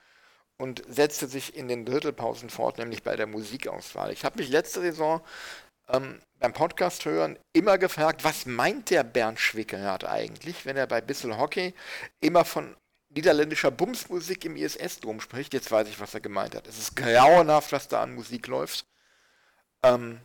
und 0.58 0.82
setzte 0.88 1.26
sich 1.26 1.56
in 1.56 1.68
den 1.68 1.84
Drittelpausen 1.84 2.50
fort, 2.50 2.78
nämlich 2.78 3.02
bei 3.02 3.16
der 3.16 3.26
Musikauswahl. 3.26 4.12
Ich 4.12 4.24
habe 4.24 4.38
mich 4.38 4.48
letzte 4.48 4.80
Saison 4.80 5.20
ähm, 5.88 6.20
beim 6.38 6.52
Podcast 6.52 7.04
hören 7.04 7.38
immer 7.52 7.78
gefragt, 7.78 8.24
was 8.24 8.46
meint 8.46 8.90
der 8.90 9.04
Bernd 9.04 9.38
Schwickerath 9.38 10.04
eigentlich, 10.04 10.66
wenn 10.66 10.76
er 10.76 10.86
bei 10.86 11.00
Bissel 11.00 11.38
Hockey 11.38 11.74
immer 12.20 12.44
von 12.44 12.76
niederländischer 13.08 13.70
Bumsmusik 13.70 14.44
im 14.44 14.56
ISS-Dom 14.56 15.20
spricht. 15.20 15.54
Jetzt 15.54 15.70
weiß 15.70 15.88
ich, 15.88 16.00
was 16.00 16.14
er 16.14 16.20
gemeint 16.20 16.54
hat. 16.54 16.66
Es 16.66 16.78
ist 16.78 16.96
grauenhaft, 16.96 17.72
was 17.72 17.88
da 17.88 18.02
an 18.02 18.14
Musik 18.14 18.46
läuft. 18.48 18.86
Ähm, 19.82 20.20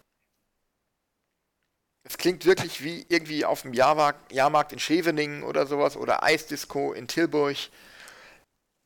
es 2.04 2.18
klingt 2.18 2.46
wirklich 2.46 2.84
wie 2.84 3.06
irgendwie 3.10 3.46
auf 3.46 3.62
dem 3.62 3.74
Jahrmarkt, 3.74 4.32
Jahrmarkt 4.32 4.74
in 4.74 4.80
Scheveningen 4.80 5.44
oder 5.44 5.68
sowas 5.68 5.96
oder 5.96 6.24
Eisdisco 6.24 6.94
in 6.94 7.08
Tilburg. 7.08 7.58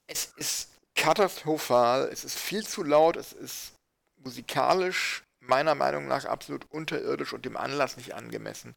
Es 0.08 0.26
ist 0.36 0.70
katastrophal, 0.96 2.10
es 2.12 2.24
ist 2.24 2.38
viel 2.38 2.66
zu 2.66 2.84
laut, 2.84 3.16
es 3.16 3.34
ist 3.34 3.74
musikalisch 4.18 5.24
meiner 5.40 5.76
Meinung 5.76 6.08
nach 6.08 6.26
absolut 6.26 6.70
unterirdisch 6.72 7.34
und 7.34 7.46
dem 7.46 7.58
Anlass 7.58 7.98
nicht 7.98 8.16
angemessen. 8.16 8.76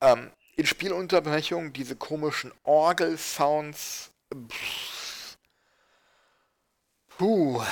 Ähm, 0.00 0.30
in 0.56 0.66
Spielunterbrechungen 0.66 1.72
diese 1.72 1.96
komischen 1.96 2.52
Orgel-Sounds. 2.64 4.10
Puh. 7.08 7.62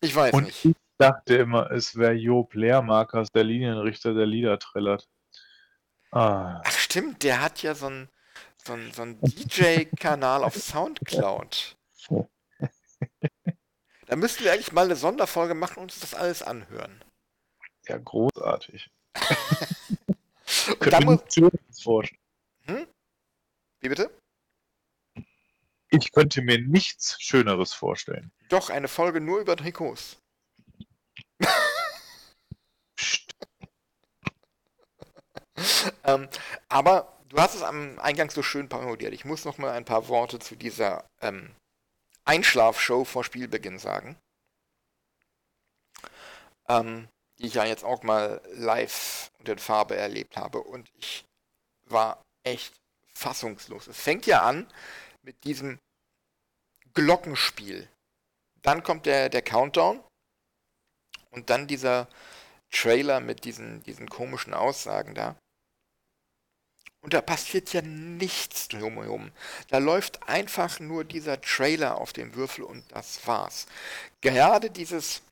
Ich 0.00 0.14
weiß 0.14 0.34
Und 0.34 0.44
nicht. 0.44 0.76
Ich 0.98 1.06
dachte 1.06 1.36
immer, 1.36 1.70
es 1.72 1.96
wäre 1.96 2.14
Job 2.14 2.54
Lehrmarkers, 2.54 3.30
der 3.30 3.44
Linienrichter, 3.44 4.14
der 4.14 4.24
Lieder 4.24 4.58
trällert. 4.58 5.06
Ah, 6.10 6.62
Ach 6.64 6.78
stimmt, 6.78 7.22
der 7.22 7.42
hat 7.42 7.62
ja 7.62 7.74
so 7.74 7.86
einen 7.88 8.08
so 8.56 8.74
so 8.94 9.02
einen 9.02 9.20
DJ-Kanal 9.20 10.42
auf 10.42 10.54
Soundcloud. 10.56 11.76
Da 14.06 14.16
müssten 14.16 14.44
wir 14.44 14.52
eigentlich 14.54 14.72
mal 14.72 14.86
eine 14.86 14.96
Sonderfolge 14.96 15.52
machen 15.54 15.80
und 15.80 15.92
uns 15.92 16.00
das 16.00 16.14
alles 16.14 16.42
anhören. 16.42 17.04
ja, 17.88 17.98
großartig. 17.98 18.90
Und 20.80 20.92
dann 20.92 21.04
muss, 21.04 21.20
vorstellen. 21.82 22.86
wie 23.80 23.88
bitte? 23.90 24.10
Ich 25.90 26.10
könnte 26.12 26.40
mir 26.40 26.58
nichts 26.58 27.20
Schöneres 27.20 27.74
vorstellen. 27.74 28.32
Doch, 28.48 28.70
eine 28.70 28.88
Folge 28.88 29.20
nur 29.20 29.40
über 29.40 29.56
Trikots. 29.56 30.22
Ähm, 36.04 36.28
aber 36.68 37.12
du 37.28 37.38
hast 37.38 37.54
es 37.54 37.62
am 37.62 37.98
Eingang 37.98 38.30
so 38.30 38.42
schön 38.42 38.68
parodiert. 38.68 39.12
Ich 39.12 39.24
muss 39.24 39.44
noch 39.44 39.58
mal 39.58 39.72
ein 39.72 39.84
paar 39.84 40.08
Worte 40.08 40.38
zu 40.38 40.54
dieser 40.54 41.04
ähm, 41.20 41.54
Einschlafshow 42.24 43.04
vor 43.04 43.24
Spielbeginn 43.24 43.78
sagen. 43.78 44.16
Ähm, 46.68 47.08
die 47.38 47.46
ich 47.46 47.54
ja 47.54 47.64
jetzt 47.64 47.84
auch 47.84 48.02
mal 48.02 48.40
live 48.52 49.30
und 49.38 49.48
in 49.48 49.58
Farbe 49.58 49.96
erlebt 49.96 50.36
habe. 50.36 50.60
Und 50.62 50.88
ich 50.98 51.24
war 51.84 52.22
echt 52.44 52.74
fassungslos. 53.14 53.86
Es 53.86 54.00
fängt 54.00 54.26
ja 54.26 54.42
an 54.42 54.66
mit 55.22 55.44
diesem 55.44 55.78
Glockenspiel. 56.94 57.88
Dann 58.62 58.82
kommt 58.82 59.06
der, 59.06 59.28
der 59.28 59.42
Countdown 59.42 60.02
und 61.30 61.50
dann 61.50 61.66
dieser 61.66 62.08
Trailer 62.70 63.20
mit 63.20 63.44
diesen, 63.44 63.82
diesen 63.82 64.08
komischen 64.08 64.54
Aussagen 64.54 65.14
da. 65.14 65.36
Und 67.02 67.14
da 67.14 67.20
passiert 67.20 67.72
ja 67.72 67.82
nichts 67.82 68.68
drumherum. 68.68 69.30
Da 69.68 69.78
läuft 69.78 70.28
einfach 70.28 70.80
nur 70.80 71.04
dieser 71.04 71.40
Trailer 71.40 71.98
auf 72.00 72.12
dem 72.12 72.34
Würfel 72.34 72.64
und 72.64 72.84
das 72.92 73.26
war's. 73.26 73.66
Gerade 74.20 74.70
dieses 74.70 75.22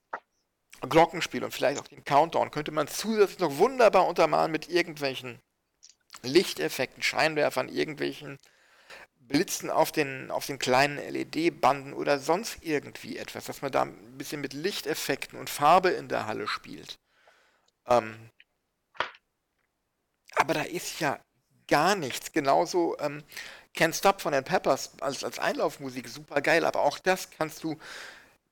Glockenspiel 0.80 1.42
und 1.42 1.52
vielleicht 1.52 1.80
auch 1.80 1.88
den 1.88 2.04
Countdown 2.04 2.50
könnte 2.50 2.70
man 2.70 2.88
zusätzlich 2.88 3.38
noch 3.40 3.56
wunderbar 3.58 4.06
untermalen 4.06 4.52
mit 4.52 4.68
irgendwelchen 4.68 5.40
Lichteffekten, 6.22 7.02
Scheinwerfern, 7.02 7.68
irgendwelchen 7.68 8.38
Blitzen 9.16 9.70
auf 9.70 9.90
den, 9.90 10.30
auf 10.30 10.46
den 10.46 10.58
kleinen 10.58 10.98
LED-Banden 10.98 11.94
oder 11.94 12.18
sonst 12.18 12.58
irgendwie 12.60 13.16
etwas, 13.16 13.46
dass 13.46 13.62
man 13.62 13.72
da 13.72 13.82
ein 13.82 14.18
bisschen 14.18 14.40
mit 14.40 14.52
Lichteffekten 14.52 15.38
und 15.38 15.50
Farbe 15.50 15.90
in 15.90 16.08
der 16.08 16.26
Halle 16.26 16.46
spielt. 16.46 16.98
Ähm, 17.86 18.30
aber 20.36 20.54
da 20.54 20.62
ist 20.62 21.00
ja 21.00 21.18
gar 21.68 21.96
nichts. 21.96 22.32
Genauso 22.32 22.96
ähm, 22.98 23.22
Can't 23.74 23.94
Stop 23.94 24.20
von 24.20 24.32
den 24.32 24.44
Peppers 24.44 24.92
als, 25.00 25.24
als 25.24 25.38
Einlaufmusik 25.38 26.08
super 26.08 26.40
geil, 26.40 26.64
aber 26.64 26.80
auch 26.80 26.98
das 26.98 27.30
kannst 27.30 27.64
du 27.64 27.78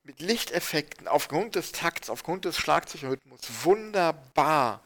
mit 0.05 0.21
Lichteffekten 0.21 1.07
aufgrund 1.07 1.55
des 1.55 1.73
Takts, 1.73 2.11
aufgrund 2.11 2.45
des 2.45 2.57
Schlagzeugrhythmus 2.57 3.41
wunderbar 3.63 4.83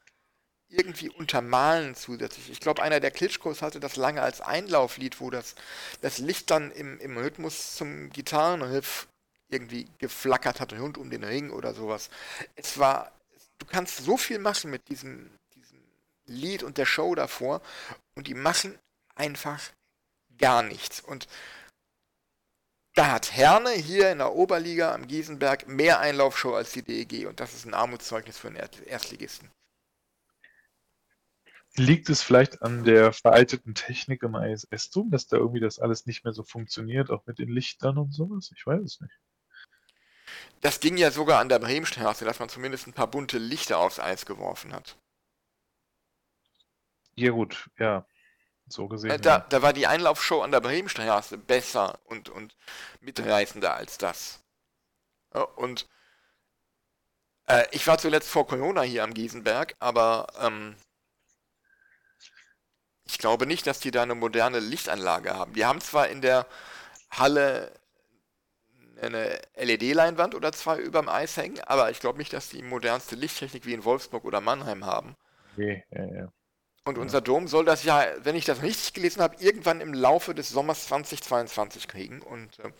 irgendwie 0.69 1.09
untermalen 1.11 1.95
zusätzlich. 1.95 2.51
Ich 2.51 2.61
glaube, 2.61 2.83
einer 2.83 3.01
der 3.01 3.11
Klitschkos 3.11 3.63
hatte 3.63 3.81
das 3.81 3.97
lange 3.97 4.21
als 4.21 4.41
Einlauflied, 4.41 5.21
wo 5.21 5.31
das, 5.31 5.55
das 6.01 6.19
Licht 6.19 6.51
dann 6.51 6.71
im, 6.73 6.99
im 6.99 7.17
Rhythmus 7.17 7.77
zum 7.77 8.11
Gitarrenriff 8.11 9.07
irgendwie 9.49 9.87
geflackert 9.99 10.61
hat 10.61 10.73
rund 10.73 10.99
um 10.99 11.09
den 11.09 11.25
Ring 11.25 11.51
oder 11.51 11.73
sowas. 11.73 12.11
Es 12.57 12.79
war, 12.79 13.13
du 13.59 13.67
kannst 13.67 13.99
so 13.99 14.17
viel 14.17 14.41
machen 14.41 14.71
mit 14.71 14.89
diesem, 14.89 15.31
diesem 15.45 15.46
Lied 16.27 16.63
und 16.63 16.79
der 16.79 16.87
Show 16.87 17.15
davor 17.15 17.61
und 18.15 18.27
die 18.27 18.35
machen 18.35 18.79
einfach 19.15 19.61
gar 20.39 20.63
nichts. 20.63 21.01
Und 21.01 21.29
da 22.95 23.13
hat 23.13 23.33
Herne 23.33 23.71
hier 23.73 24.11
in 24.11 24.19
der 24.19 24.33
Oberliga 24.33 24.95
am 24.95 25.07
Gießenberg 25.07 25.69
mehr 25.69 26.01
Einlaufshow 26.01 26.55
als 26.55 26.73
die 26.73 26.83
DEG 26.83 27.27
und 27.27 27.41
das 27.41 27.55
ist 27.55 27.67
ein 27.67 27.75
Armutszeugnis 27.75 28.39
für 28.39 28.49
einen 28.49 28.57
Erstligisten. 28.87 29.51
Liegt 31.79 32.09
es 32.09 32.23
vielleicht 32.23 32.63
an 32.63 32.85
der 32.85 33.13
veralteten 33.13 33.75
Technik 33.75 34.23
im 34.23 34.35
ISS-Dom, 34.35 35.11
dass 35.11 35.27
da 35.27 35.37
irgendwie 35.37 35.61
das 35.61 35.79
alles 35.79 36.07
nicht 36.07 36.25
mehr 36.25 36.33
so 36.33 36.43
funktioniert, 36.43 37.11
auch 37.11 37.27
mit 37.27 37.39
den 37.39 37.51
Lichtern 37.51 37.99
und 37.99 38.15
sowas? 38.15 38.51
Ich 38.57 38.67
weiß 38.67 38.81
es 38.81 39.01
nicht. 39.03 39.13
Das 40.63 40.81
ging 40.81 40.97
ja 40.97 41.11
sogar 41.11 41.39
an 41.41 41.51
der 41.51 41.59
Bremenstraße, 41.59 42.25
dass 42.25 42.39
man 42.39 42.49
zumindest 42.49 42.87
ein 42.87 42.95
paar 42.95 43.11
bunte 43.11 43.37
Lichter 43.37 43.79
aufs 43.79 44.01
Eis 44.01 44.25
geworfen 44.25 44.73
hat. 44.73 44.97
Ja 47.17 47.31
gut, 47.31 47.71
ja. 47.79 48.07
So 48.69 48.89
gesehen. 48.89 49.11
Äh, 49.11 49.19
Da, 49.19 49.39
ja. 49.39 49.47
da 49.49 49.63
war 49.63 49.73
die 49.73 49.87
Einlaufshow 49.87 50.43
an 50.43 50.51
der 50.51 50.61
Bremenstraße 50.61 51.39
besser 51.39 51.99
und, 52.05 52.29
und 52.29 52.57
mitreißender 53.01 53.75
als 53.75 53.99
das. 53.99 54.41
Und 55.57 55.87
äh, 57.49 57.65
ich 57.73 57.87
war 57.87 57.99
zuletzt 57.99 58.29
vor 58.31 58.47
Corona 58.47 58.83
hier 58.83 59.05
am 59.05 59.15
Gießenberg, 59.15 59.77
aber 59.79 60.27
ähm, 60.41 60.77
ich 63.05 63.19
glaube 63.19 63.47
nicht, 63.47 63.67
dass 63.67 63.81
die 63.81 63.91
da 63.91 64.03
eine 64.03 64.15
moderne 64.15 64.59
Lichtanlage 64.61 65.35
haben. 65.35 65.53
Die 65.55 65.65
haben 65.65 65.81
zwar 65.81 66.09
in 66.09 66.21
der 66.21 66.47
Halle 67.11 67.73
eine 69.01 69.41
LED-Leinwand 69.57 70.35
oder 70.35 70.53
zwei 70.53 70.79
überm 70.79 71.09
Eis 71.09 71.37
hängen, 71.37 71.61
aber 71.61 71.91
ich 71.91 72.01
glaube 72.01 72.19
nicht, 72.19 72.33
dass 72.33 72.49
die 72.49 72.63
modernste 72.63 73.15
Lichttechnik 73.15 73.67
wie 73.67 73.75
in 73.75 73.85
Wolfsburg 73.85 74.25
oder 74.25 74.41
Mannheim 74.41 74.85
haben. 74.85 75.17
Okay, 75.53 75.85
ja, 75.91 76.05
ja. 76.05 76.33
Und 76.87 76.99
unser 76.99 77.21
Dom 77.21 77.49
soll 77.49 77.65
das 77.65 77.83
ja, 77.83 78.07
wenn 78.23 78.37
ich 78.37 78.45
das 78.45 78.63
richtig 78.63 78.93
gelesen 78.93 79.21
habe, 79.21 79.35
irgendwann 79.41 79.81
im 79.81 79.93
Laufe 79.93 80.37
des 80.37 80.51
Sommers 80.51 80.87
2022 80.87 81.89
kriegen. 81.89 82.23
Und 82.23 82.61
äh, 82.61 82.71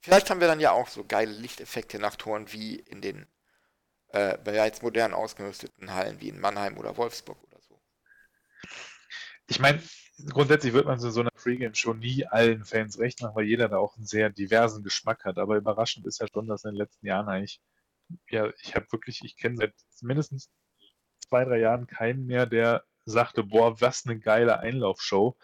vielleicht 0.00 0.28
haben 0.28 0.40
wir 0.40 0.48
dann 0.48 0.58
ja 0.58 0.72
auch 0.72 0.88
so 0.88 1.04
geile 1.04 1.30
Lichteffekte 1.30 2.00
nach 2.00 2.16
Toren 2.16 2.52
wie 2.52 2.74
in 2.74 3.00
den 3.00 3.26
äh, 4.08 4.36
bereits 4.42 4.82
modern 4.82 5.14
ausgerüsteten 5.14 5.94
Hallen 5.94 6.20
wie 6.20 6.30
in 6.30 6.40
Mannheim 6.40 6.78
oder 6.78 6.96
Wolfsburg 6.96 7.38
oder 7.44 7.60
so. 7.60 7.80
Ich 9.46 9.60
meine, 9.60 9.80
grundsätzlich 10.30 10.72
wird 10.72 10.86
man 10.86 10.98
so 10.98 11.06
in 11.06 11.12
so 11.12 11.20
einer 11.20 11.30
Free-Game 11.36 11.76
schon 11.76 12.00
nie 12.00 12.26
allen 12.26 12.64
Fans 12.64 12.98
recht 12.98 13.22
machen, 13.22 13.36
weil 13.36 13.46
jeder 13.46 13.68
da 13.68 13.78
auch 13.78 13.96
einen 13.96 14.06
sehr 14.06 14.30
diversen 14.30 14.82
Geschmack 14.82 15.24
hat. 15.24 15.38
Aber 15.38 15.56
überraschend 15.56 16.06
ist 16.06 16.18
ja 16.20 16.26
schon, 16.26 16.48
dass 16.48 16.64
in 16.64 16.72
den 16.72 16.78
letzten 16.78 17.06
Jahren 17.06 17.28
eigentlich, 17.28 17.60
ja, 18.30 18.50
ich 18.60 18.74
habe 18.74 18.90
wirklich, 18.90 19.22
ich 19.22 19.36
kenne 19.36 19.58
seit 19.58 19.74
mindestens 20.00 20.50
zwei, 21.20 21.44
drei 21.44 21.60
Jahren 21.60 21.86
keinen 21.86 22.26
mehr, 22.26 22.44
der 22.44 22.82
sagte, 23.08 23.42
boah, 23.42 23.80
was 23.80 24.06
eine 24.06 24.18
geile 24.18 24.60
Einlaufshow, 24.60 25.36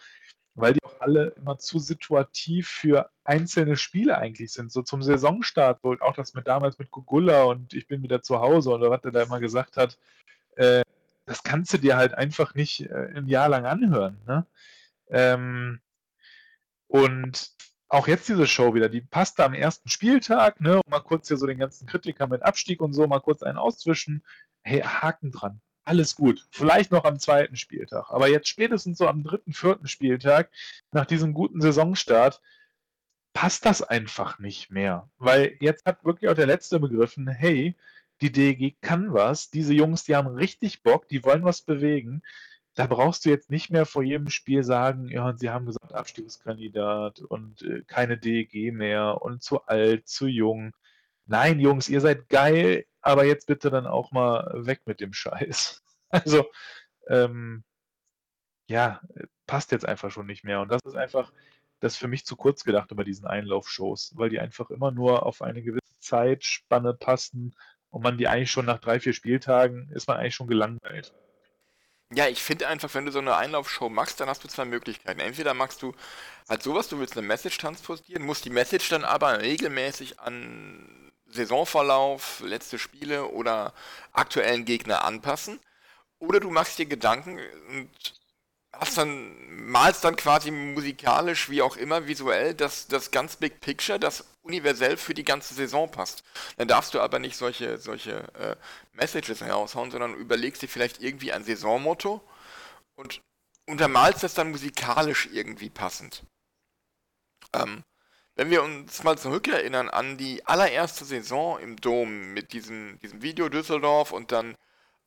weil 0.54 0.74
die 0.74 0.84
auch 0.84 1.00
alle 1.00 1.28
immer 1.36 1.58
zu 1.58 1.78
situativ 1.78 2.68
für 2.68 3.10
einzelne 3.24 3.76
Spiele 3.76 4.18
eigentlich 4.18 4.52
sind. 4.52 4.70
So 4.70 4.82
zum 4.82 5.02
Saisonstart, 5.02 5.80
so 5.82 5.96
auch 6.00 6.14
das 6.14 6.34
mit 6.34 6.46
damals 6.46 6.78
mit 6.78 6.90
Gugulla 6.90 7.44
und 7.44 7.74
ich 7.74 7.88
bin 7.88 8.02
wieder 8.02 8.22
zu 8.22 8.40
Hause 8.40 8.70
oder 8.70 8.90
was 8.90 9.04
er 9.04 9.12
da 9.12 9.22
immer 9.22 9.40
gesagt 9.40 9.76
hat, 9.76 9.98
äh, 10.56 10.82
das 11.26 11.42
kannst 11.42 11.72
du 11.72 11.78
dir 11.78 11.96
halt 11.96 12.14
einfach 12.14 12.54
nicht 12.54 12.82
äh, 12.82 13.12
ein 13.16 13.28
Jahr 13.28 13.48
lang 13.48 13.66
anhören. 13.66 14.20
Ne? 14.26 14.46
Ähm, 15.08 15.80
und 16.86 17.52
auch 17.88 18.08
jetzt 18.08 18.28
diese 18.28 18.46
Show 18.46 18.74
wieder, 18.74 18.88
die 18.88 19.00
passte 19.00 19.44
am 19.44 19.54
ersten 19.54 19.88
Spieltag, 19.88 20.60
ne, 20.60 20.80
mal 20.88 21.00
kurz 21.00 21.28
hier 21.28 21.36
so 21.36 21.46
den 21.46 21.58
ganzen 21.58 21.86
Kritiker 21.86 22.26
mit 22.26 22.42
Abstieg 22.42 22.80
und 22.80 22.92
so 22.92 23.06
mal 23.06 23.20
kurz 23.20 23.42
einen 23.42 23.58
auszwischen. 23.58 24.24
Hey, 24.62 24.80
Haken 24.80 25.30
dran 25.30 25.60
alles 25.85 26.14
gut. 26.14 26.47
Vielleicht 26.51 26.91
noch 26.91 27.05
am 27.05 27.18
zweiten 27.18 27.57
Spieltag. 27.57 28.11
Aber 28.11 28.28
jetzt 28.28 28.49
spätestens 28.49 28.99
so 28.99 29.07
am 29.07 29.22
dritten, 29.22 29.53
vierten 29.53 29.89
Spieltag, 29.89 30.51
nach 30.93 31.07
diesem 31.07 31.35
guten 31.35 31.61
Saisonstart, 31.61 32.41
passt 33.32 33.66
das 33.66 33.82
einfach 33.82 34.39
nicht 34.39 34.70
mehr. 34.70 35.11
Weil 35.18 35.57
jetzt 35.61 35.85
hat 35.85 36.05
wirklich 36.05 36.30
auch 36.30 36.35
der 36.35 36.47
Letzte 36.47 36.80
begriffen, 36.80 37.28
hey, 37.28 37.76
die 38.20 38.32
DEG 38.32 38.76
kann 38.80 39.12
was, 39.12 39.51
diese 39.51 39.74
Jungs, 39.74 40.05
die 40.05 40.16
haben 40.16 40.28
richtig 40.28 40.82
Bock, 40.82 41.09
die 41.09 41.24
wollen 41.24 41.45
was 41.45 41.62
bewegen. 41.62 42.22
Da 42.74 42.87
brauchst 42.87 43.24
du 43.24 43.30
jetzt 43.30 43.51
nicht 43.51 43.70
mehr 43.70 43.87
vor 43.87 44.03
jedem 44.03 44.30
Spiel 44.30 44.64
sagen, 44.64 45.09
ja, 45.09 45.37
sie 45.37 45.51
haben 45.51 45.66
gesagt, 45.66 45.93
Abstiegskandidat 45.93 47.20
und 47.20 47.62
äh, 47.62 47.82
keine 47.87 48.18
DEG 48.18 48.72
mehr 48.72 49.22
und 49.22 49.43
zu 49.43 49.64
alt, 49.66 50.09
zu 50.09 50.26
jung. 50.26 50.72
Nein, 51.26 51.61
Jungs, 51.61 51.89
ihr 51.89 52.01
seid 52.01 52.28
geil, 52.28 52.87
aber 53.05 53.24
jetzt 53.24 53.46
bitte 53.46 53.70
dann 53.70 53.86
auch 53.86 54.12
mal 54.12 54.50
weg 54.66 54.80
mit 54.86 55.00
dem 55.00 55.12
Scheiß. 55.12 55.80
Also, 56.11 56.48
ähm, 57.09 57.64
ja, 58.68 59.00
passt 59.48 59.72
jetzt 59.72 59.84
einfach 59.84 60.12
schon 60.12 60.26
nicht 60.26 60.44
mehr. 60.44 60.61
Und 60.61 60.68
das 60.68 60.80
ist 60.84 60.94
einfach, 60.94 61.32
das 61.80 61.94
ist 61.94 61.98
für 61.98 62.07
mich 62.07 62.24
zu 62.24 62.36
kurz 62.36 62.62
gedacht 62.62 62.92
über 62.92 63.02
diesen 63.02 63.26
Einlaufshows, 63.26 64.12
weil 64.14 64.30
die 64.30 64.38
einfach 64.38 64.70
immer 64.70 64.92
nur 64.92 65.26
auf 65.26 65.42
eine 65.42 65.61
gewisse 65.61 65.98
Zeitspanne 65.98 66.94
passen 66.94 67.57
und 67.90 68.02
man 68.02 68.16
die 68.16 68.28
eigentlich 68.28 68.52
schon 68.52 68.66
nach 68.66 68.78
drei, 68.78 69.00
vier 69.00 69.12
Spieltagen 69.12 69.90
ist 69.90 70.07
man 70.07 70.18
eigentlich 70.18 70.36
schon 70.36 70.46
gelangweilt. 70.46 71.12
Ja, 72.12 72.28
ich 72.28 72.40
finde 72.40 72.68
einfach, 72.68 72.94
wenn 72.94 73.07
du 73.07 73.11
so 73.11 73.18
eine 73.18 73.34
Einlaufshow 73.34 73.88
machst, 73.88 74.20
dann 74.20 74.28
hast 74.28 74.44
du 74.44 74.48
zwei 74.48 74.66
Möglichkeiten. 74.66 75.18
Entweder 75.18 75.52
machst 75.52 75.82
du 75.82 75.96
halt 76.48 76.62
sowas, 76.62 76.88
du 76.88 77.00
willst 77.00 77.18
eine 77.18 77.26
Message 77.26 77.59
transportieren, 77.59 78.22
musst 78.22 78.44
die 78.44 78.50
Message 78.50 78.88
dann 78.88 79.02
aber 79.02 79.40
regelmäßig 79.40 80.20
an 80.20 81.12
Saisonverlauf, 81.26 82.40
letzte 82.40 82.78
Spiele 82.78 83.26
oder 83.28 83.72
aktuellen 84.12 84.64
Gegner 84.64 85.04
anpassen. 85.04 85.58
Oder 86.18 86.40
du 86.40 86.50
machst 86.50 86.78
dir 86.78 86.86
Gedanken 86.86 87.38
und 87.68 87.90
hast 88.72 88.98
dann, 88.98 89.34
malst 89.66 90.04
dann 90.04 90.16
quasi 90.16 90.50
musikalisch, 90.50 91.48
wie 91.50 91.62
auch 91.62 91.76
immer, 91.76 92.06
visuell, 92.06 92.54
das, 92.54 92.86
das 92.88 93.10
ganz 93.10 93.36
Big 93.36 93.60
Picture, 93.60 93.98
das 93.98 94.24
universell 94.42 94.96
für 94.96 95.14
die 95.14 95.24
ganze 95.24 95.54
Saison 95.54 95.90
passt. 95.90 96.24
Dann 96.56 96.68
darfst 96.68 96.94
du 96.94 97.00
aber 97.00 97.18
nicht 97.18 97.36
solche, 97.36 97.78
solche 97.78 98.32
äh, 98.34 98.56
Messages 98.92 99.40
heraushauen, 99.40 99.90
sondern 99.90 100.14
überlegst 100.14 100.62
dir 100.62 100.68
vielleicht 100.68 101.00
irgendwie 101.00 101.32
ein 101.32 101.44
Saisonmotto 101.44 102.20
und 102.96 103.20
untermalst 103.66 104.22
das 104.22 104.34
dann 104.34 104.50
musikalisch 104.50 105.28
irgendwie 105.32 105.70
passend. 105.70 106.22
Ähm, 107.54 107.84
wenn 108.37 108.51
wir 108.51 108.62
uns 108.62 109.03
mal 109.05 109.16
zurückerinnern 109.16 109.89
an 109.89 110.16
die 110.16 110.45
allererste 110.47 111.05
Saison 111.05 111.59
im 111.61 111.76
Dom 111.76 112.32
mit 112.32 112.53
diesem, 112.53 112.99
diesem 112.99 113.22
Video 113.22 113.49
Düsseldorf 113.49 114.12
und 114.12 114.32
dann 114.32 114.57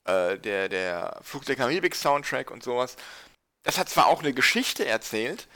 äh, 0.06 0.38
der, 0.40 0.70
der 0.70 1.20
Flug 1.22 1.46
der 1.46 1.56
Karibik 1.56 1.96
Soundtrack 1.96 2.52
und 2.52 2.64
sowas, 2.64 2.96
das 3.64 3.78
hat 3.78 3.90
zwar 3.90 4.08
auch 4.08 4.22
eine 4.22 4.34
Geschichte 4.34 4.86
erzählt, 4.86 5.48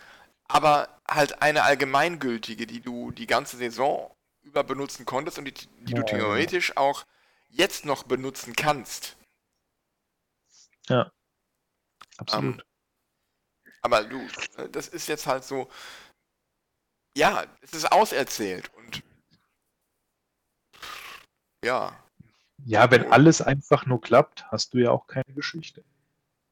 aber 0.48 0.90
halt 1.10 1.42
eine 1.42 1.64
allgemeingültige, 1.64 2.68
die 2.68 2.82
du 2.82 3.12
die 3.12 3.28
ganze 3.28 3.56
Saison 3.56 4.14
über 4.42 4.64
benutzen 4.64 5.06
konntest 5.06 5.38
und 5.38 5.46
die, 5.46 5.54
die 5.54 5.94
du 5.94 6.04
theoretisch 6.04 6.76
auch 6.76 7.06
jetzt 7.48 7.86
noch 7.86 8.04
benutzen 8.04 8.56
kannst. 8.56 9.16
Ja. 10.90 11.12
Absolut. 12.18 12.44
Um, 12.44 12.60
ähm, 12.60 12.62
aber 13.84 14.04
du, 14.04 14.28
das 14.72 14.88
ist 14.90 15.08
jetzt 15.08 15.26
halt 15.26 15.44
so, 15.44 15.70
ja, 17.16 17.46
es 17.62 17.74
ist 17.74 17.92
auserzählt 17.92 18.72
und 18.76 19.04
ja. 21.64 21.98
Ja, 22.66 22.90
wenn 22.92 23.12
alles 23.12 23.42
einfach 23.42 23.86
nur 23.86 24.02
klappt, 24.02 24.46
hast 24.52 24.74
du 24.74 24.80
ja 24.80 24.92
auch 24.92 25.08
keine 25.08 25.34
Geschichte. 25.34 25.84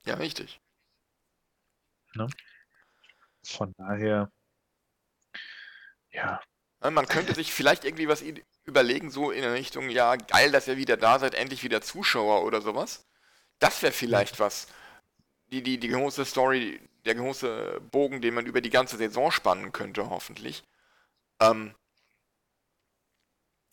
Ja, 0.06 0.16
richtig. 0.16 0.60
Ne? 2.16 2.28
Von 3.44 3.74
daher, 3.78 4.32
ja. 6.12 6.42
Man 6.82 7.08
könnte 7.08 7.36
sich 7.36 7.54
vielleicht 7.54 7.84
irgendwie 7.84 8.08
was 8.08 8.24
überlegen, 8.64 9.12
so 9.12 9.32
in 9.32 9.42
der 9.42 9.54
Richtung, 9.54 9.90
ja, 9.90 10.16
geil, 10.16 10.52
dass 10.52 10.68
ihr 10.68 10.78
wieder 10.78 10.96
da 10.96 11.20
seid, 11.20 11.36
endlich 11.36 11.64
wieder 11.64 11.82
Zuschauer 11.82 12.44
oder 12.44 12.62
sowas. 12.62 13.06
Das 13.60 13.82
wäre 13.82 13.92
vielleicht 13.92 14.40
was. 14.40 14.68
Die, 15.52 15.64
die, 15.64 15.80
die 15.80 15.88
große 15.88 16.26
Story, 16.26 16.80
der 17.06 17.16
große 17.16 17.82
Bogen, 17.92 18.22
den 18.22 18.36
man 18.36 18.46
über 18.46 18.62
die 18.62 18.70
ganze 18.70 18.98
Saison 18.98 19.32
spannen 19.32 19.72
könnte, 19.72 20.10
hoffentlich. 20.10 20.64
Ähm, 21.42 21.74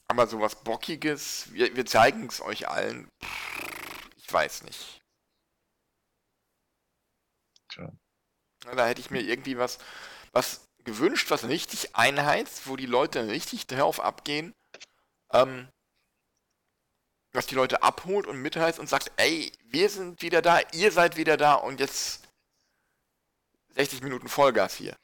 aber 0.09 0.27
sowas 0.27 0.63
Bockiges, 0.63 1.53
wir, 1.53 1.77
wir 1.77 1.85
zeigen 1.85 2.27
es 2.27 2.41
euch 2.41 2.69
allen. 2.69 3.09
Ich 4.17 4.33
weiß 4.33 4.63
nicht. 4.63 5.03
Tja. 7.69 7.93
Da 8.61 8.87
hätte 8.87 9.01
ich 9.01 9.11
mir 9.11 9.21
irgendwie 9.21 9.59
was, 9.59 9.79
was 10.33 10.67
gewünscht, 10.85 11.31
was 11.31 11.49
richtig 11.49 11.95
einheizt, 11.95 12.67
wo 12.69 12.77
die 12.77 12.87
Leute 12.87 13.29
richtig 13.29 13.67
darauf 13.67 14.01
abgehen. 14.01 14.55
Ähm, 15.33 15.69
was 17.37 17.47
die 17.47 17.55
Leute 17.55 17.83
abholt 17.83 18.27
und 18.27 18.41
mitheizt 18.41 18.79
und 18.79 18.89
sagt, 18.89 19.13
ey, 19.17 19.53
wir 19.69 19.89
sind 19.89 20.23
wieder 20.23 20.43
da, 20.43 20.61
ihr 20.73 20.91
seid 20.91 21.17
wieder 21.17 21.37
da 21.37 21.55
und 21.55 21.81
jetzt 21.81 22.27
60 23.75 24.03
Minuten 24.03 24.29
Vollgas 24.29 24.75
hier. 24.75 24.97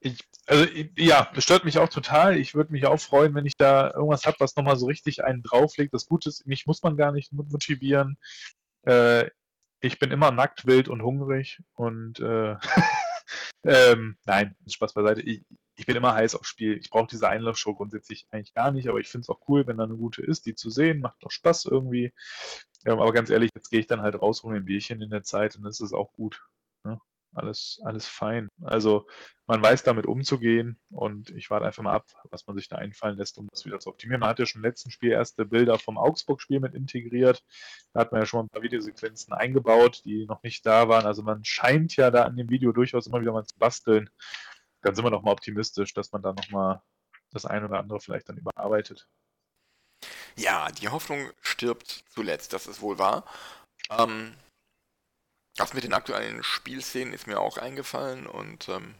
Ich, 0.00 0.18
also 0.46 0.66
ja, 0.96 1.30
das 1.34 1.44
stört 1.44 1.64
mich 1.64 1.78
auch 1.78 1.88
total. 1.88 2.36
Ich 2.38 2.54
würde 2.54 2.72
mich 2.72 2.86
auch 2.86 2.98
freuen, 2.98 3.34
wenn 3.34 3.46
ich 3.46 3.56
da 3.56 3.92
irgendwas 3.92 4.24
habe, 4.24 4.36
was 4.40 4.56
nochmal 4.56 4.76
so 4.76 4.86
richtig 4.86 5.24
einen 5.24 5.42
drauflegt. 5.42 5.92
Das 5.92 6.06
Gute 6.06 6.28
ist, 6.28 6.46
mich 6.46 6.66
muss 6.66 6.82
man 6.82 6.96
gar 6.96 7.12
nicht 7.12 7.32
motivieren. 7.32 8.16
Äh, 8.82 9.30
ich 9.80 9.98
bin 9.98 10.10
immer 10.10 10.30
nackt, 10.30 10.66
wild 10.66 10.88
und 10.88 11.02
hungrig 11.02 11.60
und 11.74 12.20
äh, 12.20 12.56
ähm, 13.64 14.16
nein, 14.24 14.56
Spaß 14.68 14.94
beiseite. 14.94 15.22
Ich, 15.22 15.44
ich 15.76 15.86
bin 15.86 15.96
immer 15.96 16.14
heiß 16.14 16.34
aufs 16.34 16.48
Spiel. 16.48 16.78
Ich 16.78 16.90
brauche 16.90 17.06
diese 17.06 17.28
Einlaufshow 17.28 17.74
grundsätzlich 17.74 18.26
eigentlich 18.30 18.54
gar 18.54 18.70
nicht, 18.72 18.88
aber 18.88 18.98
ich 18.98 19.08
finde 19.08 19.24
es 19.24 19.28
auch 19.28 19.40
cool, 19.48 19.66
wenn 19.66 19.76
da 19.76 19.84
eine 19.84 19.96
gute 19.96 20.22
ist, 20.22 20.46
die 20.46 20.54
zu 20.54 20.70
sehen. 20.70 21.00
Macht 21.00 21.22
doch 21.22 21.30
Spaß 21.30 21.66
irgendwie. 21.66 22.12
Ähm, 22.86 22.98
aber 22.98 23.12
ganz 23.12 23.30
ehrlich, 23.30 23.50
jetzt 23.54 23.70
gehe 23.70 23.80
ich 23.80 23.86
dann 23.86 24.02
halt 24.02 24.20
raus 24.20 24.40
um 24.40 24.52
ein 24.52 24.64
Bierchen 24.64 25.02
in 25.02 25.10
der 25.10 25.22
Zeit 25.22 25.56
und 25.56 25.64
das 25.64 25.80
ist 25.80 25.92
auch 25.92 26.12
gut. 26.12 26.42
Ne? 26.84 26.98
Alles, 27.34 27.80
alles 27.84 28.06
fein. 28.06 28.48
Also 28.62 29.06
man 29.46 29.62
weiß 29.62 29.82
damit 29.82 30.06
umzugehen 30.06 30.78
und 30.90 31.30
ich 31.30 31.50
warte 31.50 31.66
einfach 31.66 31.82
mal 31.82 31.94
ab, 31.94 32.06
was 32.30 32.46
man 32.46 32.56
sich 32.56 32.68
da 32.68 32.76
einfallen 32.76 33.18
lässt, 33.18 33.36
um 33.36 33.46
das 33.48 33.66
wieder 33.66 33.78
zu 33.78 33.90
optimieren. 33.90 34.20
Man 34.20 34.30
hat 34.30 34.38
ja 34.38 34.46
schon 34.46 34.60
im 34.60 34.64
letzten 34.64 34.90
Spiel 34.90 35.10
erste 35.10 35.44
Bilder 35.44 35.78
vom 35.78 35.98
Augsburg-Spiel 35.98 36.60
mit 36.60 36.74
integriert. 36.74 37.44
Da 37.92 38.00
hat 38.00 38.12
man 38.12 38.22
ja 38.22 38.26
schon 38.26 38.46
ein 38.46 38.48
paar 38.48 38.62
Videosequenzen 38.62 39.34
eingebaut, 39.34 40.00
die 40.06 40.24
noch 40.26 40.42
nicht 40.42 40.64
da 40.64 40.88
waren. 40.88 41.04
Also 41.04 41.22
man 41.22 41.44
scheint 41.44 41.96
ja 41.96 42.10
da 42.10 42.22
an 42.24 42.36
dem 42.36 42.48
Video 42.48 42.72
durchaus 42.72 43.06
immer 43.06 43.20
wieder 43.20 43.32
mal 43.32 43.44
zu 43.44 43.58
basteln. 43.58 44.08
Dann 44.82 44.94
sind 44.94 45.04
wir 45.04 45.10
noch 45.10 45.22
mal 45.22 45.32
optimistisch, 45.32 45.92
dass 45.94 46.12
man 46.12 46.22
da 46.22 46.32
noch 46.32 46.48
mal 46.50 46.82
das 47.32 47.44
ein 47.46 47.64
oder 47.64 47.78
andere 47.78 48.00
vielleicht 48.00 48.28
dann 48.28 48.38
überarbeitet. 48.38 49.08
Ja, 50.36 50.70
die 50.70 50.88
Hoffnung 50.88 51.30
stirbt 51.42 52.04
zuletzt, 52.08 52.52
das 52.52 52.66
ist 52.66 52.80
wohl 52.80 52.98
wahr. 52.98 53.24
Ähm, 53.90 54.36
Das 55.56 55.74
mit 55.74 55.84
den 55.84 55.92
aktuellen 55.92 56.42
Spielszenen 56.42 57.12
ist 57.12 57.26
mir 57.26 57.40
auch 57.40 57.58
eingefallen 57.58 58.26
und 58.26 58.68
ähm, 58.70 58.94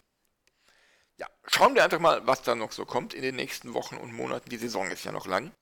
ja, 1.19 1.27
schauen 1.47 1.75
wir 1.75 1.85
einfach 1.85 1.99
mal, 2.01 2.27
was 2.27 2.43
da 2.43 2.55
noch 2.55 2.73
so 2.73 2.85
kommt 2.87 3.15
in 3.15 3.23
den 3.23 3.37
nächsten 3.37 3.75
Wochen 3.75 3.97
und 3.97 4.13
Monaten. 4.13 4.51
Die 4.51 4.57
Saison 4.59 4.91
ist 4.91 5.05
ja 5.05 5.13
noch 5.13 5.27
lang. 5.27 5.53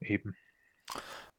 Eben. 0.00 0.36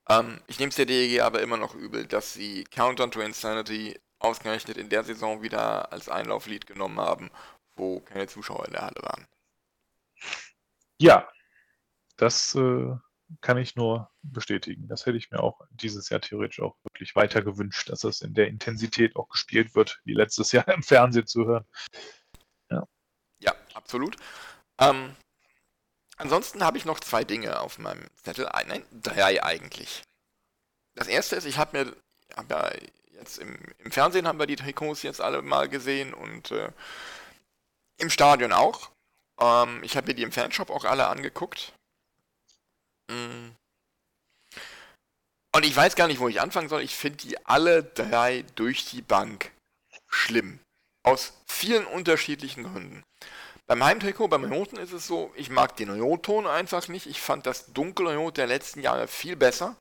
Ähm, 0.09 0.41
ich 0.47 0.59
nehme 0.59 0.69
es 0.69 0.75
der 0.75 0.85
DEG 0.85 1.21
aber 1.21 1.41
immer 1.41 1.57
noch 1.57 1.75
übel, 1.75 2.05
dass 2.07 2.33
sie 2.33 2.63
Countdown 2.65 3.11
to 3.11 3.21
Insanity 3.21 3.99
ausgerechnet 4.19 4.77
in 4.77 4.89
der 4.89 5.03
Saison 5.03 5.41
wieder 5.41 5.91
als 5.93 6.09
Einlauflied 6.09 6.67
genommen 6.67 6.99
haben, 6.99 7.31
wo 7.79 7.99
keine 8.01 8.27
Zuschauer 8.27 8.65
in 8.65 8.73
der 8.73 8.81
Halle 8.81 9.01
waren. 9.01 9.25
Ja, 10.99 11.27
das 12.17 12.53
äh, 12.55 12.95
kann 13.41 13.57
ich 13.57 13.75
nur 13.75 14.09
bestätigen. 14.21 14.87
Das 14.87 15.05
hätte 15.05 15.17
ich 15.17 15.31
mir 15.31 15.41
auch 15.41 15.61
dieses 15.71 16.09
Jahr 16.09 16.21
theoretisch 16.21 16.59
auch 16.61 16.75
wirklich 16.83 17.15
weiter 17.15 17.41
gewünscht, 17.41 17.89
dass 17.89 18.03
es 18.03 18.21
in 18.21 18.33
der 18.33 18.47
Intensität 18.47 19.15
auch 19.15 19.29
gespielt 19.29 19.75
wird, 19.75 20.01
wie 20.03 20.13
letztes 20.13 20.51
Jahr 20.51 20.67
im 20.67 20.83
Fernsehen 20.83 21.27
zu 21.27 21.45
hören. 21.45 21.65
Ja, 22.69 22.83
ja 23.39 23.53
absolut. 23.73 24.17
Ähm, 24.79 25.15
ansonsten 26.17 26.63
habe 26.63 26.77
ich 26.77 26.85
noch 26.85 26.99
zwei 26.99 27.23
Dinge 27.23 27.59
auf 27.59 27.79
meinem 27.79 28.07
Zettel. 28.23 28.49
Nein, 28.67 28.83
drei 28.91 29.43
eigentlich. 29.43 30.03
Das 30.95 31.07
erste 31.07 31.35
ist, 31.37 31.45
ich 31.45 31.57
habe 31.57 31.85
mir, 31.85 31.95
hab 32.35 32.49
ja 32.49 32.71
jetzt 33.13 33.37
im, 33.37 33.57
im, 33.77 33.91
Fernsehen 33.91 34.27
haben 34.27 34.39
wir 34.39 34.47
die 34.47 34.55
Trikots 34.55 35.03
jetzt 35.03 35.21
alle 35.21 35.41
mal 35.41 35.69
gesehen 35.69 36.13
und 36.13 36.51
äh, 36.51 36.71
im 37.99 38.09
Stadion 38.09 38.51
auch. 38.51 38.89
Ähm, 39.39 39.83
ich 39.83 39.95
habe 39.95 40.07
mir 40.07 40.13
die 40.15 40.23
im 40.23 40.31
Fanshop 40.31 40.69
auch 40.69 40.85
alle 40.85 41.07
angeguckt. 41.07 41.73
Mm. 43.09 43.51
Und 45.55 45.65
ich 45.65 45.75
weiß 45.75 45.95
gar 45.95 46.07
nicht, 46.07 46.19
wo 46.19 46.27
ich 46.27 46.41
anfangen 46.41 46.69
soll. 46.69 46.81
Ich 46.81 46.95
finde 46.95 47.17
die 47.17 47.45
alle 47.45 47.83
drei 47.83 48.45
durch 48.55 48.85
die 48.85 49.01
Bank 49.01 49.51
schlimm. 50.07 50.59
Aus 51.03 51.33
vielen 51.45 51.85
unterschiedlichen 51.85 52.63
Gründen. 52.63 53.03
Beim 53.65 53.83
Heimtrikot, 53.83 54.27
beim 54.27 54.51
Roten 54.51 54.77
ist 54.77 54.93
es 54.93 55.05
so, 55.05 55.31
ich 55.35 55.49
mag 55.49 55.77
den 55.77 55.89
Rotton 55.89 56.47
einfach 56.47 56.87
nicht. 56.87 57.05
Ich 57.05 57.21
fand 57.21 57.45
das 57.45 57.71
dunkle 57.73 58.15
Rot 58.15 58.37
der 58.37 58.47
letzten 58.47 58.81
Jahre 58.81 59.07
viel 59.07 59.35
besser. 59.35 59.75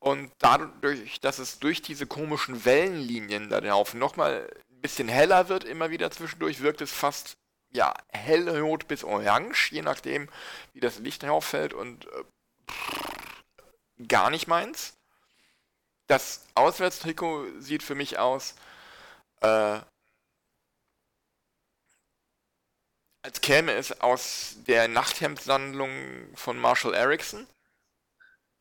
Und 0.00 0.32
dadurch, 0.38 1.20
dass 1.20 1.38
es 1.38 1.60
durch 1.60 1.80
diese 1.80 2.06
komischen 2.06 2.64
Wellenlinien 2.64 3.48
da 3.48 3.60
drauf 3.60 3.94
nochmal 3.94 4.52
bisschen 4.82 5.08
heller 5.08 5.48
wird, 5.48 5.64
immer 5.64 5.90
wieder 5.90 6.10
zwischendurch, 6.10 6.60
wirkt 6.60 6.80
es 6.80 6.92
fast 6.92 7.36
ja, 7.72 7.94
hellrot 8.12 8.86
bis 8.88 9.04
orange, 9.04 9.72
je 9.72 9.82
nachdem, 9.82 10.28
wie 10.74 10.80
das 10.80 10.98
Licht 10.98 11.22
drauf 11.22 11.46
fällt 11.46 11.72
und 11.72 12.06
äh, 12.06 12.24
gar 14.06 14.30
nicht 14.30 14.46
meins. 14.46 14.94
Das 16.06 16.46
Auswärtstrikot 16.54 17.60
sieht 17.60 17.82
für 17.82 17.94
mich 17.94 18.18
aus, 18.18 18.54
äh, 19.40 19.80
als 23.24 23.40
käme 23.40 23.72
es 23.72 24.00
aus 24.00 24.56
der 24.66 24.88
Nachthemdsammlung 24.88 26.36
von 26.36 26.58
Marshall 26.58 26.94
Erickson. 26.94 27.46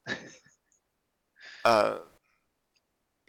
äh, 1.64 1.96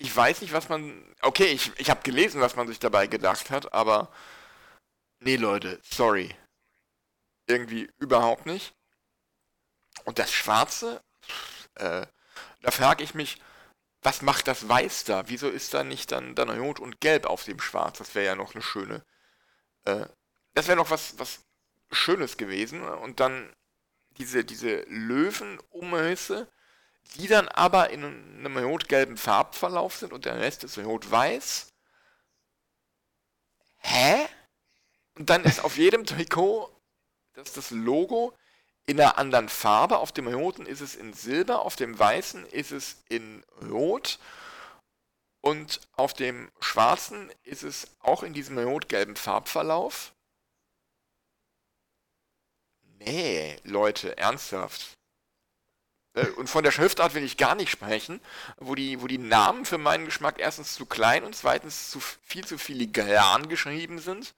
ich 0.03 0.15
weiß 0.15 0.41
nicht, 0.43 0.53
was 0.53 0.69
man. 0.69 1.03
Okay, 1.23 1.47
ich, 1.47 1.73
ich 1.79 1.91
habe 1.91 2.03
gelesen, 2.03 2.41
was 2.41 2.57
man 2.57 2.69
sich 2.69 2.79
dabei 2.79 3.07
gedacht 3.07 3.51
hat, 3.51 3.73
aber 3.73 4.11
Nee, 5.25 5.37
Leute, 5.37 5.81
sorry. 5.85 6.35
Irgendwie 7.47 7.89
überhaupt 7.99 8.45
nicht. 8.45 8.75
Und 10.05 10.19
das 10.19 10.33
Schwarze, 10.33 11.01
äh, 11.77 12.07
da 12.61 12.71
frage 12.73 13.05
ich 13.05 13.15
mich, 13.15 13.41
was 14.03 14.23
macht 14.23 14.49
das 14.49 14.69
Weiß 14.69 15.05
da? 15.05 15.29
Wieso 15.29 15.49
ist 15.49 15.75
da 15.75 15.85
nicht 15.85 16.11
dann, 16.11 16.35
dann 16.35 16.51
Rot 16.51 16.81
und 16.81 17.01
Gelb 17.01 17.27
auf 17.27 17.45
dem 17.45 17.61
Schwarz? 17.61 17.99
Das 17.99 18.17
wäre 18.17 18.27
ja 18.27 18.35
noch 18.35 18.55
eine 18.55 18.63
schöne, 18.63 19.05
äh, 19.85 20.07
das 20.55 20.67
wäre 20.67 20.77
noch 20.77 20.91
was, 20.91 21.19
was 21.21 21.45
Schönes 21.93 22.37
gewesen. 22.37 22.83
Und 22.83 23.21
dann 23.21 23.55
diese, 24.19 24.45
diese 24.45 24.83
Löwenumrisse, 24.89 26.51
die 27.17 27.27
dann 27.29 27.49
aber 27.49 27.91
in 27.91 28.05
einem 28.05 28.57
rot-gelben 28.57 29.17
Farbverlauf 29.17 29.97
sind 29.97 30.13
und 30.13 30.25
der 30.25 30.41
Rest 30.41 30.65
ist 30.65 30.79
rot-weiß. 30.79 31.69
Hä? 33.79 34.27
Und 35.15 35.29
dann 35.29 35.45
ist 35.45 35.63
auf 35.63 35.77
jedem 35.77 36.07
Trikot 36.07 36.71
das, 37.35 37.53
das 37.53 37.71
Logo 37.71 38.37
in 38.87 39.01
einer 39.01 39.19
anderen 39.19 39.49
Farbe. 39.49 39.99
Auf 39.99 40.13
dem 40.13 40.27
roten 40.29 40.67
ist 40.67 40.81
es 40.81 40.95
in 40.95 41.13
Silber, 41.13 41.65
auf 41.65 41.77
dem 41.77 41.99
weißen 41.99 42.47
ist 42.47 42.73
es 42.73 43.03
in 43.09 43.45
Rot 43.71 44.19
und 45.41 45.81
auf 45.93 46.15
dem 46.15 46.51
schwarzen 46.61 47.31
ist 47.43 47.63
es 47.63 47.89
auch 48.01 48.23
in 48.23 48.33
diesem 48.33 48.59
rot-gelben 48.59 49.17
Farbverlauf. 49.17 50.15
Nee, 52.99 53.59
Leute, 53.65 54.17
ernsthaft. 54.17 54.95
Äh, 56.15 56.27
und 56.31 56.49
von 56.49 56.65
der 56.65 56.71
Schriftart 56.73 57.15
will 57.15 57.25
ich 57.25 57.37
gar 57.37 57.55
nicht 57.55 57.71
sprechen, 57.71 58.21
wo 58.59 58.75
die, 58.75 59.01
wo 59.01 59.07
die 59.07 59.19
Namen 59.19 59.65
für 59.65 59.79
meinen 59.79 60.05
Geschmack 60.05 60.39
erstens 60.39 60.75
zu 60.75 60.87
klein 60.87 61.25
und 61.25 61.35
zweitens 61.35 61.91
zu 61.91 62.01
viel 62.01 62.47
zu 62.47 62.59
filigran 62.59 63.49
geschrieben 63.49 63.99
sind. 63.99 64.35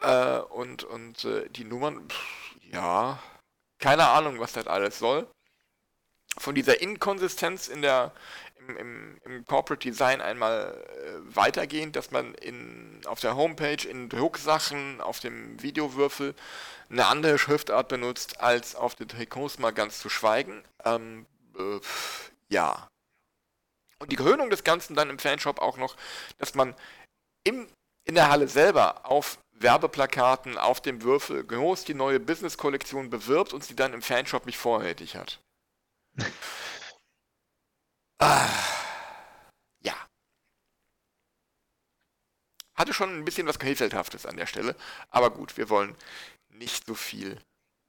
Äh, 0.00 0.38
und 0.38 0.84
und 0.84 1.24
äh, 1.24 1.48
die 1.50 1.64
Nummern, 1.64 2.08
pff, 2.08 2.56
ja, 2.72 3.22
keine 3.78 4.08
Ahnung, 4.08 4.40
was 4.40 4.52
das 4.52 4.66
alles 4.66 4.98
soll. 4.98 5.28
Von 6.38 6.54
dieser 6.54 6.80
Inkonsistenz 6.80 7.68
in 7.68 7.82
der, 7.82 8.12
im, 8.68 9.16
im, 9.24 9.44
Corporate 9.44 9.88
Design 9.88 10.20
einmal 10.20 10.84
äh, 10.88 11.36
weitergehend, 11.36 11.96
dass 11.96 12.10
man 12.10 12.34
in, 12.34 13.00
auf 13.06 13.20
der 13.20 13.36
Homepage 13.36 13.86
in 13.88 14.08
Drucksachen, 14.08 15.00
auf 15.00 15.20
dem 15.20 15.62
Videowürfel 15.62 16.34
eine 16.90 17.06
andere 17.06 17.38
Schriftart 17.38 17.88
benutzt, 17.88 18.40
als 18.40 18.74
auf 18.74 18.94
den 18.94 19.08
Trikots 19.08 19.58
mal 19.58 19.72
ganz 19.72 19.98
zu 19.98 20.08
schweigen. 20.08 20.62
Ähm, 20.84 21.26
äh, 21.58 21.80
ja. 22.48 22.88
Und 23.98 24.12
die 24.12 24.16
Krönung 24.16 24.50
des 24.50 24.64
Ganzen 24.64 24.94
dann 24.94 25.10
im 25.10 25.18
Fanshop 25.18 25.60
auch 25.60 25.76
noch, 25.76 25.96
dass 26.38 26.54
man 26.54 26.74
im, 27.44 27.68
in 28.04 28.14
der 28.14 28.30
Halle 28.30 28.48
selber 28.48 29.06
auf 29.06 29.38
Werbeplakaten 29.52 30.58
auf 30.58 30.80
dem 30.80 31.02
Würfel 31.02 31.44
groß 31.44 31.84
die 31.84 31.94
neue 31.94 32.20
Business-Kollektion 32.20 33.10
bewirbt 33.10 33.52
und 33.52 33.64
sie 33.64 33.76
dann 33.76 33.92
im 33.94 34.02
Fanshop 34.02 34.46
nicht 34.46 34.58
vorrätig 34.58 35.16
hat. 35.16 35.40
Ah, 38.22 38.48
ja. 39.82 39.94
Hatte 42.74 42.94
schon 42.94 43.18
ein 43.18 43.24
bisschen 43.24 43.46
was 43.46 43.58
Krefeldhaftes 43.58 44.26
an 44.26 44.36
der 44.36 44.46
Stelle, 44.46 44.76
aber 45.10 45.30
gut, 45.30 45.56
wir 45.56 45.68
wollen 45.68 45.96
nicht 46.48 46.86
so 46.86 46.94
viel 46.94 47.38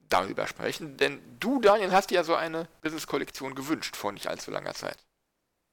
darüber 0.10 0.48
sprechen, 0.48 0.98
denn 0.98 1.22
du, 1.40 1.60
Daniel, 1.62 1.92
hast 1.92 2.12
dir 2.12 2.16
ja 2.16 2.24
so 2.24 2.36
eine 2.36 2.68
Business-Kollektion 2.82 3.56
gewünscht 3.56 3.96
vor 3.96 4.12
nicht 4.12 4.28
allzu 4.28 4.52
langer 4.52 4.74
Zeit. 4.74 4.98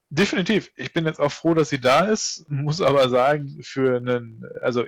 Definitiv. 0.09 0.71
Ich 0.75 0.91
bin 0.91 1.05
jetzt 1.05 1.19
auch 1.19 1.31
froh, 1.31 1.53
dass 1.53 1.69
sie 1.69 1.79
da 1.79 2.05
ist, 2.05 2.49
muss 2.49 2.81
aber 2.81 3.07
sagen, 3.09 3.61
für 3.63 3.97
einen, 3.97 4.45
also 4.61 4.85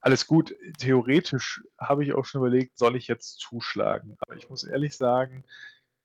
alles 0.00 0.26
gut. 0.26 0.54
Theoretisch 0.78 1.62
habe 1.78 2.04
ich 2.04 2.12
auch 2.12 2.24
schon 2.24 2.40
überlegt, 2.40 2.76
soll 2.76 2.96
ich 2.96 3.06
jetzt 3.06 3.38
zuschlagen? 3.38 4.16
Aber 4.18 4.36
ich 4.36 4.50
muss 4.50 4.64
ehrlich 4.64 4.96
sagen, 4.96 5.44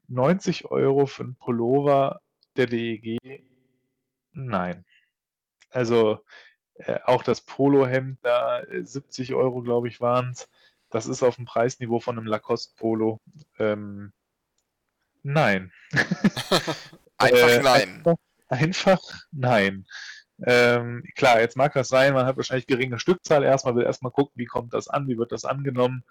90 0.07 0.65
Euro 0.65 1.07
für 1.07 1.23
einen 1.23 1.35
Pullover 1.35 2.21
der 2.58 2.68
DEG, 2.68 3.20
nein. 4.34 4.86
Also 5.70 6.20
äh, 6.76 6.99
auch 7.05 7.24
das 7.24 7.41
Polohemd 7.41 8.20
da, 8.24 8.64
70 8.70 9.30
äh, 9.30 9.34
Euro, 9.34 9.62
glaube 9.62 9.88
ich, 9.88 9.99
waren 10.01 10.32
es. 10.32 10.49
Das 10.89 11.05
ist 11.05 11.24
auf 11.24 11.36
dem 11.36 11.45
Preisniveau 11.45 11.99
von 11.99 12.18
einem 12.18 12.28
Lacoste-Polo. 12.28 13.20
Ähm, 13.60 14.14
nein. 15.24 15.72
einfach 17.18 17.49
äh, 17.49 17.62
nein. 17.62 17.89
Einfach, 17.89 18.16
einfach 18.47 19.01
nein. 19.32 19.86
Ähm, 20.45 21.03
klar, 21.15 21.39
jetzt 21.39 21.57
mag 21.57 21.73
das 21.73 21.88
sein, 21.88 22.13
man 22.13 22.25
hat 22.27 22.38
wahrscheinlich 22.38 22.67
geringe 22.67 22.99
Stückzahl 22.99 23.43
erstmal, 23.43 23.75
will 23.75 23.83
erstmal 23.83 24.11
gucken, 24.11 24.33
wie 24.35 24.45
kommt 24.45 24.73
das 24.73 24.88
an, 24.88 25.07
wie 25.07 25.17
wird 25.17 25.31
das 25.31 25.45
angenommen. 25.45 26.03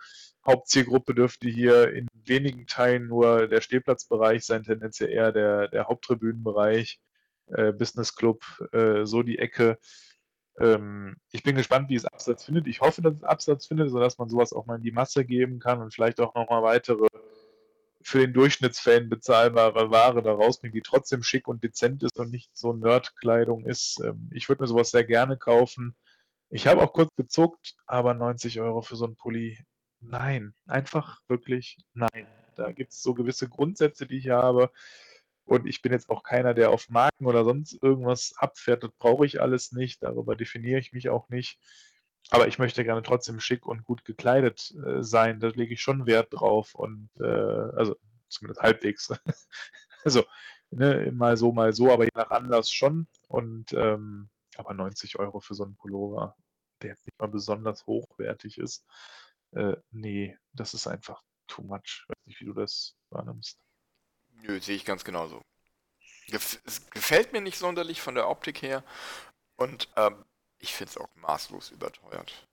Hauptzielgruppe 0.45 1.15
dürfte 1.15 1.49
hier 1.49 1.93
in 1.93 2.09
wenigen 2.25 2.67
Teilen 2.67 3.07
nur 3.09 3.49
der 3.49 3.61
Stehplatzbereich 3.61 4.45
sein, 4.45 4.65
tendenziell 4.65 5.11
eher 5.11 5.33
der, 5.33 5.69
der 5.69 5.87
Haupttribünenbereich, 5.87 7.01
äh, 7.49 7.73
Business 7.73 8.15
Club, 8.15 8.43
äh, 8.73 9.05
so 9.05 9.23
die 9.23 9.39
Ecke. 9.39 9.79
Ähm, 10.59 11.17
ich 11.31 11.43
bin 11.43 11.57
gespannt, 11.57 11.89
wie 11.89 11.97
es 11.97 12.05
Absatz 12.05 12.45
findet. 12.45 12.67
Ich 12.67 12.81
hoffe, 12.81 13.03
dass 13.03 13.15
es 13.15 13.23
Absatz 13.25 13.67
findet, 13.67 13.91
sodass 13.91 14.19
man 14.19 14.29
sowas 14.29 14.53
auch 14.53 14.67
mal 14.67 14.77
in 14.77 14.83
die 14.83 14.93
Masse 14.93 15.25
geben 15.25 15.61
kann 15.61 15.81
und 15.81 15.95
vielleicht 15.95 16.21
auch 16.21 16.35
nochmal 16.35 16.63
weitere 16.63 17.07
für 18.07 18.21
den 18.21 18.33
Durchschnittsfan 18.33 19.09
bezahlbare 19.09 19.91
Ware 19.91 20.23
da 20.23 20.33
rausbringen, 20.33 20.73
die 20.73 20.81
trotzdem 20.81 21.25
schick 21.25 21.49
und 21.49 21.65
dezent 21.65 22.05
ist 22.05 22.17
und 22.21 22.31
nicht 22.31 22.57
so 22.57 22.73
Nerdkleidung 22.73 23.67
ist. 23.67 24.01
Ähm, 24.05 24.31
ich 24.33 24.49
würde 24.49 24.63
mir 24.63 24.69
sowas 24.69 24.93
sehr 24.93 25.03
gerne 25.03 25.37
kaufen. 25.37 25.97
Ich 26.49 26.69
habe 26.69 26.83
auch 26.83 26.93
kurz 26.93 27.11
gezuckt, 27.17 27.75
aber 27.85 28.15
90 28.15 28.61
Euro 28.61 28.81
für 28.81 28.95
so 28.95 29.07
einen 29.07 29.17
Pulli, 29.17 29.59
nein, 29.99 30.55
einfach 30.67 31.19
wirklich 31.27 31.79
nein. 31.95 32.29
Da 32.55 32.71
gibt 32.71 32.93
es 32.93 33.03
so 33.03 33.13
gewisse 33.13 33.49
Grundsätze, 33.49 34.07
die 34.07 34.19
ich 34.19 34.29
habe. 34.29 34.71
Und 35.45 35.67
ich 35.67 35.83
bin 35.83 35.91
jetzt 35.91 36.09
auch 36.09 36.23
keiner, 36.23 36.55
der 36.55 36.71
auf 36.71 36.89
Marken 36.89 37.27
oder 37.27 37.45
sonst 37.45 37.83
irgendwas 37.83 38.35
abfährt. 38.37 38.85
Das 38.85 38.93
brauche 39.01 39.27
ich 39.27 39.41
alles 39.41 39.73
nicht. 39.73 40.05
Darüber 40.05 40.37
definiere 40.37 40.79
ich 40.79 40.93
mich 40.93 41.09
auch 41.09 41.29
nicht. 41.29 41.59
Aber 42.31 42.49
ich 42.49 42.59
möchte 42.59 42.85
gerne 42.85 43.03
trotzdem 43.03 43.41
schick 43.41 43.67
und 43.67 43.85
gut 43.85 44.05
gekleidet 44.05 44.75
äh, 44.85 45.03
sein. 45.03 45.41
Da 45.41 45.49
lege 45.49 45.75
ich 45.75 45.83
schon 45.83 46.07
Wert 46.07 46.29
drauf. 46.31 46.75
Und 46.75 47.09
äh, 47.21 47.25
also 47.25 47.97
zumindest 48.29 48.63
halbwegs. 48.63 49.13
also 50.05 50.25
ne, 50.71 51.13
mal 51.13 51.37
so, 51.37 51.53
mal 51.53 51.73
so, 51.73 51.93
aber 51.93 52.05
je 52.05 52.11
nach 52.15 52.31
Anlass 52.31 52.71
schon. 52.71 53.07
Und 53.29 53.73
ähm, 53.73 54.29
aber 54.57 54.75
90 54.75 55.19
Euro 55.19 55.41
für 55.41 55.55
so 55.55 55.65
einen 55.65 55.77
Pullover, 55.77 56.37
der 56.83 56.91
jetzt 56.91 57.07
nicht 57.07 57.19
mal 57.19 57.29
besonders 57.29 57.87
hochwertig 57.87 58.59
ist, 58.59 58.85
äh, 59.53 59.77
nee, 59.91 60.37
das 60.53 60.75
ist 60.75 60.87
einfach 60.87 61.23
too 61.47 61.63
much. 61.63 62.03
Ich 62.03 62.09
weiß 62.09 62.27
nicht, 62.27 62.41
wie 62.41 62.47
du 62.47 62.53
das 62.55 62.97
wahrnimmst. 63.11 63.59
Nö, 64.43 64.61
sehe 64.61 64.77
ich 64.77 64.85
ganz 64.85 65.05
genauso. 65.05 65.43
Gef 66.29 66.61
es 66.65 66.91
gefällt 66.91 67.33
mir 67.33 67.41
nicht 67.41 67.59
sonderlich 67.59 68.01
von 68.01 68.15
der 68.15 68.29
Optik 68.29 68.63
her 68.63 68.83
und 69.57 69.89
ähm, 69.97 70.25
ich 70.59 70.75
finde 70.75 70.91
es 70.91 70.97
auch 70.99 71.09
maßlos 71.17 71.71
überteuert. 71.71 72.47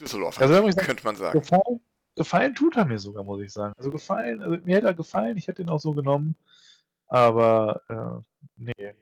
Düsseldorf, 0.00 0.38
Also 0.40 0.66
ich 0.66 0.74
sagen, 0.74 0.86
könnte 0.86 1.04
man 1.04 1.16
sagen. 1.16 1.40
gefallen, 1.40 1.80
gefallen 2.16 2.54
tut 2.54 2.76
er 2.76 2.84
mir 2.86 2.98
sogar, 2.98 3.24
muss 3.24 3.42
ich 3.42 3.52
sagen. 3.52 3.74
Also 3.76 3.90
gefallen, 3.90 4.42
also 4.42 4.56
mir 4.64 4.76
hätte 4.76 4.86
er 4.86 4.94
gefallen, 4.94 5.36
ich 5.36 5.46
hätte 5.48 5.62
ihn 5.62 5.68
auch 5.68 5.80
so 5.80 5.92
genommen. 5.92 6.36
Aber 7.08 7.82
äh, 7.88 8.46
nee, 8.56 8.94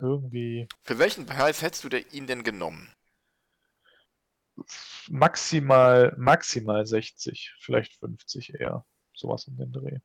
irgendwie 0.00 0.68
Für 0.82 0.98
welchen 0.98 1.26
Preis 1.26 1.62
hättest 1.62 1.84
du 1.84 1.88
ihn 1.98 2.26
denn 2.26 2.42
genommen? 2.42 2.90
maximal, 5.08 6.14
maximal 6.16 6.86
60, 6.86 7.54
vielleicht 7.60 7.94
50 7.98 8.54
eher. 8.54 8.84
Sowas 9.12 9.46
in 9.46 9.56
den 9.56 9.72
Dreh. 9.72 9.98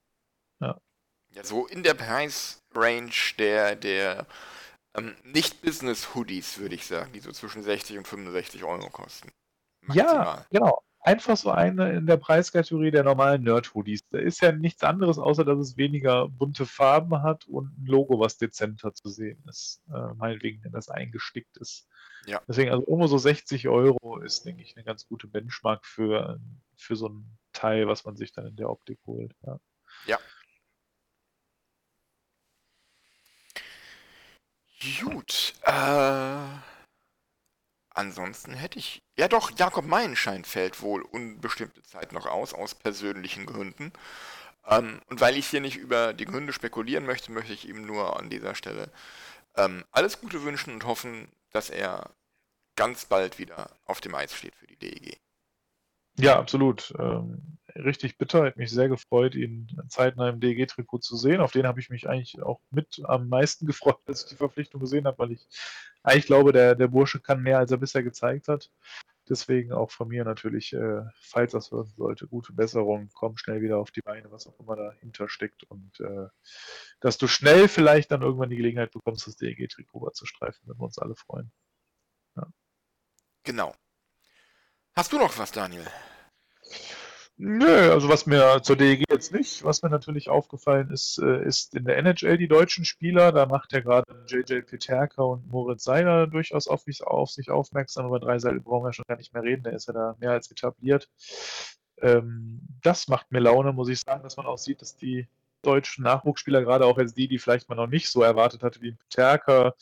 Ja, 0.60 0.80
so 1.44 1.68
in 1.68 1.84
der 1.84 1.94
Preisrange 1.94 3.12
der, 3.38 3.76
der 3.76 4.28
ähm, 4.96 5.16
Nicht-Business-Hoodies, 5.24 6.60
würde 6.60 6.76
ich 6.76 6.86
sagen, 6.86 7.12
die 7.14 7.20
so 7.20 7.32
zwischen 7.32 7.64
60 7.64 7.98
und 7.98 8.08
65 8.08 8.64
Euro 8.64 8.90
kosten. 8.90 9.32
Ja, 9.94 10.04
Maximal. 10.04 10.46
genau. 10.52 10.84
Einfach 11.02 11.38
so 11.38 11.50
eine 11.50 11.94
in 11.94 12.08
der 12.08 12.18
Preiskategorie 12.18 12.92
der 12.92 13.06
normalen 13.06 13.44
Nerd-Hoodies. 13.44 14.10
Da 14.10 14.20
ist 14.20 14.42
ja 14.42 14.52
nichts 14.52 14.84
anderes, 14.84 15.18
außer 15.18 15.46
dass 15.46 15.58
es 15.58 15.78
weniger 15.78 16.28
bunte 16.28 16.66
Farben 16.66 17.22
hat 17.24 17.48
und 17.48 17.68
ein 17.78 17.86
Logo, 17.86 18.20
was 18.20 18.38
dezenter 18.38 18.94
zu 18.94 19.08
sehen 19.10 19.42
ist. 19.48 19.82
Äh, 19.94 20.14
meinetwegen, 20.16 20.62
wenn 20.64 20.74
das 20.74 20.90
eingestickt 20.90 21.56
ist. 21.58 21.88
Ja. 22.26 22.42
Deswegen, 22.50 22.72
also 22.72 22.86
irgendwo 22.86 23.08
so 23.08 23.18
60 23.18 23.70
Euro 23.70 24.20
ist, 24.20 24.46
denke 24.46 24.62
ich, 24.62 24.76
eine 24.76 24.84
ganz 24.84 25.08
gute 25.08 25.28
Benchmark 25.28 25.86
für, 25.86 26.42
für 26.76 26.98
so 26.98 27.08
ein 27.08 27.38
Teil, 27.54 27.88
was 27.88 28.04
man 28.04 28.18
sich 28.18 28.34
dann 28.34 28.48
in 28.48 28.58
der 28.58 28.70
Optik 28.70 29.00
holt. 29.06 29.34
Ja. 29.46 29.60
Ja. 30.06 30.20
Gut. 34.80 35.54
Äh, 35.64 36.38
ansonsten 37.90 38.54
hätte 38.54 38.80
ich. 38.80 39.02
Ja 39.18 39.28
doch, 39.28 39.52
Jakob 39.58 39.86
Meilenschein 39.86 40.46
fällt 40.46 40.82
wohl 40.82 41.02
unbestimmte 41.02 41.84
Zeit 41.84 42.14
noch 42.14 42.26
aus, 42.26 42.54
aus 42.54 42.76
persönlichen 42.76 43.46
Gründen. 43.46 43.92
Ähm, 44.68 45.02
und 45.08 45.20
weil 45.20 45.36
ich 45.36 45.48
hier 45.48 45.62
nicht 45.62 45.78
über 45.78 46.14
die 46.14 46.26
Gründe 46.26 46.54
spekulieren 46.54 47.06
möchte, 47.06 47.32
möchte 47.32 47.54
ich 47.54 47.68
ihm 47.68 47.86
nur 47.86 48.18
an 48.18 48.30
dieser 48.30 48.56
Stelle 48.56 48.92
ähm, 49.56 49.84
alles 49.92 50.22
Gute 50.22 50.44
wünschen 50.44 50.74
und 50.74 50.86
hoffen, 50.86 51.28
dass 51.52 51.70
er 51.70 52.12
ganz 52.76 53.06
bald 53.06 53.40
wieder 53.40 53.72
auf 53.86 54.00
dem 54.00 54.16
Eis 54.16 54.34
steht 54.34 54.56
für 54.56 54.68
die 54.68 54.78
DEG. 54.78 55.20
Ja, 56.18 56.40
absolut. 56.40 56.94
Ähm, 56.98 57.59
richtig 57.76 58.18
bitter. 58.18 58.44
Hat 58.44 58.58
mich 58.58 58.72
sehr 58.72 58.90
gefreut, 58.90 59.36
ihn 59.36 59.68
zeitnah 59.88 60.30
im 60.30 60.40
DEG-Trikot 60.40 61.00
zu 61.00 61.16
sehen. 61.18 61.42
Auf 61.42 61.52
den 61.52 61.68
habe 61.68 61.80
ich 61.80 61.90
mich 61.90 62.08
eigentlich 62.08 62.42
auch 62.42 62.60
mit 62.72 63.02
am 63.06 63.30
meisten 63.30 63.66
gefreut, 63.68 64.00
als 64.06 64.24
ich 64.24 64.30
die 64.30 64.36
Verpflichtung 64.36 64.82
gesehen 64.82 65.06
habe, 65.06 65.18
weil 65.20 65.32
ich 65.32 65.48
eigentlich 66.04 66.26
glaube, 66.26 66.52
der, 66.52 66.76
der 66.76 66.88
Bursche 66.88 67.20
kann 67.20 67.42
mehr, 67.42 67.60
als 67.60 67.72
er 67.72 67.78
bisher 67.78 68.04
gezeigt 68.04 68.48
hat. 68.48 68.72
Deswegen 69.28 69.74
auch 69.74 69.92
von 69.92 70.08
mir 70.08 70.26
natürlich, 70.26 70.74
äh, 70.74 71.04
falls 71.14 71.52
das 71.52 71.72
hören 71.72 71.94
sollte, 71.96 72.28
gute 72.28 72.54
Besserung. 72.54 73.10
Komm 73.14 73.38
schnell 73.38 73.62
wieder 73.62 73.78
auf 73.78 73.92
die 73.92 74.02
Beine, 74.02 74.32
was 74.32 74.48
auch 74.48 74.60
immer 74.60 74.76
dahinter 74.76 75.30
steckt. 75.30 75.64
Und 75.64 76.00
äh, 76.00 76.28
dass 77.00 77.18
du 77.18 77.28
schnell 77.28 77.68
vielleicht 77.68 78.12
dann 78.12 78.24
irgendwann 78.24 78.50
die 78.50 78.58
Gelegenheit 78.58 78.92
bekommst, 78.92 79.28
das 79.28 79.36
DEG-Trikot 79.36 80.12
zu 80.12 80.26
streifen, 80.26 80.66
würden 80.66 80.80
wir 80.80 80.86
uns 80.86 80.98
alle 80.98 81.16
freuen. 81.16 81.52
Genau. 83.44 83.74
Hast 84.96 85.12
du 85.12 85.18
noch 85.18 85.38
was, 85.38 85.52
Daniel? 85.52 85.86
Nö, 87.42 87.92
also 87.94 88.10
was 88.10 88.26
mir 88.26 88.62
zur 88.64 88.76
DEG 88.76 89.06
jetzt 89.10 89.32
nicht, 89.34 89.64
was 89.64 89.82
mir 89.82 89.90
natürlich 89.90 90.28
aufgefallen 90.28 90.92
ist, 90.92 91.20
äh, 91.20 91.42
ist 91.46 91.74
in 91.74 91.86
der 91.86 91.96
NHL 91.98 92.38
die 92.38 92.50
deutschen 92.50 92.84
Spieler. 92.84 93.32
Da 93.32 93.46
macht 93.46 93.72
ja 93.72 93.80
gerade 93.80 94.04
JJ 94.28 94.62
Peterka 94.64 95.24
und 95.24 95.48
Moritz 95.48 95.86
Seiler 95.86 96.28
durchaus 96.28 96.68
auf, 96.68 96.82
sich- 96.82 97.02
auf 97.02 97.30
sich 97.32 97.50
aufmerksam. 97.50 98.08
Über 98.08 98.20
drei 98.20 98.40
Seiten 98.40 98.62
brauchen 98.62 98.84
wir 98.86 98.92
schon 98.94 99.06
gar 99.08 99.16
nicht 99.16 99.34
mehr 99.34 99.44
reden, 99.44 99.64
der 99.64 99.72
ist 99.74 99.88
ja 99.88 99.94
da 99.94 100.16
mehr 100.20 100.32
als 100.32 100.52
etabliert. 100.52 101.08
Ähm, 102.02 102.60
das 102.84 103.08
macht 103.08 103.32
mir 103.32 103.40
Laune, 103.40 103.72
muss 103.72 103.88
ich 103.88 104.02
sagen, 104.02 104.22
dass 104.24 104.36
man 104.36 104.46
auch 104.46 104.58
sieht, 104.58 104.82
dass 104.82 104.98
die 104.98 105.30
deutschen 105.62 106.04
Nachwuchsspieler, 106.04 106.62
gerade 106.62 106.86
auch 106.86 106.98
jetzt 106.98 107.16
die, 107.16 107.30
die 107.30 107.40
vielleicht 107.40 107.70
man 107.70 107.78
noch 107.78 107.88
nicht 107.88 108.10
so 108.10 108.22
erwartet 108.22 108.64
hatte 108.64 108.82
wie 108.82 108.94
Peterka, 108.94 109.76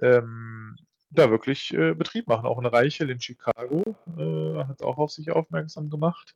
ähm, 0.00 0.76
da 1.10 1.30
wirklich 1.30 1.72
äh, 1.74 1.94
Betrieb 1.94 2.28
machen. 2.28 2.46
Auch 2.46 2.58
ein 2.58 2.66
Reichel 2.66 3.10
in 3.10 3.20
Chicago 3.20 3.82
äh, 4.18 4.64
hat 4.64 4.82
auch 4.82 4.96
auf 4.98 5.10
sich 5.10 5.30
aufmerksam 5.30 5.90
gemacht. 5.90 6.34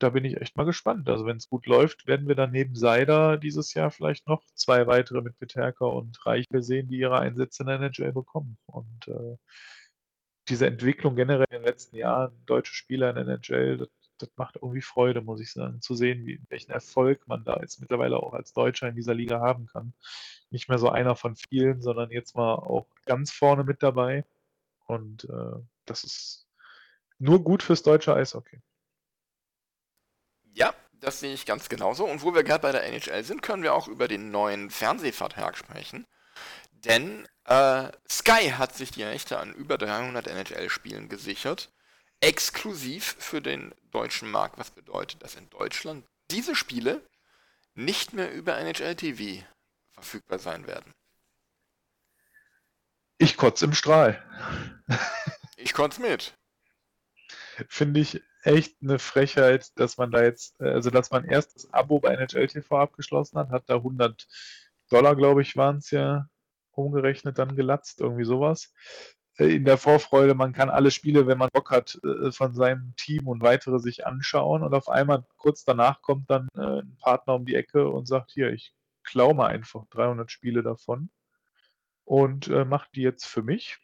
Da 0.00 0.08
bin 0.08 0.24
ich 0.24 0.40
echt 0.40 0.56
mal 0.56 0.64
gespannt. 0.64 1.08
Also 1.10 1.26
wenn 1.26 1.36
es 1.36 1.50
gut 1.50 1.66
läuft, 1.66 2.06
werden 2.06 2.26
wir 2.26 2.34
dann 2.34 2.52
neben 2.52 2.74
Seider 2.74 3.36
dieses 3.36 3.74
Jahr 3.74 3.90
vielleicht 3.90 4.26
noch 4.26 4.42
zwei 4.54 4.86
weitere 4.86 5.20
mit 5.20 5.38
Peterka 5.38 5.84
und 5.84 6.24
Reichel 6.24 6.62
sehen, 6.62 6.88
die 6.88 6.98
ihre 6.98 7.18
Einsätze 7.18 7.62
in 7.62 7.66
der 7.68 7.80
NHL 7.80 8.12
bekommen. 8.12 8.56
Und 8.64 9.08
äh, 9.08 9.36
diese 10.48 10.66
Entwicklung 10.66 11.16
generell 11.16 11.46
in 11.50 11.58
den 11.58 11.66
letzten 11.66 11.96
Jahren, 11.96 12.32
deutsche 12.46 12.74
Spieler 12.74 13.10
in 13.10 13.16
der 13.16 13.26
NHL, 13.26 13.76
das, 13.76 13.88
das 14.16 14.30
macht 14.36 14.56
irgendwie 14.56 14.80
Freude, 14.80 15.20
muss 15.20 15.40
ich 15.40 15.52
sagen, 15.52 15.82
zu 15.82 15.94
sehen, 15.94 16.24
wie, 16.24 16.40
welchen 16.48 16.72
Erfolg 16.72 17.28
man 17.28 17.44
da 17.44 17.58
jetzt 17.60 17.80
mittlerweile 17.80 18.16
auch 18.16 18.32
als 18.32 18.54
Deutscher 18.54 18.88
in 18.88 18.96
dieser 18.96 19.14
Liga 19.14 19.40
haben 19.40 19.66
kann. 19.66 19.92
Nicht 20.48 20.70
mehr 20.70 20.78
so 20.78 20.88
einer 20.88 21.14
von 21.14 21.36
vielen, 21.36 21.82
sondern 21.82 22.10
jetzt 22.10 22.34
mal 22.36 22.54
auch 22.54 22.88
ganz 23.04 23.32
vorne 23.32 23.64
mit 23.64 23.82
dabei. 23.82 24.24
Und 24.86 25.24
äh, 25.24 25.60
das 25.84 26.04
ist 26.04 26.48
nur 27.18 27.44
gut 27.44 27.62
fürs 27.62 27.82
deutsche 27.82 28.14
Eishockey. 28.14 28.60
Ja, 30.52 30.74
das 30.92 31.20
sehe 31.20 31.32
ich 31.34 31.46
ganz 31.46 31.68
genauso. 31.68 32.04
Und 32.04 32.22
wo 32.22 32.34
wir 32.34 32.44
gerade 32.44 32.62
bei 32.62 32.72
der 32.72 32.84
NHL 32.84 33.24
sind, 33.24 33.42
können 33.42 33.62
wir 33.62 33.74
auch 33.74 33.88
über 33.88 34.08
den 34.08 34.30
neuen 34.30 34.70
Fernsehvertrag 34.70 35.56
sprechen. 35.56 36.06
Denn 36.72 37.26
äh, 37.44 37.90
Sky 38.08 38.52
hat 38.56 38.74
sich 38.74 38.90
die 38.90 39.02
Rechte 39.02 39.38
an 39.38 39.52
über 39.52 39.78
300 39.78 40.26
NHL-Spielen 40.26 41.08
gesichert. 41.08 41.70
Exklusiv 42.20 43.16
für 43.18 43.40
den 43.40 43.74
deutschen 43.90 44.30
Markt. 44.30 44.58
Was 44.58 44.70
bedeutet, 44.70 45.22
dass 45.22 45.34
in 45.36 45.48
Deutschland 45.50 46.06
diese 46.30 46.54
Spiele 46.54 47.02
nicht 47.74 48.12
mehr 48.12 48.32
über 48.32 48.58
NHL 48.58 48.96
TV 48.96 49.44
verfügbar 49.92 50.38
sein 50.38 50.66
werden. 50.66 50.92
Ich 53.18 53.36
kotze 53.36 53.66
im 53.66 53.74
Strahl. 53.74 54.24
Ich 55.56 55.74
konnte 55.74 55.96
es 55.96 56.08
mit. 56.08 56.34
Finde 57.68 58.00
ich 58.00 58.22
echt 58.42 58.76
eine 58.82 58.98
Frechheit, 58.98 59.70
dass 59.78 59.96
man 59.98 60.10
da 60.10 60.22
jetzt, 60.22 60.60
äh, 60.60 60.70
also 60.70 60.90
dass 60.90 61.10
man 61.10 61.24
erst 61.24 61.56
das 61.56 61.72
Abo 61.72 62.00
bei 62.00 62.14
NHL 62.14 62.46
TV 62.48 62.78
abgeschlossen 62.78 63.38
hat, 63.38 63.50
hat 63.50 63.64
da 63.68 63.76
100 63.76 64.26
Dollar, 64.90 65.16
glaube 65.16 65.42
ich, 65.42 65.56
waren 65.56 65.78
es 65.78 65.90
ja 65.90 66.26
umgerechnet 66.72 67.38
dann 67.38 67.56
gelatzt, 67.56 68.00
irgendwie 68.00 68.24
sowas. 68.24 68.72
Äh, 69.38 69.54
In 69.56 69.64
der 69.64 69.78
Vorfreude, 69.78 70.34
man 70.34 70.52
kann 70.52 70.70
alle 70.70 70.90
Spiele, 70.90 71.26
wenn 71.26 71.38
man 71.38 71.50
Bock 71.52 71.70
hat, 71.70 71.98
äh, 72.04 72.32
von 72.32 72.54
seinem 72.54 72.94
Team 72.96 73.28
und 73.28 73.42
weitere 73.42 73.78
sich 73.78 74.06
anschauen 74.06 74.62
und 74.62 74.74
auf 74.74 74.88
einmal 74.88 75.24
kurz 75.36 75.64
danach 75.64 76.02
kommt 76.02 76.30
dann 76.30 76.48
ein 76.56 76.96
Partner 77.00 77.34
um 77.34 77.44
die 77.46 77.54
Ecke 77.56 77.88
und 77.88 78.06
sagt, 78.06 78.30
hier, 78.32 78.52
ich 78.52 78.74
klaue 79.04 79.34
mal 79.34 79.48
einfach 79.48 79.84
300 79.90 80.30
Spiele 80.30 80.62
davon 80.62 81.10
und 82.04 82.48
äh, 82.48 82.64
mach 82.64 82.88
die 82.88 83.02
jetzt 83.02 83.26
für 83.26 83.42
mich. 83.42 83.78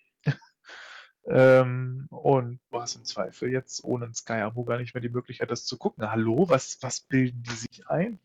Ähm, 1.28 2.06
und 2.10 2.60
du 2.70 2.80
hast 2.80 2.94
im 2.96 3.04
Zweifel 3.04 3.50
jetzt 3.50 3.82
ohne 3.84 4.06
ein 4.06 4.14
Sky-Abo 4.14 4.64
gar 4.64 4.78
nicht 4.78 4.94
mehr 4.94 5.00
die 5.00 5.08
Möglichkeit, 5.08 5.50
das 5.50 5.64
zu 5.64 5.76
gucken. 5.76 6.08
Hallo, 6.10 6.48
was, 6.48 6.78
was 6.82 7.00
bilden 7.00 7.42
die 7.42 7.54
sich 7.54 7.88
ein? 7.88 8.20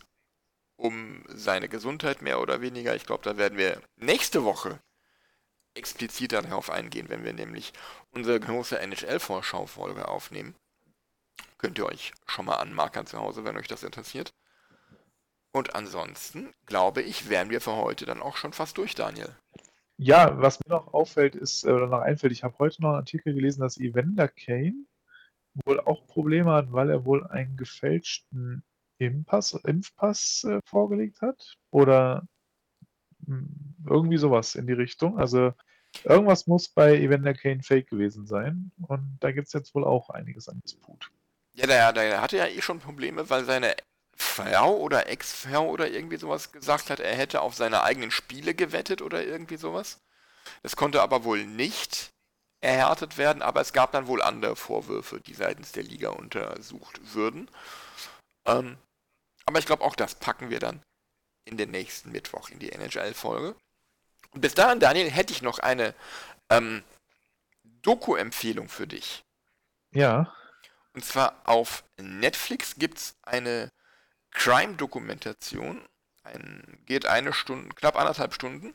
um 0.75 1.23
seine 1.27 1.69
Gesundheit 1.69 2.21
mehr 2.21 2.39
oder 2.39 2.61
weniger. 2.61 2.95
Ich 2.95 3.05
glaube, 3.05 3.23
da 3.23 3.37
werden 3.37 3.57
wir 3.57 3.81
nächste 3.95 4.43
Woche 4.43 4.79
expliziter 5.73 6.43
darauf 6.43 6.69
eingehen, 6.69 7.09
wenn 7.09 7.23
wir 7.23 7.33
nämlich 7.33 7.73
unsere 8.11 8.39
große 8.39 8.79
NHL-Vorschau-Folge 8.79 10.07
aufnehmen. 10.07 10.55
Könnt 11.57 11.77
ihr 11.77 11.85
euch 11.85 12.13
schon 12.25 12.45
mal 12.45 12.55
anmarkern 12.55 13.05
zu 13.05 13.19
Hause, 13.19 13.45
wenn 13.45 13.57
euch 13.57 13.67
das 13.67 13.83
interessiert. 13.83 14.33
Und 15.53 15.75
ansonsten, 15.75 16.51
glaube 16.65 17.01
ich, 17.01 17.29
wären 17.29 17.49
wir 17.49 17.61
für 17.61 17.75
heute 17.75 18.05
dann 18.05 18.21
auch 18.21 18.37
schon 18.37 18.53
fast 18.53 18.77
durch, 18.77 18.95
Daniel. 18.95 19.35
Ja, 19.97 20.41
was 20.41 20.59
mir 20.59 20.69
noch 20.69 20.93
auffällt, 20.93 21.35
ist, 21.35 21.65
oder 21.65 21.87
noch 21.87 22.01
einfällt, 22.01 22.33
ich 22.33 22.43
habe 22.43 22.57
heute 22.57 22.81
noch 22.81 22.89
einen 22.89 22.97
Artikel 22.97 23.33
gelesen, 23.33 23.61
dass 23.61 23.77
Evander 23.77 24.27
Kane 24.27 24.85
wohl 25.65 25.79
auch 25.79 26.07
Probleme 26.07 26.51
hat, 26.51 26.71
weil 26.71 26.89
er 26.89 27.05
wohl 27.05 27.27
einen 27.27 27.55
gefälschten 27.55 28.63
Impfpass, 28.97 29.53
Impfpass 29.53 30.43
äh, 30.45 30.59
vorgelegt 30.65 31.21
hat. 31.21 31.57
Oder 31.69 32.27
hm, 33.25 33.75
irgendwie 33.87 34.17
sowas 34.17 34.55
in 34.55 34.65
die 34.67 34.73
Richtung. 34.73 35.19
Also 35.19 35.53
irgendwas 36.03 36.47
muss 36.47 36.69
bei 36.69 36.97
Evander 36.97 37.35
Kane 37.35 37.61
fake 37.61 37.89
gewesen 37.89 38.25
sein. 38.25 38.71
Und 38.81 39.17
da 39.19 39.31
gibt 39.31 39.47
es 39.47 39.53
jetzt 39.53 39.75
wohl 39.75 39.83
auch 39.83 40.09
einiges 40.09 40.49
an 40.49 40.59
Disput. 40.61 41.11
Ja, 41.55 41.67
der, 41.67 41.93
der 41.93 42.21
hatte 42.21 42.37
ja 42.37 42.47
eh 42.47 42.61
schon 42.61 42.79
Probleme, 42.79 43.29
weil 43.29 43.45
seine 43.45 43.75
Frau 44.15 44.77
oder 44.77 45.07
Ex-Frau 45.07 45.67
oder 45.69 45.89
irgendwie 45.89 46.17
sowas 46.17 46.51
gesagt 46.51 46.89
hat, 46.89 46.99
er 46.99 47.15
hätte 47.15 47.41
auf 47.41 47.55
seine 47.55 47.83
eigenen 47.83 48.11
Spiele 48.11 48.53
gewettet 48.53 49.01
oder 49.01 49.23
irgendwie 49.23 49.57
sowas. 49.57 49.99
Das 50.61 50.75
konnte 50.75 51.01
aber 51.01 51.23
wohl 51.23 51.45
nicht 51.45 52.11
erhärtet 52.61 53.17
werden, 53.17 53.41
aber 53.41 53.61
es 53.61 53.73
gab 53.73 53.91
dann 53.91 54.07
wohl 54.07 54.21
andere 54.21 54.55
Vorwürfe, 54.55 55.19
die 55.19 55.33
seitens 55.33 55.73
der 55.73 55.83
Liga 55.83 56.09
untersucht 56.09 57.13
würden. 57.13 57.49
Ähm, 58.45 58.77
aber 59.45 59.59
ich 59.59 59.65
glaube, 59.65 59.83
auch 59.83 59.95
das 59.95 60.15
packen 60.15 60.49
wir 60.49 60.59
dann 60.59 60.81
in 61.45 61.57
den 61.57 61.71
nächsten 61.71 62.11
Mittwoch 62.11 62.49
in 62.49 62.59
die 62.59 62.71
NHL-Folge. 62.71 63.55
Bis 64.33 64.53
dahin, 64.53 64.79
Daniel, 64.79 65.11
hätte 65.11 65.33
ich 65.33 65.41
noch 65.41 65.59
eine 65.59 65.93
ähm, 66.49 66.83
Doku-Empfehlung 67.81 68.69
für 68.69 68.87
dich. 68.87 69.23
Ja. 69.91 70.33
Und 70.93 71.03
zwar 71.03 71.41
auf 71.45 71.83
Netflix 71.97 72.75
gibt 72.75 72.99
es 72.99 73.15
eine 73.23 73.71
Crime-Dokumentation. 74.31 75.87
Ein, 76.23 76.79
geht 76.85 77.05
eine 77.05 77.33
Stunde, 77.33 77.73
knapp 77.75 77.95
anderthalb 77.95 78.33
Stunden. 78.33 78.73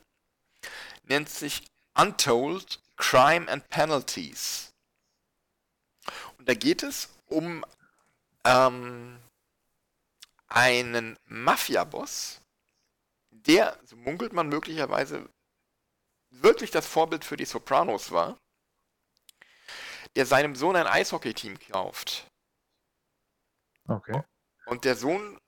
Nennt 1.05 1.29
sich 1.29 1.63
Untold 1.95 2.81
Crime 2.97 3.49
and 3.49 3.69
Penalties. 3.69 4.73
Und 6.39 6.49
da 6.49 6.55
geht 6.55 6.83
es 6.83 7.09
um 7.27 7.65
ähm, 8.45 9.19
einen 10.49 11.19
Mafia-Boss, 11.27 12.41
der, 13.31 13.79
so 13.85 13.97
munkelt 13.97 14.33
man 14.33 14.49
möglicherweise, 14.49 15.29
wirklich 16.31 16.71
das 16.71 16.87
Vorbild 16.87 17.25
für 17.25 17.37
die 17.37 17.45
Sopranos 17.45 18.11
war, 18.11 18.39
der 20.17 20.27
seinem 20.27 20.55
Sohn 20.55 20.77
ein 20.77 20.87
Eishockey-Team 20.87 21.59
kauft. 21.71 22.27
Okay. 23.87 24.23
Und 24.67 24.85
der 24.85 24.97
Sohn 24.97 25.39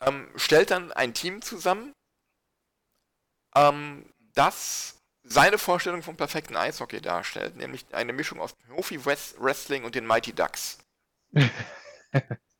ähm, 0.00 0.30
stellt 0.36 0.70
dann 0.70 0.92
ein 0.92 1.14
Team 1.14 1.42
zusammen, 1.42 1.92
ähm, 3.56 4.12
das 4.34 4.96
seine 5.24 5.58
Vorstellung 5.58 6.02
vom 6.02 6.16
perfekten 6.16 6.56
Eishockey 6.56 7.00
darstellt, 7.00 7.56
nämlich 7.56 7.86
eine 7.92 8.12
Mischung 8.12 8.40
aus 8.40 8.52
Profi-Wrestling 8.68 9.84
und 9.84 9.94
den 9.94 10.06
Mighty 10.06 10.34
Ducks. 10.34 10.78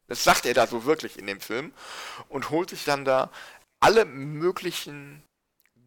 das 0.08 0.24
sagt 0.24 0.46
er 0.46 0.54
da 0.54 0.66
so 0.66 0.84
wirklich 0.84 1.18
in 1.18 1.26
dem 1.26 1.40
Film 1.40 1.74
und 2.28 2.50
holt 2.50 2.70
sich 2.70 2.84
dann 2.84 3.04
da 3.04 3.30
alle 3.80 4.06
möglichen 4.06 5.22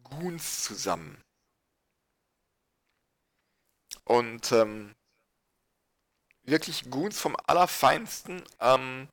Goons 0.04 0.62
zusammen. 0.62 1.20
Und 4.04 4.52
ähm, 4.52 4.94
wirklich 6.48 6.90
Goons 6.90 7.20
vom 7.20 7.36
Allerfeinsten. 7.46 8.42
Ähm, 8.60 9.08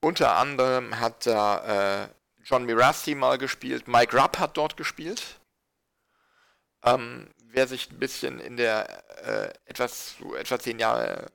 unter 0.00 0.36
anderem 0.36 1.00
hat 1.00 1.26
da 1.26 2.04
äh, 2.04 2.08
John 2.44 2.64
Mirasti 2.64 3.14
mal 3.14 3.38
gespielt, 3.38 3.88
Mike 3.88 4.16
Rupp 4.16 4.38
hat 4.38 4.56
dort 4.56 4.76
gespielt. 4.76 5.40
Ähm, 6.84 7.28
wer 7.42 7.66
sich 7.66 7.90
ein 7.90 7.98
bisschen 7.98 8.38
in 8.38 8.56
der 8.56 9.02
äh, 9.26 9.52
etwas, 9.64 10.16
so 10.18 10.36
etwa 10.36 10.58
zehn 10.58 10.78
Jahre, 10.78 11.32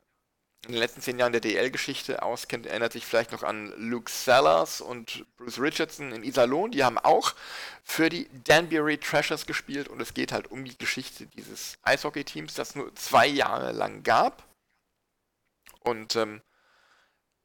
in 0.66 0.74
den 0.74 0.80
letzten 0.80 1.01
zehn 1.01 1.18
Jahren 1.18 1.32
der 1.32 1.41
DL-Geschichte 1.41 2.22
auskennt, 2.22 2.68
erinnert 2.68 2.93
sich 2.93 3.05
vielleicht 3.05 3.32
noch 3.32 3.41
an 3.41 3.74
Luke 3.78 4.12
Sellers 4.12 4.80
und 4.80 5.26
Bruce 5.38 5.59
Richardson 5.59 6.12
in 6.12 6.24
Iserlohn. 6.24 6.72
Die 6.72 6.84
haben 6.84 6.99
auch 6.99 7.34
für 7.84 8.09
die 8.09 8.30
Danbury 8.43 8.99
Trashers 8.99 9.47
gespielt 9.47 9.88
und 9.88 9.99
es 10.01 10.14
geht 10.14 10.32
halt 10.32 10.51
um 10.51 10.64
die 10.64 10.78
Geschichte 10.78 11.26
dieses 11.26 11.80
Eishockey-Teams, 11.82 12.53
das 12.53 12.76
nur 12.76 12.93
zwei 12.95 13.26
Jahre 13.26 13.72
lang 13.72 14.03
gab. 14.03 14.43
Und 15.80 16.16
ähm, 16.16 16.41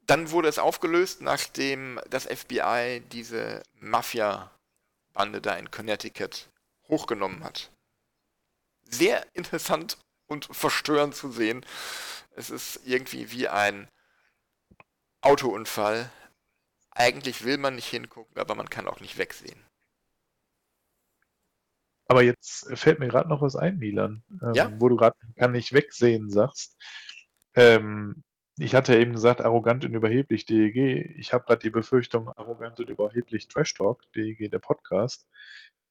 dann 0.02 0.30
wurde 0.30 0.48
es 0.48 0.58
aufgelöst, 0.58 1.22
nachdem 1.22 1.98
das 2.10 2.26
FBI 2.26 3.02
diese 3.10 3.62
Mafia-Bande 3.80 5.40
da 5.40 5.56
in 5.56 5.70
Connecticut 5.70 6.50
hochgenommen 6.88 7.42
hat. 7.42 7.70
Sehr 8.84 9.26
interessant 9.34 9.96
und 10.26 10.46
verstörend 10.50 11.14
zu 11.14 11.30
sehen. 11.30 11.64
Es 12.34 12.50
ist 12.50 12.80
irgendwie 12.84 13.30
wie 13.30 13.48
ein 13.48 13.88
Autounfall. 15.20 16.10
Eigentlich 16.90 17.44
will 17.44 17.58
man 17.58 17.74
nicht 17.74 17.88
hingucken, 17.88 18.38
aber 18.38 18.54
man 18.54 18.70
kann 18.70 18.88
auch 18.88 19.00
nicht 19.00 19.18
wegsehen. 19.18 19.62
Aber 22.08 22.22
jetzt 22.22 22.70
fällt 22.78 23.00
mir 23.00 23.08
gerade 23.08 23.28
noch 23.28 23.42
was 23.42 23.56
ein, 23.56 23.78
Milan, 23.78 24.22
ähm, 24.42 24.54
ja? 24.54 24.72
wo 24.80 24.88
du 24.88 24.96
gerade 24.96 25.16
kann 25.36 25.52
nicht 25.52 25.72
wegsehen 25.72 26.30
sagst. 26.30 26.76
Ähm, 27.54 28.22
ich 28.58 28.74
hatte 28.74 28.94
ja 28.94 29.00
eben 29.00 29.12
gesagt, 29.12 29.42
arrogant 29.42 29.84
und 29.84 29.92
überheblich 29.92 30.46
DEG. 30.46 31.14
Ich 31.18 31.32
habe 31.32 31.44
gerade 31.44 31.62
die 31.62 31.70
Befürchtung, 31.70 32.28
arrogant 32.28 32.78
und 32.80 32.88
überheblich 32.88 33.48
Trash 33.48 33.74
Talk, 33.74 34.00
DEG, 34.12 34.50
der 34.50 34.60
Podcast. 34.60 35.26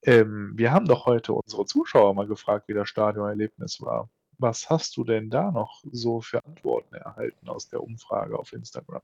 Ähm, 0.04 0.54
wir 0.56 0.72
haben 0.72 0.86
doch 0.86 1.06
heute 1.06 1.34
unsere 1.34 1.66
Zuschauer 1.66 2.14
mal 2.14 2.28
gefragt, 2.28 2.68
wie 2.68 2.74
das 2.74 2.90
Stadionerlebnis 2.90 3.82
war. 3.82 4.10
Was 4.38 4.70
hast 4.70 4.98
du 4.98 5.04
denn 5.04 5.30
da 5.30 5.52
noch 5.52 5.84
so 5.92 6.22
für 6.22 6.44
Antworten 6.44 6.96
erhalten 6.96 7.48
aus 7.48 7.70
der 7.70 7.82
Umfrage 7.82 8.38
auf 8.38 8.54
Instagram? 8.54 9.02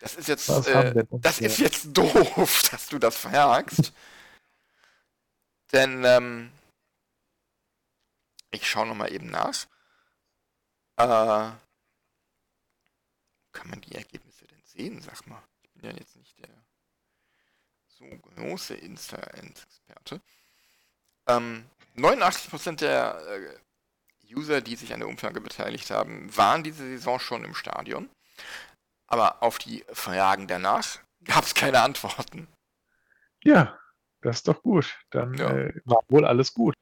Das 0.00 0.16
ist 0.16 0.28
jetzt, 0.28 0.48
äh, 0.66 1.04
das 1.10 1.40
ist 1.40 1.58
jetzt 1.58 1.86
doof, 1.96 2.68
dass 2.70 2.88
du 2.88 2.98
das 2.98 3.16
fragst. 3.16 3.92
Denn 5.72 6.04
ähm, 6.04 6.52
ich 8.50 8.68
schaue 8.68 8.86
nochmal 8.86 9.12
eben 9.12 9.30
nach. 9.30 9.66
Äh, 10.96 11.52
kann 13.52 13.68
man 13.68 13.80
die 13.80 13.94
Ergebnisse 13.94 14.46
denn 14.46 14.62
sehen, 14.64 15.00
sag 15.00 15.26
mal? 15.26 15.42
Ich 15.62 15.70
bin 15.72 15.90
ja 15.90 15.96
jetzt 15.96 16.16
nicht 16.16 16.38
der 16.38 16.48
so 17.86 18.04
große 18.04 18.74
Insta-Experte. 18.74 20.20
Ähm, 21.26 21.64
89% 21.96 22.76
der 22.76 23.20
äh, 23.26 23.58
User, 24.34 24.60
die 24.60 24.76
sich 24.76 24.92
an 24.92 25.00
der 25.00 25.08
Umfrage 25.08 25.40
beteiligt 25.40 25.90
haben, 25.90 26.34
waren 26.36 26.62
diese 26.62 26.84
Saison 26.84 27.18
schon 27.20 27.44
im 27.44 27.54
Stadion. 27.54 28.08
Aber 29.06 29.42
auf 29.42 29.58
die 29.58 29.84
Fragen 29.92 30.46
danach 30.46 30.98
gab 31.24 31.44
es 31.44 31.54
keine 31.54 31.80
Antworten. 31.82 32.48
Ja, 33.44 33.78
das 34.20 34.36
ist 34.36 34.48
doch 34.48 34.62
gut. 34.62 34.98
Dann 35.10 35.34
Ja. 35.34 35.50
äh, 35.50 35.80
war 35.84 36.00
wohl 36.08 36.24
alles 36.24 36.54
gut. 36.54 36.74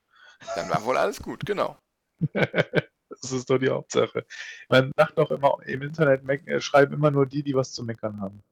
Dann 0.55 0.71
war 0.71 0.85
wohl 0.85 0.97
alles 0.97 1.23
gut, 1.23 1.45
genau. 1.45 1.79
das 2.33 3.33
ist 3.33 3.51
doch 3.51 3.59
die 3.59 3.69
Hauptsache. 3.71 4.27
Man 4.69 4.93
sagt 4.97 5.19
doch 5.19 5.31
immer, 5.31 5.59
im 5.67 5.83
Internet 5.83 6.27
äh, 6.47 6.61
schreiben 6.61 6.95
immer 6.95 7.11
nur 7.11 7.27
die, 7.27 7.43
die 7.43 7.55
was 7.55 7.73
zu 7.73 7.83
meckern 7.85 8.21
haben. 8.21 8.43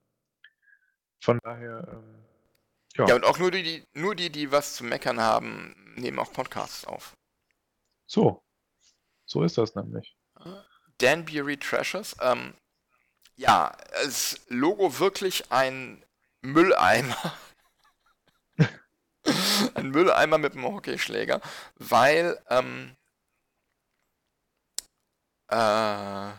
Von 1.20 1.38
daher, 1.42 1.86
ähm, 1.92 2.24
ja. 2.96 3.06
Ja, 3.08 3.14
und 3.14 3.24
auch 3.24 3.38
nur 3.38 3.50
die, 3.50 3.62
die, 3.62 3.84
nur 3.94 4.14
die, 4.14 4.30
die 4.30 4.50
was 4.50 4.74
zu 4.74 4.84
meckern 4.84 5.20
haben, 5.20 5.74
nehmen 5.96 6.18
auch 6.18 6.32
Podcasts 6.32 6.84
auf. 6.84 7.14
so. 8.06 8.42
So 9.28 9.42
ist 9.42 9.58
das 9.58 9.74
nämlich. 9.74 10.16
Danbury 10.96 11.58
Treasures, 11.58 12.16
ähm, 12.20 12.54
ja, 13.36 13.76
das 13.92 14.40
Logo 14.48 14.98
wirklich 14.98 15.52
ein 15.52 16.02
Mülleimer. 16.40 17.38
ein 19.74 19.90
Mülleimer 19.90 20.38
mit 20.38 20.54
einem 20.54 20.64
Hockeyschläger, 20.64 21.42
weil, 21.76 22.42
ähm, 22.48 22.96
äh, 25.48 26.32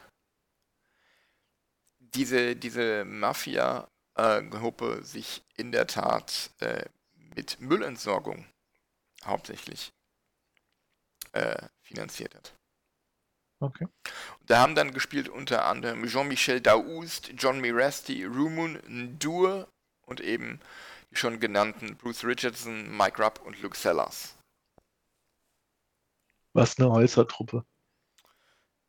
diese, 2.00 2.56
diese 2.56 3.06
Mafia-Gruppe 3.06 5.04
sich 5.04 5.46
in 5.58 5.72
der 5.72 5.86
Tat 5.86 6.50
äh, 6.60 6.86
mit 7.36 7.62
Müllentsorgung 7.62 8.46
hauptsächlich 9.24 9.94
äh, 11.34 11.68
finanziert 11.82 12.34
hat. 12.34 12.59
Okay. 13.60 13.88
Da 14.46 14.60
haben 14.60 14.76
dann 14.76 14.94
gespielt 14.94 15.28
unter 15.28 15.66
anderem 15.66 16.06
Jean-Michel 16.08 16.62
Daoust, 16.62 17.32
John 17.38 17.60
Mirasti, 17.60 18.24
Rumun 18.24 18.80
Ndur 18.88 19.68
und 20.06 20.22
eben 20.22 20.62
die 21.12 21.18
schon 21.18 21.40
genannten 21.40 21.98
Bruce 21.98 22.24
Richardson, 22.24 22.96
Mike 22.96 23.22
Rupp 23.22 23.42
und 23.46 23.62
Luke 23.62 23.78
Sellers. 23.78 24.36
Was 26.54 26.80
eine 26.80 26.90
Häusertruppe. 26.90 27.66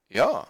Ja. 0.08 0.46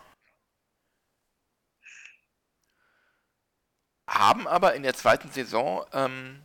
Haben 4.06 4.46
aber 4.46 4.74
in 4.74 4.82
der 4.82 4.94
zweiten 4.94 5.30
Saison 5.30 5.86
ähm, 5.92 6.42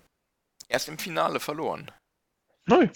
erst 0.67 0.87
im 0.87 0.97
Finale 0.97 1.39
verloren. 1.39 1.91
Neu. 2.65 2.89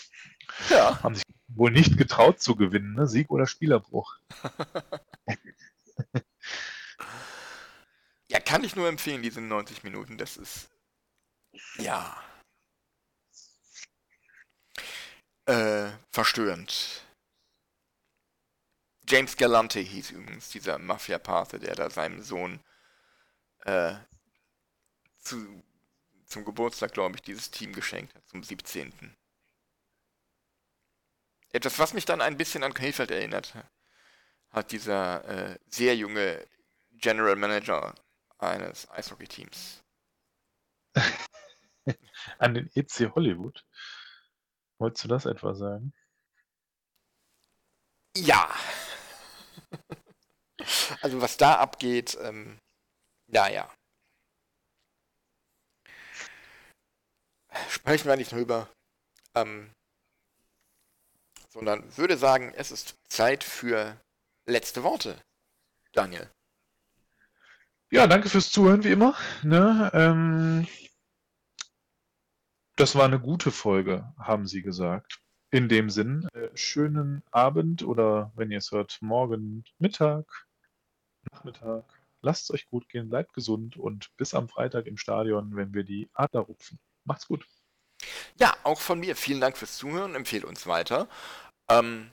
Ja. 0.70 1.02
Haben 1.04 1.16
sich 1.16 1.24
wohl 1.56 1.72
nicht 1.72 1.98
getraut 1.98 2.42
zu 2.42 2.56
gewinnen, 2.56 2.94
ne? 2.96 3.08
Sieg 3.08 3.30
oder 3.32 3.48
Spielerbruch. 3.48 4.18
Ja, 8.32 8.40
kann 8.40 8.64
ich 8.64 8.76
nur 8.76 8.88
empfehlen, 8.88 9.24
diese 9.24 9.42
90 9.42 9.84
Minuten. 9.84 10.18
Das 10.18 10.38
ist. 10.38 10.70
Ja. 11.78 12.24
Äh, 15.46 15.90
verstörend. 16.12 17.04
James 19.08 19.36
Galante 19.36 19.80
hieß 19.80 20.12
übrigens 20.12 20.50
dieser 20.50 20.78
Mafia-Pate, 20.78 21.60
der 21.60 21.74
da 21.74 21.90
seinem 21.90 22.22
Sohn 22.22 22.60
äh, 23.66 23.96
zu, 25.18 25.64
zum 26.28 26.46
Geburtstag, 26.46 26.94
glaube 26.94 27.16
ich, 27.16 27.24
dieses 27.24 27.50
Team 27.50 27.74
geschenkt 27.74 28.14
hat, 28.14 28.28
zum 28.28 28.44
17. 28.44 28.94
Etwas, 31.52 31.80
was 31.80 31.94
mich 31.94 32.06
dann 32.06 32.22
ein 32.22 32.38
bisschen 32.38 32.64
an 32.64 32.74
Krefeld 32.74 33.12
erinnert, 33.12 33.56
hat 34.52 34.72
dieser 34.72 35.26
äh, 35.26 35.60
sehr 35.68 35.96
junge 35.96 36.46
General 36.92 37.36
Manager 37.36 37.96
eines 38.38 38.90
Eishockey-Teams. 38.92 39.84
An 42.38 42.54
den 42.54 42.70
EC 42.76 43.14
Hollywood. 43.16 43.66
Wolltest 44.78 45.04
du 45.06 45.08
das 45.08 45.26
etwa 45.26 45.54
sagen? 45.56 45.94
Ja. 48.16 48.54
also 51.02 51.22
was 51.22 51.38
da 51.38 51.56
abgeht, 51.56 52.18
ähm, 52.22 52.60
naja. 53.28 53.72
Sprechen 57.70 58.08
wir 58.08 58.16
nicht 58.16 58.32
drüber. 58.32 58.70
Ähm, 59.36 59.74
sondern 61.50 61.84
würde 61.98 62.18
sagen, 62.18 62.54
es 62.56 62.72
ist 62.72 62.96
Zeit 63.08 63.44
für 63.44 64.00
letzte 64.46 64.84
Worte. 64.84 65.22
Daniel. 65.94 66.30
Ja, 67.92 68.06
danke 68.06 68.30
fürs 68.30 68.52
Zuhören, 68.52 68.84
wie 68.84 68.92
immer. 68.92 69.16
Ne? 69.44 69.90
Ähm, 69.94 70.68
das 72.76 72.96
war 72.96 73.06
eine 73.06 73.20
gute 73.20 73.52
Folge, 73.52 74.14
haben 74.20 74.48
Sie 74.48 74.62
gesagt. 74.62 75.20
In 75.52 75.68
dem 75.68 75.90
Sinn, 75.90 76.28
äh, 76.34 76.56
schönen 76.56 77.24
Abend 77.32 77.82
oder 77.84 78.32
wenn 78.36 78.52
ihr 78.52 78.60
es 78.60 78.72
hört, 78.72 79.00
morgen, 79.02 79.64
Mittag, 79.80 80.48
Nachmittag. 81.32 81.84
Lasst 82.22 82.44
es 82.44 82.52
euch 82.52 82.68
gut 82.68 82.88
gehen, 82.90 83.10
bleibt 83.10 83.34
gesund 83.34 83.78
und 83.78 84.16
bis 84.18 84.34
am 84.34 84.50
Freitag 84.50 84.86
im 84.86 84.98
Stadion, 84.98 85.56
wenn 85.56 85.74
wir 85.74 85.84
die 85.84 86.10
Adler 86.14 86.42
rupfen. 86.42 86.80
Macht's 87.06 87.28
gut. 87.28 87.48
Ja, 88.38 88.56
auch 88.64 88.80
von 88.80 89.00
mir 89.00 89.16
vielen 89.16 89.42
Dank 89.42 89.58
fürs 89.58 89.78
Zuhören. 89.78 90.16
Empfehle 90.16 90.48
uns 90.48 90.68
weiter. 90.68 91.08
Ähm, 91.70 92.12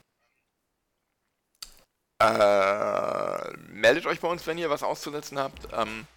äh, 2.21 3.57
meldet 3.69 4.05
euch 4.05 4.19
bei 4.19 4.27
uns, 4.27 4.47
wenn 4.47 4.57
ihr 4.57 4.69
was 4.69 4.83
auszusetzen 4.83 5.37
habt. 5.37 5.67
Ähm, 5.73 6.07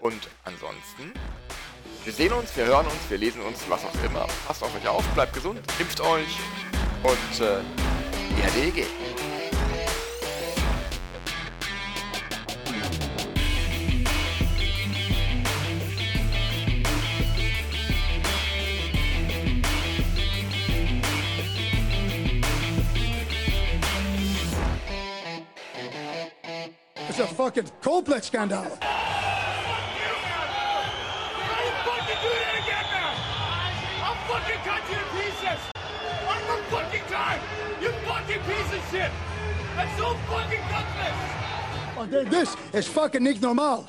und 0.00 0.28
ansonsten, 0.44 1.12
wir 2.04 2.12
sehen 2.12 2.32
uns, 2.32 2.56
wir 2.56 2.66
hören 2.66 2.86
uns, 2.86 3.10
wir 3.10 3.18
lesen 3.18 3.42
uns, 3.42 3.68
was 3.68 3.84
auch 3.84 4.04
immer. 4.04 4.26
Passt 4.46 4.62
auf 4.62 4.74
euch 4.74 4.88
auf, 4.88 5.06
bleibt 5.08 5.34
gesund, 5.34 5.60
impft 5.78 6.00
euch 6.00 6.38
und 7.02 7.40
äh, 7.40 7.60
ERDG. 8.42 8.86
One 36.26 36.42
more 36.46 36.62
fucking 36.70 37.06
time. 37.08 37.40
You 37.80 37.90
fucking 38.06 38.40
piece 38.42 38.72
of 38.72 38.90
shit. 38.90 39.10
That's 39.76 39.98
so 39.98 40.14
fucking 40.30 40.64
gutless. 40.70 41.40
Oh, 41.98 42.06
This 42.30 42.56
is 42.72 42.86
fucking 42.86 43.22
niet 43.22 43.40
normaal. 43.40 43.84